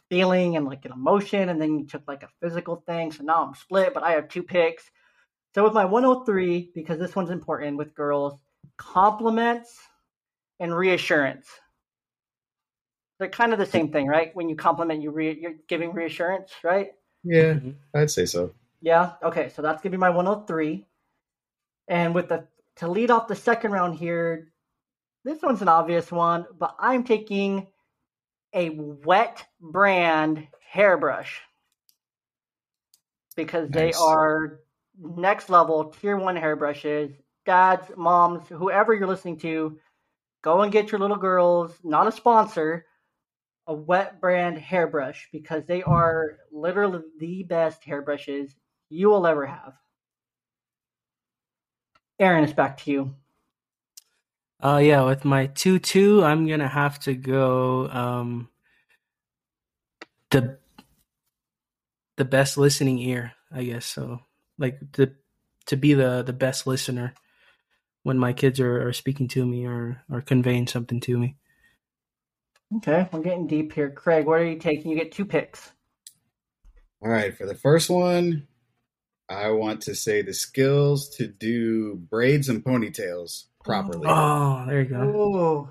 feeling 0.09 0.55
and 0.55 0.65
like 0.65 0.85
an 0.85 0.91
emotion, 0.91 1.49
and 1.49 1.61
then 1.61 1.77
you 1.77 1.85
took 1.85 2.03
like 2.07 2.23
a 2.23 2.29
physical 2.41 2.83
thing. 2.87 3.11
So 3.11 3.23
now 3.23 3.45
I'm 3.45 3.53
split, 3.55 3.93
but 3.93 4.03
I 4.03 4.11
have 4.11 4.29
two 4.29 4.43
picks. 4.43 4.83
So 5.53 5.63
with 5.63 5.73
my 5.73 5.85
103, 5.85 6.71
because 6.73 6.99
this 6.99 7.15
one's 7.15 7.29
important 7.29 7.77
with 7.77 7.93
girls, 7.95 8.33
compliments 8.77 9.77
and 10.59 10.75
reassurance. 10.75 11.47
They're 13.19 13.29
kind 13.29 13.51
of 13.51 13.59
the 13.59 13.65
same 13.65 13.91
thing, 13.91 14.07
right? 14.07 14.33
When 14.33 14.47
you 14.47 14.55
compliment, 14.55 15.01
you 15.01 15.11
re- 15.11 15.37
you're 15.39 15.55
giving 15.67 15.91
reassurance, 15.93 16.51
right? 16.63 16.93
Yeah, 17.23 17.55
Mhm. 17.55 17.75
I'd 17.93 18.11
say 18.11 18.25
so. 18.25 18.53
Yeah. 18.81 19.13
Okay. 19.21 19.49
So 19.49 19.61
that's 19.61 19.81
gonna 19.81 19.91
be 19.91 19.97
my 19.97 20.09
103. 20.09 20.85
And 21.87 22.15
with 22.15 22.29
the 22.29 22.47
to 22.79 22.87
lead 22.89 23.11
off 23.11 23.27
the 23.27 23.35
second 23.35 23.71
round 23.71 23.97
here, 23.97 24.51
this 25.25 25.41
one's 25.41 25.61
an 25.61 25.67
obvious 25.67 26.11
one, 26.11 26.45
but 26.57 26.75
I'm 26.79 27.03
taking 27.03 27.67
a 28.53 28.69
wet 28.69 29.45
brand 29.59 30.47
hairbrush 30.71 31.41
because 33.35 33.69
they 33.69 33.91
are 33.93 34.59
next 34.97 35.49
level 35.49 35.93
tier 36.01 36.17
one 36.17 36.35
hairbrushes. 36.35 37.13
Dads, 37.45 37.85
moms, 37.95 38.47
whoever 38.47 38.93
you're 38.93 39.07
listening 39.07 39.39
to, 39.39 39.77
go 40.41 40.61
and 40.61 40.71
get 40.71 40.91
your 40.91 40.99
little 40.99 41.17
girls. 41.17 41.73
Not 41.83 42.07
a 42.07 42.11
sponsor. 42.11 42.85
A 43.67 43.73
wet 43.73 44.19
brand 44.19 44.57
hairbrush 44.57 45.27
because 45.31 45.65
they 45.65 45.83
are 45.83 46.37
literally 46.51 47.03
the 47.19 47.43
best 47.43 47.83
hairbrushes 47.83 48.55
you 48.89 49.09
will 49.09 49.27
ever 49.27 49.45
have. 49.45 49.73
Aaron, 52.19 52.43
it's 52.43 52.53
back 52.53 52.77
to 52.79 52.91
you. 52.91 53.15
Uh 54.61 54.81
yeah, 54.83 55.03
with 55.03 55.23
my 55.23 55.47
two 55.47 55.79
two, 55.79 56.23
I'm 56.23 56.47
gonna 56.47 56.67
have 56.67 56.99
to 57.01 57.13
go 57.13 57.89
um 57.89 58.49
the 60.31 60.57
the 62.17 62.25
best 62.25 62.57
listening 62.57 62.99
ear, 62.99 63.33
I 63.51 63.63
guess. 63.63 63.85
So 63.85 64.19
like 64.57 64.79
the 64.93 65.15
to 65.67 65.77
be 65.77 65.93
the 65.93 66.23
the 66.23 66.33
best 66.33 66.67
listener 66.67 67.13
when 68.03 68.17
my 68.17 68.33
kids 68.33 68.59
are, 68.59 68.87
are 68.87 68.93
speaking 68.93 69.29
to 69.29 69.45
me 69.45 69.65
or 69.65 70.03
or 70.11 70.21
conveying 70.21 70.67
something 70.67 70.99
to 71.01 71.17
me. 71.17 71.37
Okay, 72.77 73.07
we're 73.11 73.21
getting 73.21 73.47
deep 73.47 73.73
here. 73.73 73.89
Craig, 73.89 74.25
what 74.25 74.41
are 74.41 74.45
you 74.45 74.59
taking? 74.59 74.91
You 74.91 74.97
get 74.97 75.11
two 75.13 75.25
picks. 75.25 75.71
All 77.01 77.09
right, 77.09 77.35
for 77.35 77.45
the 77.45 77.55
first 77.55 77.89
one, 77.89 78.48
I 79.29 79.51
want 79.51 79.81
to 79.81 79.93
say 79.95 80.21
the 80.23 80.33
skills 80.33 81.09
to 81.17 81.27
do 81.27 81.95
braids 81.95 82.49
and 82.49 82.63
ponytails 82.63 83.45
properly. 83.63 84.07
Oh, 84.09 84.65
there 84.67 84.81
you 84.81 84.89
go. 84.89 85.01
Oh, 85.01 85.69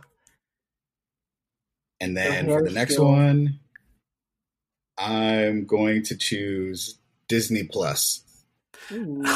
And 2.00 2.16
then 2.16 2.46
hair 2.46 2.60
for 2.60 2.68
the 2.68 2.74
next 2.74 2.94
skill. 2.94 3.08
one, 3.08 3.58
I'm 4.96 5.66
going 5.66 6.04
to 6.04 6.16
choose 6.16 6.98
Disney 7.26 7.64
Plus. 7.64 8.22
Ooh. 8.92 9.24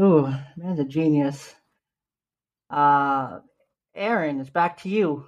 Ooh, 0.00 0.32
man's 0.56 0.80
a 0.80 0.84
genius. 0.84 1.54
Uh, 2.70 3.40
Aaron, 3.94 4.40
it's 4.40 4.50
back 4.50 4.80
to 4.82 4.88
you. 4.88 5.26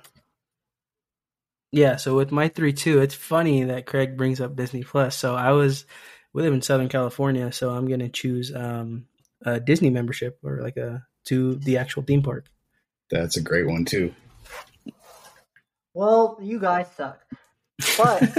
Yeah, 1.72 1.96
so 1.96 2.14
with 2.14 2.30
my 2.30 2.48
three 2.48 2.74
two, 2.74 3.00
it's 3.00 3.14
funny 3.14 3.64
that 3.64 3.86
Craig 3.86 4.16
brings 4.16 4.40
up 4.40 4.54
Disney 4.54 4.84
Plus. 4.84 5.16
So 5.16 5.34
I 5.34 5.52
was 5.52 5.86
we 6.34 6.42
live 6.42 6.52
in 6.52 6.62
Southern 6.62 6.88
California, 6.88 7.50
so 7.50 7.70
I'm 7.70 7.88
gonna 7.88 8.10
choose 8.10 8.54
um 8.54 9.06
a 9.44 9.58
Disney 9.58 9.90
membership 9.90 10.38
or 10.44 10.60
like 10.62 10.76
a 10.76 11.06
to 11.24 11.54
the 11.56 11.78
actual 11.78 12.02
theme 12.02 12.22
park. 12.22 12.46
That's 13.10 13.36
a 13.36 13.42
great 13.42 13.66
one 13.66 13.86
too. 13.86 14.14
Well, 15.94 16.38
you 16.40 16.58
guys 16.58 16.86
suck. 16.96 17.20
But 17.96 18.22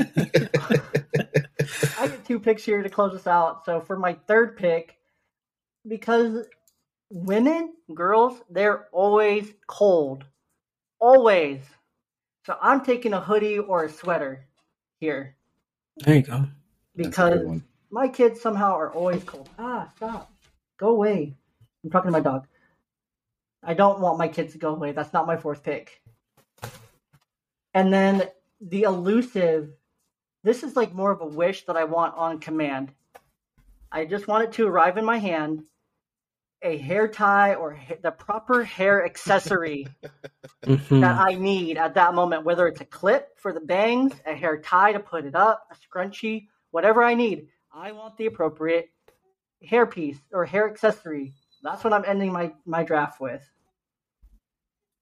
I 2.00 2.08
get 2.08 2.26
two 2.26 2.40
picks 2.40 2.64
here 2.64 2.82
to 2.82 2.90
close 2.90 3.14
us 3.14 3.28
out. 3.28 3.66
So 3.66 3.82
for 3.82 3.98
my 3.98 4.14
third 4.28 4.58
pick, 4.58 4.98
because 5.88 6.46
women, 7.10 7.74
girls, 7.94 8.40
they're 8.50 8.88
always 8.92 9.52
cold. 9.68 10.24
Always. 11.00 11.60
So 12.46 12.58
I'm 12.62 12.84
taking 12.84 13.14
a 13.14 13.22
hoodie 13.22 13.60
or 13.60 13.86
a 13.86 13.90
sweater 13.90 14.46
here 15.00 15.36
There 15.98 16.16
you 16.16 16.22
go. 16.22 16.48
That's 16.96 17.10
because 17.10 17.62
my 17.92 18.08
kids 18.08 18.42
somehow 18.42 18.76
are 18.76 18.92
always 18.92 19.24
cold. 19.24 19.50
Ah, 19.60 19.90
stop. 19.96 20.32
Go 20.78 20.90
away. 20.90 21.36
I'm 21.84 21.90
talking 21.90 22.10
to 22.10 22.12
my 22.12 22.22
dog. 22.22 22.48
I 23.64 23.74
don't 23.74 24.00
want 24.00 24.18
my 24.18 24.28
kids 24.28 24.54
to 24.54 24.60
go 24.60 24.74
away. 24.76 24.92
That's 24.92 25.14
not 25.14 25.28
my 25.28 25.38
fourth 25.38 25.64
pick. 25.64 26.02
And 27.74 27.94
then 27.94 28.30
the 28.62 28.84
elusive. 28.84 29.72
This 30.44 30.64
is 30.64 30.76
like 30.76 30.94
more 30.94 31.12
of 31.12 31.22
a 31.22 31.26
wish 31.26 31.66
that 31.66 31.78
I 31.78 31.86
want 31.86 32.16
on 32.16 32.40
command. 32.40 32.92
I 33.92 34.06
just 34.06 34.28
want 34.28 34.44
it 34.44 34.52
to 34.54 34.68
arrive 34.68 34.98
in 34.98 35.06
my 35.06 35.18
hand. 35.18 35.64
A 36.64 36.78
hair 36.78 37.10
tie 37.10 37.56
or 37.56 37.74
ha- 37.74 37.96
the 38.02 38.12
proper 38.12 38.64
hair 38.64 39.06
accessory 39.06 39.88
Mhm. 40.66 41.02
that 41.02 41.18
I 41.20 41.36
need 41.36 41.78
at 41.78 41.96
that 41.96 42.14
moment, 42.16 42.46
whether 42.46 42.68
it's 42.68 42.80
a 42.80 42.86
clip 42.86 43.38
for 43.38 43.52
the 43.52 43.60
bangs, 43.60 44.14
a 44.26 44.34
hair 44.34 44.62
tie 44.62 44.94
to 44.94 45.00
put 45.00 45.26
it 45.26 45.36
up, 45.36 45.68
a 45.72 45.76
scrunchie, 45.76 46.48
whatever 46.72 47.04
I 47.04 47.16
need. 47.16 47.50
I 47.74 47.92
want 47.92 48.16
the 48.18 48.28
appropriate 48.28 48.90
hair 49.62 49.86
piece 49.86 50.18
or 50.32 50.46
hair 50.46 50.70
accessory. 50.70 51.34
That's 51.64 51.84
what 51.84 51.92
I'm 51.92 52.06
ending 52.06 52.32
my, 52.32 52.54
my 52.66 52.84
draft 52.84 53.20
with. 53.20 53.42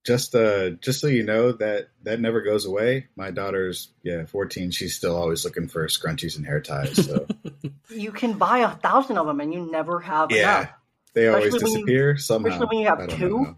Just 0.04 0.34
uh 0.34 0.72
just 0.72 1.00
so 1.00 1.06
you 1.06 1.22
know 1.22 1.52
that 1.52 1.90
that 2.02 2.20
never 2.20 2.42
goes 2.42 2.66
away. 2.66 3.08
My 3.16 3.30
daughter's 3.30 3.90
yeah, 4.02 4.26
14, 4.26 4.72
she's 4.72 4.96
still 4.96 5.16
always 5.16 5.46
looking 5.46 5.68
for 5.68 5.86
scrunchies 5.88 6.38
and 6.38 6.46
hair 6.46 6.60
ties, 6.60 7.06
so 7.06 7.28
You 7.90 8.12
can 8.12 8.34
buy 8.40 8.60
a 8.60 8.72
thousand 8.72 9.20
of 9.20 9.28
them 9.28 9.40
and 9.42 9.54
you 9.54 9.70
never 9.70 10.00
have 10.00 10.32
Yeah. 10.32 10.62
enough. 10.62 10.70
They 11.14 11.28
always 11.28 11.48
Especially 11.54 11.64
when 11.64 11.72
you- 11.80 11.86
disappear 11.86 12.18
somehow. 12.18 12.50
especially 12.50 12.68
when 12.68 12.80
you 12.80 12.88
have 12.88 13.08
two. 13.10 13.30
know. 13.30 13.56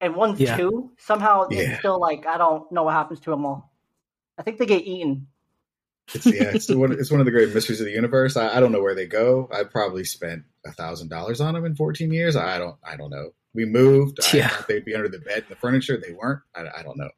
And 0.00 0.14
one's 0.14 0.40
Yeah. 0.40 0.56
two. 0.56 0.92
Somehow 0.98 1.48
Yeah. 1.50 1.60
it's 1.72 1.78
still 1.80 1.98
like, 2.00 2.26
I 2.26 2.38
don't 2.38 2.70
know 2.72 2.84
what 2.84 2.94
happens 2.94 3.20
to 3.20 3.30
them 3.30 3.44
all. 3.44 3.72
I 4.36 4.42
think 4.42 4.58
they 4.58 4.66
get 4.66 4.84
eaten. 4.84 5.26
It's 6.14 6.24
yeah, 6.24 6.44
it's 6.54 6.70
one 6.72 6.92
it's 6.92 7.10
one 7.10 7.20
of 7.20 7.26
the 7.26 7.32
great 7.32 7.52
mysteries 7.52 7.80
of 7.80 7.86
the 7.86 7.92
universe. 7.92 8.36
I, 8.36 8.56
I 8.56 8.60
don't 8.60 8.72
know 8.72 8.80
where 8.80 8.94
they 8.94 9.06
go. 9.06 9.48
I 9.52 9.64
probably 9.64 10.04
spent 10.04 10.44
a 10.64 10.72
thousand 10.72 11.08
dollars 11.08 11.40
on 11.40 11.52
them 11.54 11.64
in 11.66 11.74
14 11.76 12.12
years. 12.12 12.34
I 12.36 12.58
don't 12.58 12.76
I 12.82 12.96
don't 12.96 13.10
know. 13.10 13.32
We 13.54 13.64
moved. 13.66 14.18
I 14.32 14.36
Yeah. 14.38 14.48
thought 14.48 14.68
they'd 14.68 14.84
be 14.84 14.94
under 14.94 15.08
the 15.08 15.18
bed 15.18 15.44
the 15.48 15.56
furniture. 15.56 15.96
They 15.98 16.12
weren't. 16.12 16.40
I, 16.54 16.66
I 16.78 16.82
don't 16.82 16.96
know. 16.96 17.10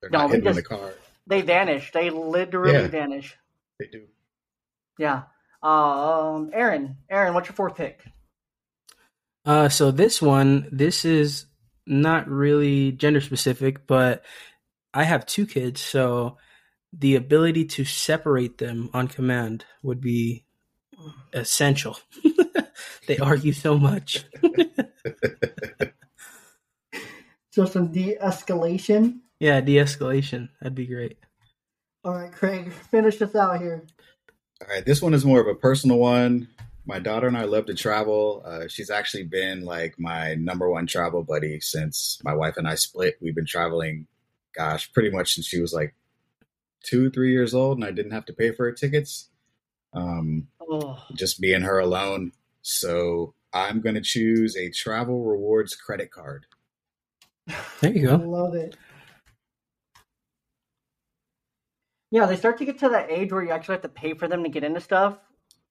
They're 0.00 0.10
No, 0.10 0.18
not 0.20 0.28
they 0.28 0.36
hidden 0.36 0.48
in 0.50 0.56
the 0.56 0.62
car. 0.62 0.92
They 1.26 1.42
vanish. 1.42 1.90
They 1.92 2.10
literally 2.10 2.72
Yeah. 2.74 2.86
vanish. 2.88 3.36
They 3.80 3.86
do. 3.86 4.06
Yeah. 4.98 5.22
Um, 5.62 6.50
Aaron, 6.52 6.98
Aaron, 7.10 7.34
what's 7.34 7.48
your 7.48 7.54
fourth 7.56 7.74
pick? 7.76 8.00
Uh, 9.44 9.68
so 9.68 9.90
this 9.90 10.20
one, 10.20 10.68
this 10.70 11.04
is 11.04 11.46
not 11.86 12.28
really 12.28 12.92
gender 12.92 13.20
specific, 13.20 13.86
but 13.86 14.24
I 14.92 15.04
have 15.04 15.26
two 15.26 15.46
kids, 15.46 15.80
so 15.80 16.36
the 16.92 17.16
ability 17.16 17.64
to 17.64 17.84
separate 17.84 18.58
them 18.58 18.90
on 18.92 19.08
command 19.08 19.64
would 19.82 20.00
be 20.00 20.44
essential. 21.32 21.98
they 23.06 23.18
argue 23.18 23.52
so 23.52 23.78
much. 23.78 24.24
So 27.52 27.64
some 27.64 27.90
de-escalation. 27.90 29.20
yeah, 29.40 29.60
de-escalation. 29.60 30.50
That'd 30.60 30.76
be 30.76 30.86
great. 30.86 31.18
All 32.04 32.14
right, 32.14 32.32
Craig, 32.32 32.72
finish 32.72 33.16
this 33.16 33.34
out 33.34 33.60
here. 33.60 33.84
All 34.62 34.68
right, 34.72 34.86
this 34.86 35.02
one 35.02 35.14
is 35.14 35.24
more 35.24 35.40
of 35.40 35.48
a 35.48 35.54
personal 35.54 35.98
one. 35.98 36.48
My 36.86 36.98
daughter 36.98 37.26
and 37.26 37.36
I 37.36 37.44
love 37.44 37.66
to 37.66 37.74
travel. 37.74 38.42
Uh, 38.44 38.66
she's 38.68 38.90
actually 38.90 39.24
been 39.24 39.64
like 39.64 39.98
my 39.98 40.34
number 40.34 40.68
one 40.68 40.86
travel 40.86 41.22
buddy 41.22 41.60
since 41.60 42.18
my 42.24 42.34
wife 42.34 42.56
and 42.56 42.66
I 42.66 42.74
split. 42.74 43.18
We've 43.20 43.34
been 43.34 43.46
traveling, 43.46 44.06
gosh, 44.56 44.92
pretty 44.92 45.10
much 45.10 45.34
since 45.34 45.46
she 45.46 45.60
was 45.60 45.72
like 45.72 45.94
two, 46.82 47.10
three 47.10 47.32
years 47.32 47.54
old, 47.54 47.78
and 47.78 47.84
I 47.84 47.90
didn't 47.90 48.12
have 48.12 48.24
to 48.26 48.32
pay 48.32 48.50
for 48.52 48.64
her 48.64 48.72
tickets. 48.72 49.28
Um, 49.92 50.48
Oh, 50.72 51.02
just 51.14 51.40
being 51.40 51.62
her 51.62 51.80
alone. 51.80 52.30
So 52.62 53.34
I'm 53.52 53.80
going 53.80 53.96
to 53.96 54.00
choose 54.00 54.56
a 54.56 54.70
travel 54.70 55.24
rewards 55.24 55.74
credit 55.74 56.12
card. 56.12 56.46
There 57.80 57.92
you 57.92 58.08
I 58.08 58.16
go. 58.16 58.24
love 58.24 58.54
it. 58.54 58.76
Yeah, 62.12 62.26
they 62.26 62.36
start 62.36 62.58
to 62.58 62.64
get 62.64 62.78
to 62.80 62.88
that 62.90 63.10
age 63.10 63.32
where 63.32 63.42
you 63.42 63.50
actually 63.50 63.74
have 63.74 63.82
to 63.82 63.88
pay 63.88 64.14
for 64.14 64.28
them 64.28 64.44
to 64.44 64.48
get 64.48 64.62
into 64.64 64.80
stuff. 64.80 65.18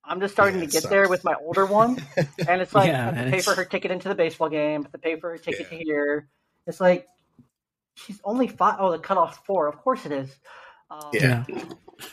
I'm 0.04 0.20
just 0.20 0.34
starting 0.34 0.60
Yeah, 0.60 0.66
to 0.66 0.66
it 0.66 0.72
get 0.72 0.90
there 0.90 1.08
with 1.10 1.24
my 1.24 1.36
older 1.42 1.66
one, 1.66 1.98
and 2.48 2.62
it's 2.62 2.74
like 2.74 2.88
Yeah, 2.88 3.10
I 3.10 3.14
have 3.14 3.26
to 3.26 3.32
pay 3.32 3.42
for 3.42 3.56
her 3.56 3.66
ticket 3.66 3.92
into 3.92 4.10
the 4.10 4.16
baseball 4.16 4.50
game, 4.50 4.82
I 4.82 4.84
have 4.84 4.92
to 4.92 4.98
pay 4.98 5.20
for 5.20 5.30
her 5.32 5.38
ticket 5.38 5.68
Yeah. 5.72 5.78
to 5.78 5.84
here. 5.84 6.30
It's 6.68 6.80
like 6.80 7.08
she's 7.96 8.20
only 8.24 8.48
five. 8.48 8.78
Oh, 8.80 8.92
the 8.92 9.00
cutoff's 9.00 9.38
four. 9.46 9.68
Of 9.68 9.78
course 9.78 10.06
it 10.06 10.12
is. 10.12 10.30
Um, 10.90 11.10
Yeah. 11.14 11.44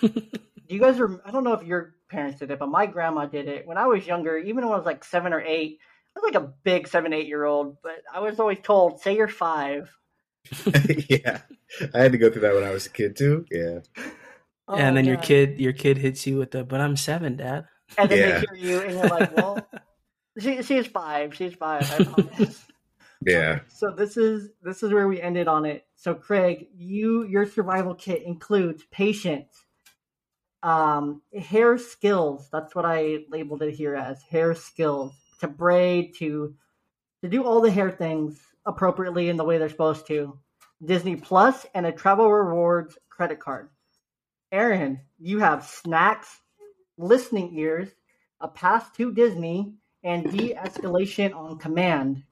Do 0.01 0.11
you 0.69 0.81
guys 0.81 0.99
rem 0.99 1.21
I 1.25 1.31
don't 1.31 1.45
know 1.45 1.53
if 1.55 1.65
your 1.65 1.95
parents 2.09 2.39
did 2.41 2.51
it, 2.51 2.59
but 2.59 2.69
my 2.69 2.87
grandma 2.87 3.27
did 3.27 3.49
it 3.49 3.67
when 3.67 3.79
I 3.79 3.87
was 3.87 4.07
younger. 4.07 4.37
Even 4.39 4.65
when 4.65 4.75
I 4.75 4.77
was 4.77 4.87
like 4.87 5.05
seven 5.05 5.33
or 5.33 5.41
eight, 5.41 5.79
I 6.17 6.21
was 6.21 6.33
like 6.33 6.43
a 6.43 6.53
big 6.65 6.89
seven, 6.89 7.13
eight 7.13 7.27
year 7.29 7.45
old. 7.45 7.77
But 7.83 8.03
I 8.13 8.21
was 8.21 8.41
always 8.41 8.59
told, 8.63 9.01
"Say 9.01 9.17
you're 9.17 9.29
five. 9.29 9.91
yeah. 11.09 11.41
I 11.95 11.99
had 11.99 12.13
to 12.13 12.19
go 12.19 12.31
through 12.31 12.43
that 12.43 12.55
when 12.55 12.65
I 12.65 12.71
was 12.71 12.87
a 12.87 12.91
kid 12.91 13.17
too. 13.17 13.45
Yeah. 13.51 13.81
Oh, 14.69 14.75
and 14.77 14.97
then 14.97 15.05
your 15.05 15.17
kid, 15.17 15.61
your 15.61 15.73
kid 15.73 15.99
hits 15.99 16.27
you 16.27 16.39
with 16.39 16.51
the, 16.53 16.65
"But 16.65 16.81
I'm 16.81 16.97
seven, 16.97 17.37
Dad." 17.37 17.67
And 17.99 18.11
then 18.11 18.19
Yeah. 18.19 18.43
they 18.53 18.59
hear 18.59 18.71
you, 18.73 18.81
and 18.83 18.93
you're 18.95 19.09
like, 19.09 19.37
"Well, 19.37 19.67
she, 20.39 20.63
she's 20.63 20.87
five. 20.87 21.35
She's 21.35 21.55
five. 21.55 21.91
I 21.93 22.05
promise." 22.05 22.65
Yeah. 23.25 23.61
so 23.69 23.91
this 23.91 24.19
is 24.19 24.51
this 24.63 24.83
is 24.83 24.93
where 24.93 25.09
we 25.09 25.21
ended 25.21 25.49
on 25.49 25.65
it. 25.65 25.87
So 25.97 26.15
Craig, 26.15 26.69
you 26.77 27.25
your 27.25 27.47
survival 27.47 27.95
kit 27.95 28.23
includes 28.23 28.85
patience, 28.91 29.65
um, 30.63 31.23
hair 31.37 31.79
skills. 31.79 32.49
That's 32.53 32.75
what 32.75 32.85
I 32.85 33.21
labeled 33.31 33.63
it 33.63 33.73
here 33.75 33.95
as 33.97 34.23
hair 34.23 34.55
skills 34.55 35.15
to 35.41 35.49
braid 35.49 36.15
to 36.19 36.55
to 37.23 37.29
do 37.29 37.43
all 37.45 37.63
the 37.63 37.71
hair 37.71 37.91
things 37.91 38.39
appropriately 38.67 39.31
in 39.31 39.39
the 39.39 39.45
way 39.45 39.57
they're 39.59 39.71
supposed 39.71 40.07
to. 40.09 40.39
Disney 40.85 41.17
Plus 41.17 41.65
and 41.75 41.87
a 41.87 41.93
travel 41.93 42.31
rewards 42.31 42.99
credit 43.09 43.41
card. 43.41 43.71
Aaron, 44.53 45.01
you 45.19 45.39
have 45.39 45.65
snacks, 45.65 46.29
listening 46.99 47.57
ears, 47.59 47.89
a 48.41 48.49
pass 48.49 48.91
to 48.93 49.13
Disney, 49.13 49.75
and 50.03 50.31
de-escalation 50.31 51.35
on 51.35 51.59
command. 51.59 52.23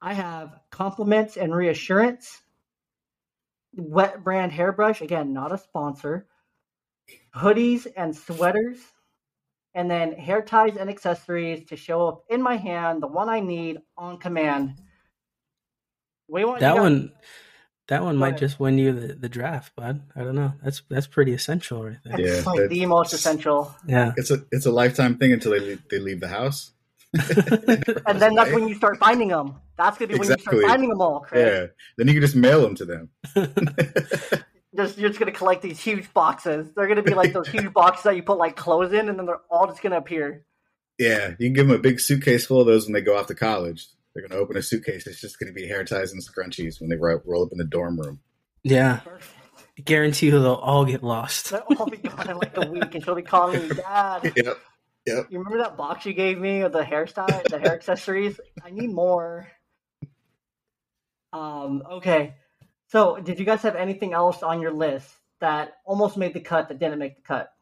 I 0.00 0.14
have 0.14 0.58
compliments 0.70 1.36
and 1.36 1.54
reassurance. 1.54 2.42
Wet 3.74 4.24
brand 4.24 4.50
hairbrush, 4.52 5.00
again, 5.00 5.32
not 5.32 5.52
a 5.52 5.58
sponsor. 5.58 6.26
Hoodies 7.34 7.86
and 7.96 8.16
sweaters. 8.16 8.78
And 9.74 9.88
then 9.88 10.12
hair 10.12 10.42
ties 10.42 10.76
and 10.76 10.90
accessories 10.90 11.68
to 11.68 11.76
show 11.76 12.08
up 12.08 12.24
in 12.28 12.42
my 12.42 12.56
hand, 12.56 13.02
the 13.02 13.06
one 13.06 13.28
I 13.28 13.38
need 13.38 13.78
on 13.96 14.18
command. 14.18 14.74
We 16.26 16.44
want 16.44 16.60
That 16.60 16.74
guys- 16.74 16.82
one, 16.82 17.12
that 17.90 18.02
one 18.02 18.14
Go 18.16 18.20
might 18.20 18.38
just 18.38 18.58
win 18.58 18.78
you 18.78 18.92
the, 18.92 19.14
the 19.14 19.28
draft, 19.28 19.76
bud. 19.76 20.00
I 20.16 20.24
don't 20.24 20.34
know. 20.34 20.54
That's 20.64 20.82
that's 20.88 21.06
pretty 21.06 21.32
essential 21.34 21.84
right 21.84 21.98
there. 22.04 22.18
It's 22.20 22.44
Yeah, 22.46 22.50
like 22.50 22.70
the 22.70 22.86
most 22.86 23.12
essential. 23.12 23.74
Yeah. 23.86 24.12
It's 24.16 24.30
a 24.30 24.42
it's 24.50 24.64
a 24.66 24.72
lifetime 24.72 25.16
thing 25.18 25.32
until 25.32 25.52
they 25.52 25.60
leave, 25.60 25.82
they 25.90 25.98
leave 25.98 26.20
the 26.20 26.28
house. 26.28 26.72
And 28.06 28.20
then 28.20 28.34
that's 28.34 28.52
when 28.52 28.66
you 28.68 28.74
start 28.74 28.98
finding 28.98 29.28
them. 29.28 29.56
That's 29.76 29.98
gonna 29.98 30.08
be 30.08 30.14
when 30.18 30.28
you 30.28 30.34
Exactly. 30.34 30.58
start 30.60 30.70
finding 30.70 30.88
them 30.88 31.00
all, 31.00 31.20
Craig. 31.20 31.46
Yeah. 31.46 31.66
Then 31.98 32.08
you 32.08 32.14
can 32.14 32.22
just 32.22 32.36
mail 32.36 32.62
them 32.62 32.74
to 32.76 32.84
them. 32.84 33.10
Just 34.76 34.98
you're 34.98 35.08
just 35.08 35.18
gonna 35.18 35.32
collect 35.32 35.62
these 35.62 35.80
huge 35.80 36.12
boxes. 36.14 36.70
They're 36.76 36.86
gonna 36.86 37.02
be 37.02 37.14
like 37.14 37.32
those 37.32 37.48
huge 37.56 37.72
boxes 37.72 38.04
that 38.04 38.14
you 38.14 38.22
put 38.22 38.38
like 38.38 38.54
clothes 38.54 38.92
in, 38.92 39.08
and 39.08 39.18
then 39.18 39.26
they're 39.26 39.40
all 39.50 39.66
just 39.66 39.82
gonna 39.82 39.96
appear. 39.98 40.44
yeah. 40.96 41.30
You 41.40 41.48
can 41.48 41.54
give 41.54 41.66
them 41.66 41.74
a 41.76 41.80
big 41.80 41.98
suitcase 41.98 42.46
full 42.46 42.60
of 42.60 42.68
those 42.68 42.84
when 42.86 42.92
they 42.92 43.00
go 43.00 43.16
off 43.18 43.26
to 43.26 43.34
college. 43.34 43.88
They're 44.14 44.26
going 44.26 44.38
to 44.38 44.42
open 44.42 44.56
a 44.56 44.62
suitcase. 44.62 45.06
It's 45.06 45.20
just 45.20 45.38
going 45.38 45.48
to 45.48 45.52
be 45.54 45.68
hair 45.68 45.84
ties 45.84 46.12
and 46.12 46.22
scrunchies 46.22 46.80
when 46.80 46.90
they 46.90 46.96
roll, 46.96 47.20
roll 47.24 47.44
up 47.44 47.52
in 47.52 47.58
the 47.58 47.64
dorm 47.64 47.98
room. 47.98 48.20
yeah. 48.62 49.00
I 49.78 49.82
Guarantee 49.82 50.26
you 50.26 50.32
they'll 50.32 50.54
all 50.54 50.84
get 50.84 51.02
lost. 51.02 51.50
They'll 51.50 51.62
all 51.78 51.86
be 51.86 51.96
gone 51.96 52.28
in 52.28 52.36
like 52.36 52.54
a 52.56 52.66
week, 52.68 52.94
and 52.94 53.02
she'll 53.02 53.14
be 53.14 53.22
calling 53.22 53.66
me 53.68 53.74
dad. 53.74 54.32
Yep. 54.36 54.58
Yep. 55.06 55.26
You 55.30 55.38
remember 55.38 55.58
that 55.58 55.78
box 55.78 56.04
you 56.04 56.12
gave 56.12 56.38
me 56.38 56.60
of 56.60 56.72
the 56.72 56.82
hairstyle, 56.82 57.42
the 57.48 57.58
hair 57.58 57.72
accessories? 57.72 58.38
I 58.62 58.70
need 58.70 58.90
more. 58.92 59.48
Um. 61.32 61.82
Okay. 61.90 62.34
So, 62.88 63.16
did 63.16 63.38
you 63.38 63.46
guys 63.46 63.62
have 63.62 63.76
anything 63.76 64.12
else 64.12 64.42
on 64.42 64.60
your 64.60 64.72
list 64.72 65.08
that 65.40 65.78
almost 65.86 66.16
made 66.18 66.34
the 66.34 66.40
cut 66.40 66.68
that 66.68 66.78
didn't 66.78 66.98
make 66.98 67.16
the 67.16 67.22
cut? 67.22 67.52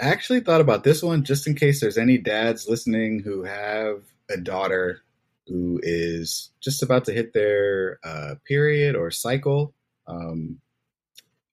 I 0.00 0.06
actually 0.06 0.40
thought 0.40 0.62
about 0.62 0.82
this 0.82 1.02
one 1.02 1.22
just 1.22 1.46
in 1.46 1.54
case 1.54 1.80
there's 1.80 1.98
any 1.98 2.18
dads 2.18 2.66
listening 2.68 3.20
who 3.20 3.44
have 3.44 4.02
a 4.30 4.36
daughter 4.36 5.00
who 5.46 5.80
is 5.82 6.50
just 6.60 6.82
about 6.82 7.04
to 7.04 7.12
hit 7.12 7.32
their 7.34 7.98
uh, 8.02 8.34
period 8.46 8.96
or 8.96 9.10
cycle. 9.10 9.74
Um, 10.06 10.60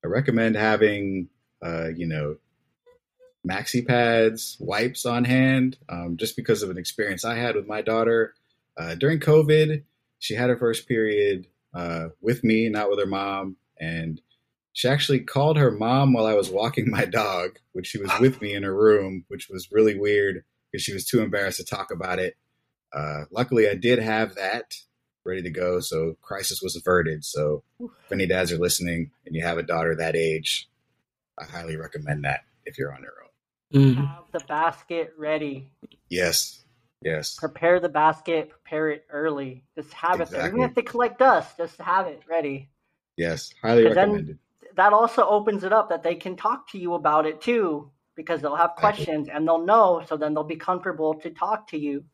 I 0.04 0.08
recommend 0.08 0.56
having, 0.56 1.30
uh, 1.62 1.90
you 1.96 2.08
know, 2.08 2.38
maxi 3.48 3.86
pads, 3.86 4.58
wipes 4.60 5.06
on 5.06 5.26
hand, 5.26 5.78
um, 5.90 6.18
just 6.18 6.36
because 6.36 6.64
of 6.64 6.70
an 6.70 6.78
experience 6.78 7.26
I 7.26 7.36
had 7.36 7.56
with 7.56 7.68
my 7.68 7.82
daughter 7.82 8.34
uh, 8.78 8.96
during 8.96 9.20
COVID. 9.20 9.84
She 10.20 10.36
had 10.36 10.50
her 10.50 10.58
first 10.58 10.88
period 10.88 11.48
uh, 11.74 12.10
with 12.22 12.44
me, 12.44 12.70
not 12.70 12.90
with 12.90 13.00
her 13.00 13.06
mom, 13.06 13.58
and 13.80 14.22
she 14.74 14.88
actually 14.88 15.20
called 15.20 15.58
her 15.58 15.72
mom 15.72 16.14
while 16.14 16.26
I 16.26 16.34
was 16.34 16.50
walking 16.50 16.90
my 16.90 17.06
dog, 17.06 17.58
which 17.74 17.88
she 17.88 17.98
was 17.98 18.12
with 18.20 18.42
me 18.42 18.54
in 18.54 18.64
her 18.64 18.76
room, 18.76 19.26
which 19.28 19.50
was 19.50 19.72
really 19.72 19.98
weird 19.98 20.44
because 20.72 20.84
she 20.84 20.94
was 20.94 21.06
too 21.06 21.22
embarrassed 21.22 21.58
to 21.58 21.66
talk 21.66 21.92
about 21.92 22.20
it. 22.20 22.38
Uh, 22.94 23.26
luckily, 23.32 23.70
I 23.70 23.76
did 23.76 24.00
have 24.00 24.36
that 24.36 24.76
ready 25.24 25.42
to 25.44 25.50
go, 25.50 25.80
so 25.80 26.18
crisis 26.22 26.62
was 26.62 26.76
averted. 26.76 27.24
So, 27.24 27.64
if 27.80 28.12
any 28.12 28.26
dads 28.26 28.52
are 28.52 28.58
listening 28.58 29.12
and 29.26 29.36
you 29.36 29.44
have 29.44 29.58
a 29.58 29.64
daughter 29.64 29.96
that 29.96 30.16
age, 30.16 30.68
I 31.40 31.46
highly 31.46 31.78
recommend 31.78 32.26
that 32.26 32.42
if 32.66 32.78
you're 32.78 32.94
on 32.94 33.02
your 33.02 33.14
own. 33.24 33.94
Mm. 33.96 33.96
Have 33.96 34.24
the 34.34 34.46
basket 34.48 35.14
ready. 35.18 35.70
Yes, 36.10 36.64
yes, 37.02 37.36
Prepare 37.38 37.80
the 37.80 37.90
basket. 37.90 38.50
Prepare 38.50 38.90
it 38.90 39.06
early. 39.10 39.64
Just 39.76 39.94
have 39.94 40.20
it 40.20 40.30
there. 40.30 40.48
Even 40.48 40.64
if 40.64 40.76
they 40.76 40.82
collect 40.82 41.20
dust, 41.20 41.58
just 41.58 41.80
have 41.80 42.08
it 42.08 42.22
ready. 42.30 42.70
yes, 43.18 43.54
highly 43.62 43.84
then- 43.84 43.96
recommended. 43.96 44.40
That 44.78 44.94
also 44.94 45.28
opens 45.28 45.66
it 45.66 45.74
up 45.74 45.90
that 45.90 46.02
they 46.02 46.16
can 46.16 46.38
talk 46.38 46.70
to 46.72 46.78
you 46.78 46.94
about 46.94 47.26
it 47.26 47.42
too, 47.42 47.92
because 48.16 48.42
they'll 48.42 48.56
have 48.56 48.76
questions 48.78 49.28
and 49.28 49.46
they'll 49.46 49.66
know. 49.66 50.02
So 50.08 50.16
then 50.16 50.34
they'll 50.34 50.46
be 50.46 50.56
comfortable 50.56 51.16
to 51.16 51.30
talk 51.30 51.68
to 51.72 51.78
you. 51.78 52.06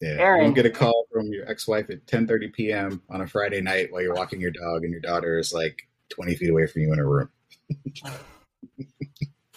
Yeah, 0.00 0.16
Aaron. 0.18 0.40
you 0.40 0.46
don't 0.48 0.54
get 0.54 0.66
a 0.66 0.70
call 0.70 1.06
from 1.10 1.32
your 1.32 1.48
ex-wife 1.48 1.88
at 1.90 2.04
10:30 2.06 2.52
p.m. 2.52 3.02
on 3.08 3.22
a 3.22 3.26
Friday 3.26 3.60
night 3.62 3.90
while 3.90 4.02
you're 4.02 4.14
walking 4.14 4.40
your 4.40 4.50
dog, 4.50 4.84
and 4.84 4.92
your 4.92 5.00
daughter 5.00 5.38
is 5.38 5.52
like 5.54 5.88
20 6.10 6.34
feet 6.36 6.50
away 6.50 6.66
from 6.66 6.82
you 6.82 6.92
in 6.92 6.98
her 6.98 7.08
room. 7.08 7.30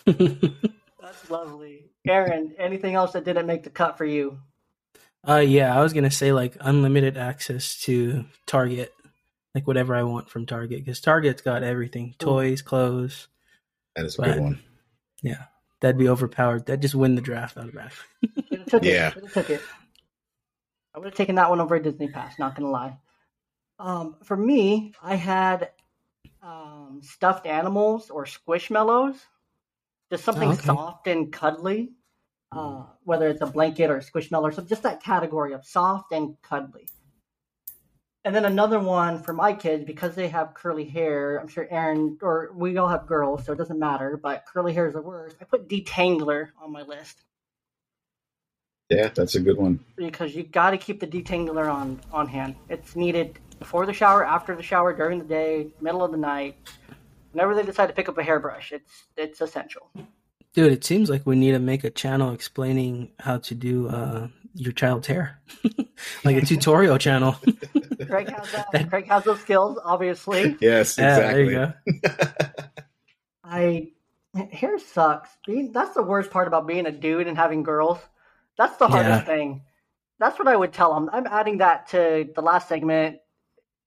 That's 1.02 1.30
lovely. 1.30 1.92
Aaron, 2.08 2.56
anything 2.58 2.96
else 2.96 3.12
that 3.14 3.26
didn't 3.26 3.46
make 3.48 3.64
the 3.64 3.70
cut 3.70 3.98
for 3.98 4.06
you? 4.06 4.40
uh, 5.28 5.36
yeah, 5.38 5.78
I 5.78 5.82
was 5.82 5.92
gonna 5.94 6.10
say 6.12 6.32
like 6.32 6.56
unlimited 6.62 7.18
access 7.18 7.80
to 7.82 8.24
Target, 8.46 8.94
like 9.54 9.68
whatever 9.68 9.94
I 9.96 10.04
want 10.04 10.30
from 10.30 10.46
Target, 10.46 10.80
because 10.86 11.02
Target's 11.02 11.42
got 11.42 11.64
everything: 11.64 12.16
toys, 12.18 12.62
clothes. 12.62 13.28
That 13.96 14.06
is 14.06 14.18
a 14.18 14.22
Right. 14.22 14.34
good 14.36 14.42
one. 14.42 14.60
Yeah, 15.22 15.46
that'd 15.82 15.98
be 15.98 16.08
overpowered. 16.08 16.66
That'd 16.66 16.82
just 16.82 16.96
win 16.96 17.16
the 17.16 17.22
draft 17.22 17.58
automatically. 17.58 18.06
Should've 18.50 18.68
took 18.68 18.84
Yeah. 18.84 19.12
it. 19.50 19.62
Should've 20.96 20.96
took 20.96 20.96
it. 20.96 20.96
I 20.96 21.00
would 21.00 21.06
have 21.06 21.16
taken 21.16 21.36
that 21.36 21.50
one 21.50 21.62
over 21.62 21.76
a 21.76 21.84
Disney 21.84 22.10
Pass. 22.10 22.40
Not 22.40 22.56
gonna 22.56 22.72
lie. 22.72 22.98
Um, 23.80 24.16
for 24.24 24.36
me, 24.36 24.94
I 25.02 25.16
had 25.16 25.72
um, 26.42 27.02
stuffed 27.04 27.46
animals 27.46 28.10
or 28.10 28.26
squishmallows, 28.26 29.18
just 30.12 30.24
something 30.24 30.50
Oh, 30.50 30.54
okay. 30.54 30.66
soft 30.66 31.08
and 31.08 31.32
cuddly. 31.32 31.92
Uh, 32.52 32.84
whether 33.04 33.28
it's 33.28 33.42
a 33.42 33.46
blanket 33.46 33.92
or 33.92 33.98
a 33.98 34.02
squishmallow 34.04 34.42
or 34.42 34.52
something, 34.52 34.70
just 34.70 34.82
that 34.82 35.04
category 35.04 35.54
of 35.54 35.64
soft 35.64 36.12
and 36.12 36.36
cuddly. 36.42 36.90
And 38.26 38.36
then 38.36 38.46
another 38.46 38.80
one 38.80 39.22
for 39.22 39.34
my 39.34 39.54
kids 39.54 39.86
because 39.86 40.16
they 40.16 40.28
have 40.30 40.56
curly 40.56 40.84
hair. 40.84 41.38
I'm 41.38 41.48
sure 41.48 41.68
Aaron 41.70 42.18
or 42.24 42.52
we 42.56 42.76
all 42.78 42.88
have 42.88 43.06
girls, 43.06 43.46
so 43.46 43.54
it 43.54 43.58
doesn't 43.58 43.78
matter. 43.80 44.18
But 44.22 44.46
curly 44.52 44.74
hair 44.74 44.88
is 44.88 44.96
the 44.96 45.02
worst. 45.02 45.38
I 45.40 45.46
put 45.46 45.70
detangler 45.70 46.50
on 46.60 46.72
my 46.72 46.82
list. 46.82 47.22
Yeah, 48.90 49.10
that's 49.14 49.36
a 49.36 49.40
good 49.40 49.58
one. 49.58 49.80
Because 49.96 50.36
you 50.36 50.44
got 50.44 50.72
to 50.72 50.78
keep 50.78 51.00
the 51.00 51.08
detangler 51.08 51.72
on 51.72 52.02
on 52.12 52.28
hand. 52.28 52.56
It's 52.70 52.96
needed 52.96 53.40
before 53.60 53.86
the 53.86 53.94
shower, 53.94 54.26
after 54.26 54.56
the 54.56 54.64
shower, 54.64 54.94
during 54.96 55.20
the 55.20 55.26
day, 55.26 55.68
middle 55.80 56.04
of 56.04 56.12
the 56.12 56.18
night. 56.18 56.58
Whenever 57.32 57.54
they 57.54 57.64
decide 57.64 57.88
to 57.88 57.94
pick 57.94 58.10
up 58.10 58.18
a 58.18 58.24
hairbrush, 58.24 58.72
it's 58.72 59.04
it's 59.16 59.42
essential. 59.42 59.92
Dude, 60.54 60.72
it 60.72 60.84
seems 60.84 61.10
like 61.10 61.28
we 61.28 61.36
need 61.36 61.52
to 61.52 61.60
make 61.60 61.84
a 61.84 61.92
channel 61.92 62.34
explaining 62.34 63.12
how 63.20 63.38
to 63.38 63.54
do 63.54 63.88
uh, 63.88 64.28
your 64.56 64.74
child's 64.74 65.06
hair, 65.06 65.40
like 66.26 66.38
a 66.38 66.42
tutorial 66.42 66.98
channel. 66.98 67.34
Craig 68.08 68.30
has 68.30 68.52
that. 68.54 68.72
that. 68.72 68.90
Craig 68.90 69.08
has 69.08 69.24
those 69.24 69.40
skills, 69.42 69.78
obviously. 69.84 70.58
Yes, 70.62 70.98
exactly. 70.98 71.54
Yeah, 71.54 71.74
there 71.84 71.84
you 71.86 72.02
go. 72.02 72.18
I 73.44 73.92
hair 74.52 74.80
sucks. 74.80 75.30
Being 75.46 75.72
that's 75.72 75.94
the 75.94 76.04
worst 76.04 76.32
part 76.32 76.48
about 76.48 76.66
being 76.66 76.88
a 76.88 76.92
dude 76.92 77.28
and 77.28 77.38
having 77.38 77.62
girls. 77.62 78.00
That's 78.60 78.76
the 78.76 78.90
hardest 78.90 79.22
yeah. 79.22 79.36
thing. 79.36 79.62
That's 80.20 80.38
what 80.38 80.50
I 80.50 80.56
would 80.56 80.74
tell 80.74 80.94
them. 80.94 81.10
I'm 81.14 81.26
adding 81.26 81.60
that 81.60 81.88
to 81.92 82.28
the 82.36 82.42
last 82.42 82.68
segment 82.68 83.20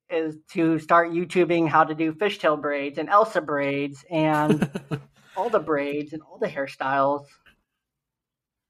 is 0.08 0.38
to 0.52 0.78
start 0.78 1.10
YouTubing 1.10 1.68
how 1.68 1.84
to 1.84 1.94
do 1.94 2.14
fishtail 2.14 2.60
braids 2.60 2.96
and 2.96 3.10
Elsa 3.10 3.42
braids 3.42 4.02
and 4.10 4.70
all 5.36 5.50
the 5.50 5.60
braids 5.60 6.14
and 6.14 6.22
all 6.22 6.38
the 6.38 6.48
hairstyles. 6.48 7.26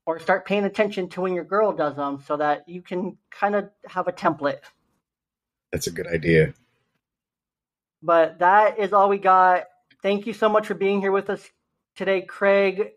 Or 0.05 0.19
start 0.19 0.45
paying 0.45 0.65
attention 0.65 1.09
to 1.11 1.21
when 1.21 1.35
your 1.35 1.45
girl 1.45 1.71
does 1.73 1.95
them 1.95 2.19
so 2.27 2.37
that 2.37 2.69
you 2.69 2.83
can 2.83 3.17
kind 3.31 3.55
of 3.55 3.71
have 3.87 4.09
a 4.09 4.13
template. 4.13 4.59
That's 5.71 5.87
a 5.87 5.93
good 5.93 6.09
idea. 6.09 6.53
But 8.03 8.41
that 8.41 8.81
is 8.81 8.93
all 8.93 9.09
we 9.09 9.19
got. 9.19 9.67
Thank 10.03 10.27
you 10.27 10.33
so 10.33 10.49
much 10.49 10.67
for 10.67 10.75
being 10.75 11.01
here 11.01 11.13
with 11.13 11.31
us 11.31 11.49
today, 11.95 12.23
Craig. 12.23 12.89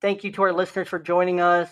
Thank 0.00 0.24
you 0.24 0.32
to 0.32 0.44
our 0.44 0.52
listeners 0.54 0.88
for 0.88 0.98
joining 0.98 1.42
us. 1.42 1.68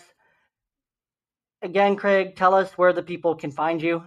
Again, 1.63 1.95
Craig, 1.95 2.35
tell 2.35 2.53
us 2.53 2.77
where 2.77 2.91
the 2.91 3.01
people 3.01 3.35
can 3.35 3.49
find 3.49 3.81
you. 3.81 4.03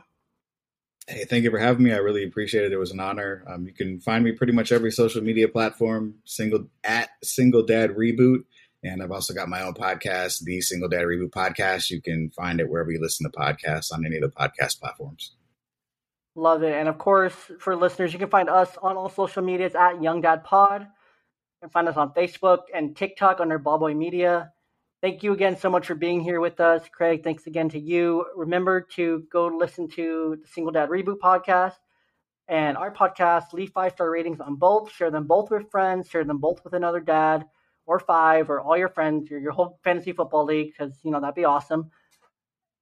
Hey, 1.09 1.25
thank 1.25 1.43
you 1.45 1.51
for 1.51 1.59
having 1.59 1.85
me. 1.85 1.93
I 1.93 1.99
really 1.99 2.23
appreciate 2.25 2.65
it. 2.65 2.73
It 2.73 2.79
was 2.79 2.91
an 2.91 3.01
honor. 3.01 3.45
Um, 3.47 3.65
you 3.65 3.73
can 3.73 3.99
find 3.99 4.23
me 4.23 4.33
pretty 4.33 4.53
much 4.53 4.73
every 4.73 4.91
social 4.91 5.23
media 5.23 5.49
platform, 5.49 6.17
single 6.25 6.69
at 6.85 7.09
Single 7.25 7.65
Dad 7.65 7.91
Reboot, 7.91 8.45
and 8.83 9.03
I've 9.03 9.11
also 9.11 9.33
got 9.33 9.49
my 9.49 9.63
own 9.63 9.73
podcast, 9.73 10.41
the 10.41 10.61
Single 10.61 10.91
Dad 10.91 11.05
Reboot 11.05 11.31
Podcast. 11.31 11.91
You 11.91 12.03
can 12.03 12.31
find 12.31 12.61
it 12.61 12.69
wherever 12.69 12.91
you 12.91 13.01
listen 13.01 13.31
to 13.31 13.39
podcasts 13.39 13.91
on 13.91 14.05
any 14.05 14.17
of 14.17 14.23
the 14.23 14.29
podcast 14.29 14.79
platforms. 14.79 15.33
Love 16.35 16.63
it, 16.63 16.75
and 16.75 16.89
of 16.89 16.99
course, 16.99 17.51
for 17.59 17.75
listeners, 17.75 18.13
you 18.13 18.19
can 18.19 18.29
find 18.29 18.51
us 18.51 18.77
on 18.83 18.97
all 18.97 19.09
social 19.09 19.43
medias 19.43 19.75
at 19.75 20.03
Young 20.03 20.21
Dad 20.21 20.45
Pod. 20.45 20.83
You 20.83 20.89
can 21.63 21.71
find 21.71 21.89
us 21.89 21.97
on 21.97 22.13
Facebook 22.13 22.65
and 22.75 22.95
TikTok 22.95 23.41
under 23.41 23.59
Ballboy 23.59 23.97
Media. 23.97 24.53
Thank 25.07 25.23
you 25.23 25.33
again 25.35 25.57
so 25.57 25.71
much 25.71 25.87
for 25.87 25.95
being 25.95 26.21
here 26.21 26.41
with 26.41 26.59
us. 26.59 26.83
Craig, 26.91 27.23
thanks 27.23 27.47
again 27.47 27.69
to 27.69 27.79
you. 27.79 28.27
Remember 28.35 28.81
to 28.97 29.23
go 29.31 29.47
listen 29.47 29.87
to 29.91 30.37
the 30.43 30.49
Single 30.49 30.73
Dad 30.73 30.89
Reboot 30.89 31.21
podcast 31.21 31.75
and 32.49 32.77
our 32.77 32.93
podcast. 32.93 33.53
Leave 33.53 33.71
five 33.71 33.93
star 33.93 34.11
ratings 34.11 34.41
on 34.41 34.57
both. 34.57 34.91
Share 34.91 35.13
them 35.13 35.29
both 35.29 35.49
with 35.53 35.71
friends. 35.71 36.09
Share 36.09 36.25
them 36.25 36.39
both 36.39 36.65
with 36.65 36.73
another 36.73 36.99
dad 36.99 37.45
or 37.87 38.01
five 38.01 38.51
or 38.51 38.61
all 38.61 38.77
your 38.77 38.89
friends, 38.89 39.31
your, 39.31 39.39
your 39.39 39.53
whole 39.53 39.79
fantasy 39.85 40.11
football 40.11 40.45
league, 40.45 40.73
because, 40.77 40.99
you 41.05 41.13
know, 41.13 41.21
that'd 41.21 41.37
be 41.37 41.45
awesome. 41.45 41.89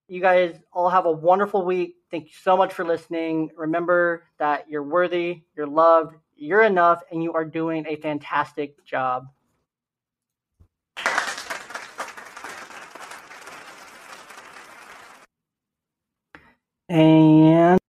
You 0.09 0.23
guys 0.23 0.57
all 0.73 0.89
have 0.89 1.05
a 1.05 1.13
wonderful 1.13 1.67
week. 1.67 1.97
Thank 2.11 2.25
you 2.25 2.35
so 2.43 2.57
much 2.57 2.73
for 2.73 2.87
listening. 2.87 3.51
Remember 3.55 4.23
that 4.39 4.65
you're 4.71 4.83
worthy, 4.83 5.43
you're 5.55 5.67
loved, 5.67 6.17
you're 6.35 6.63
enough, 6.63 7.03
and 7.13 7.23
you 7.23 7.35
are 7.35 7.45
doing 7.45 7.85
a 7.87 7.97
fantastic 7.97 8.83
job. 8.87 9.27
and 16.89 17.81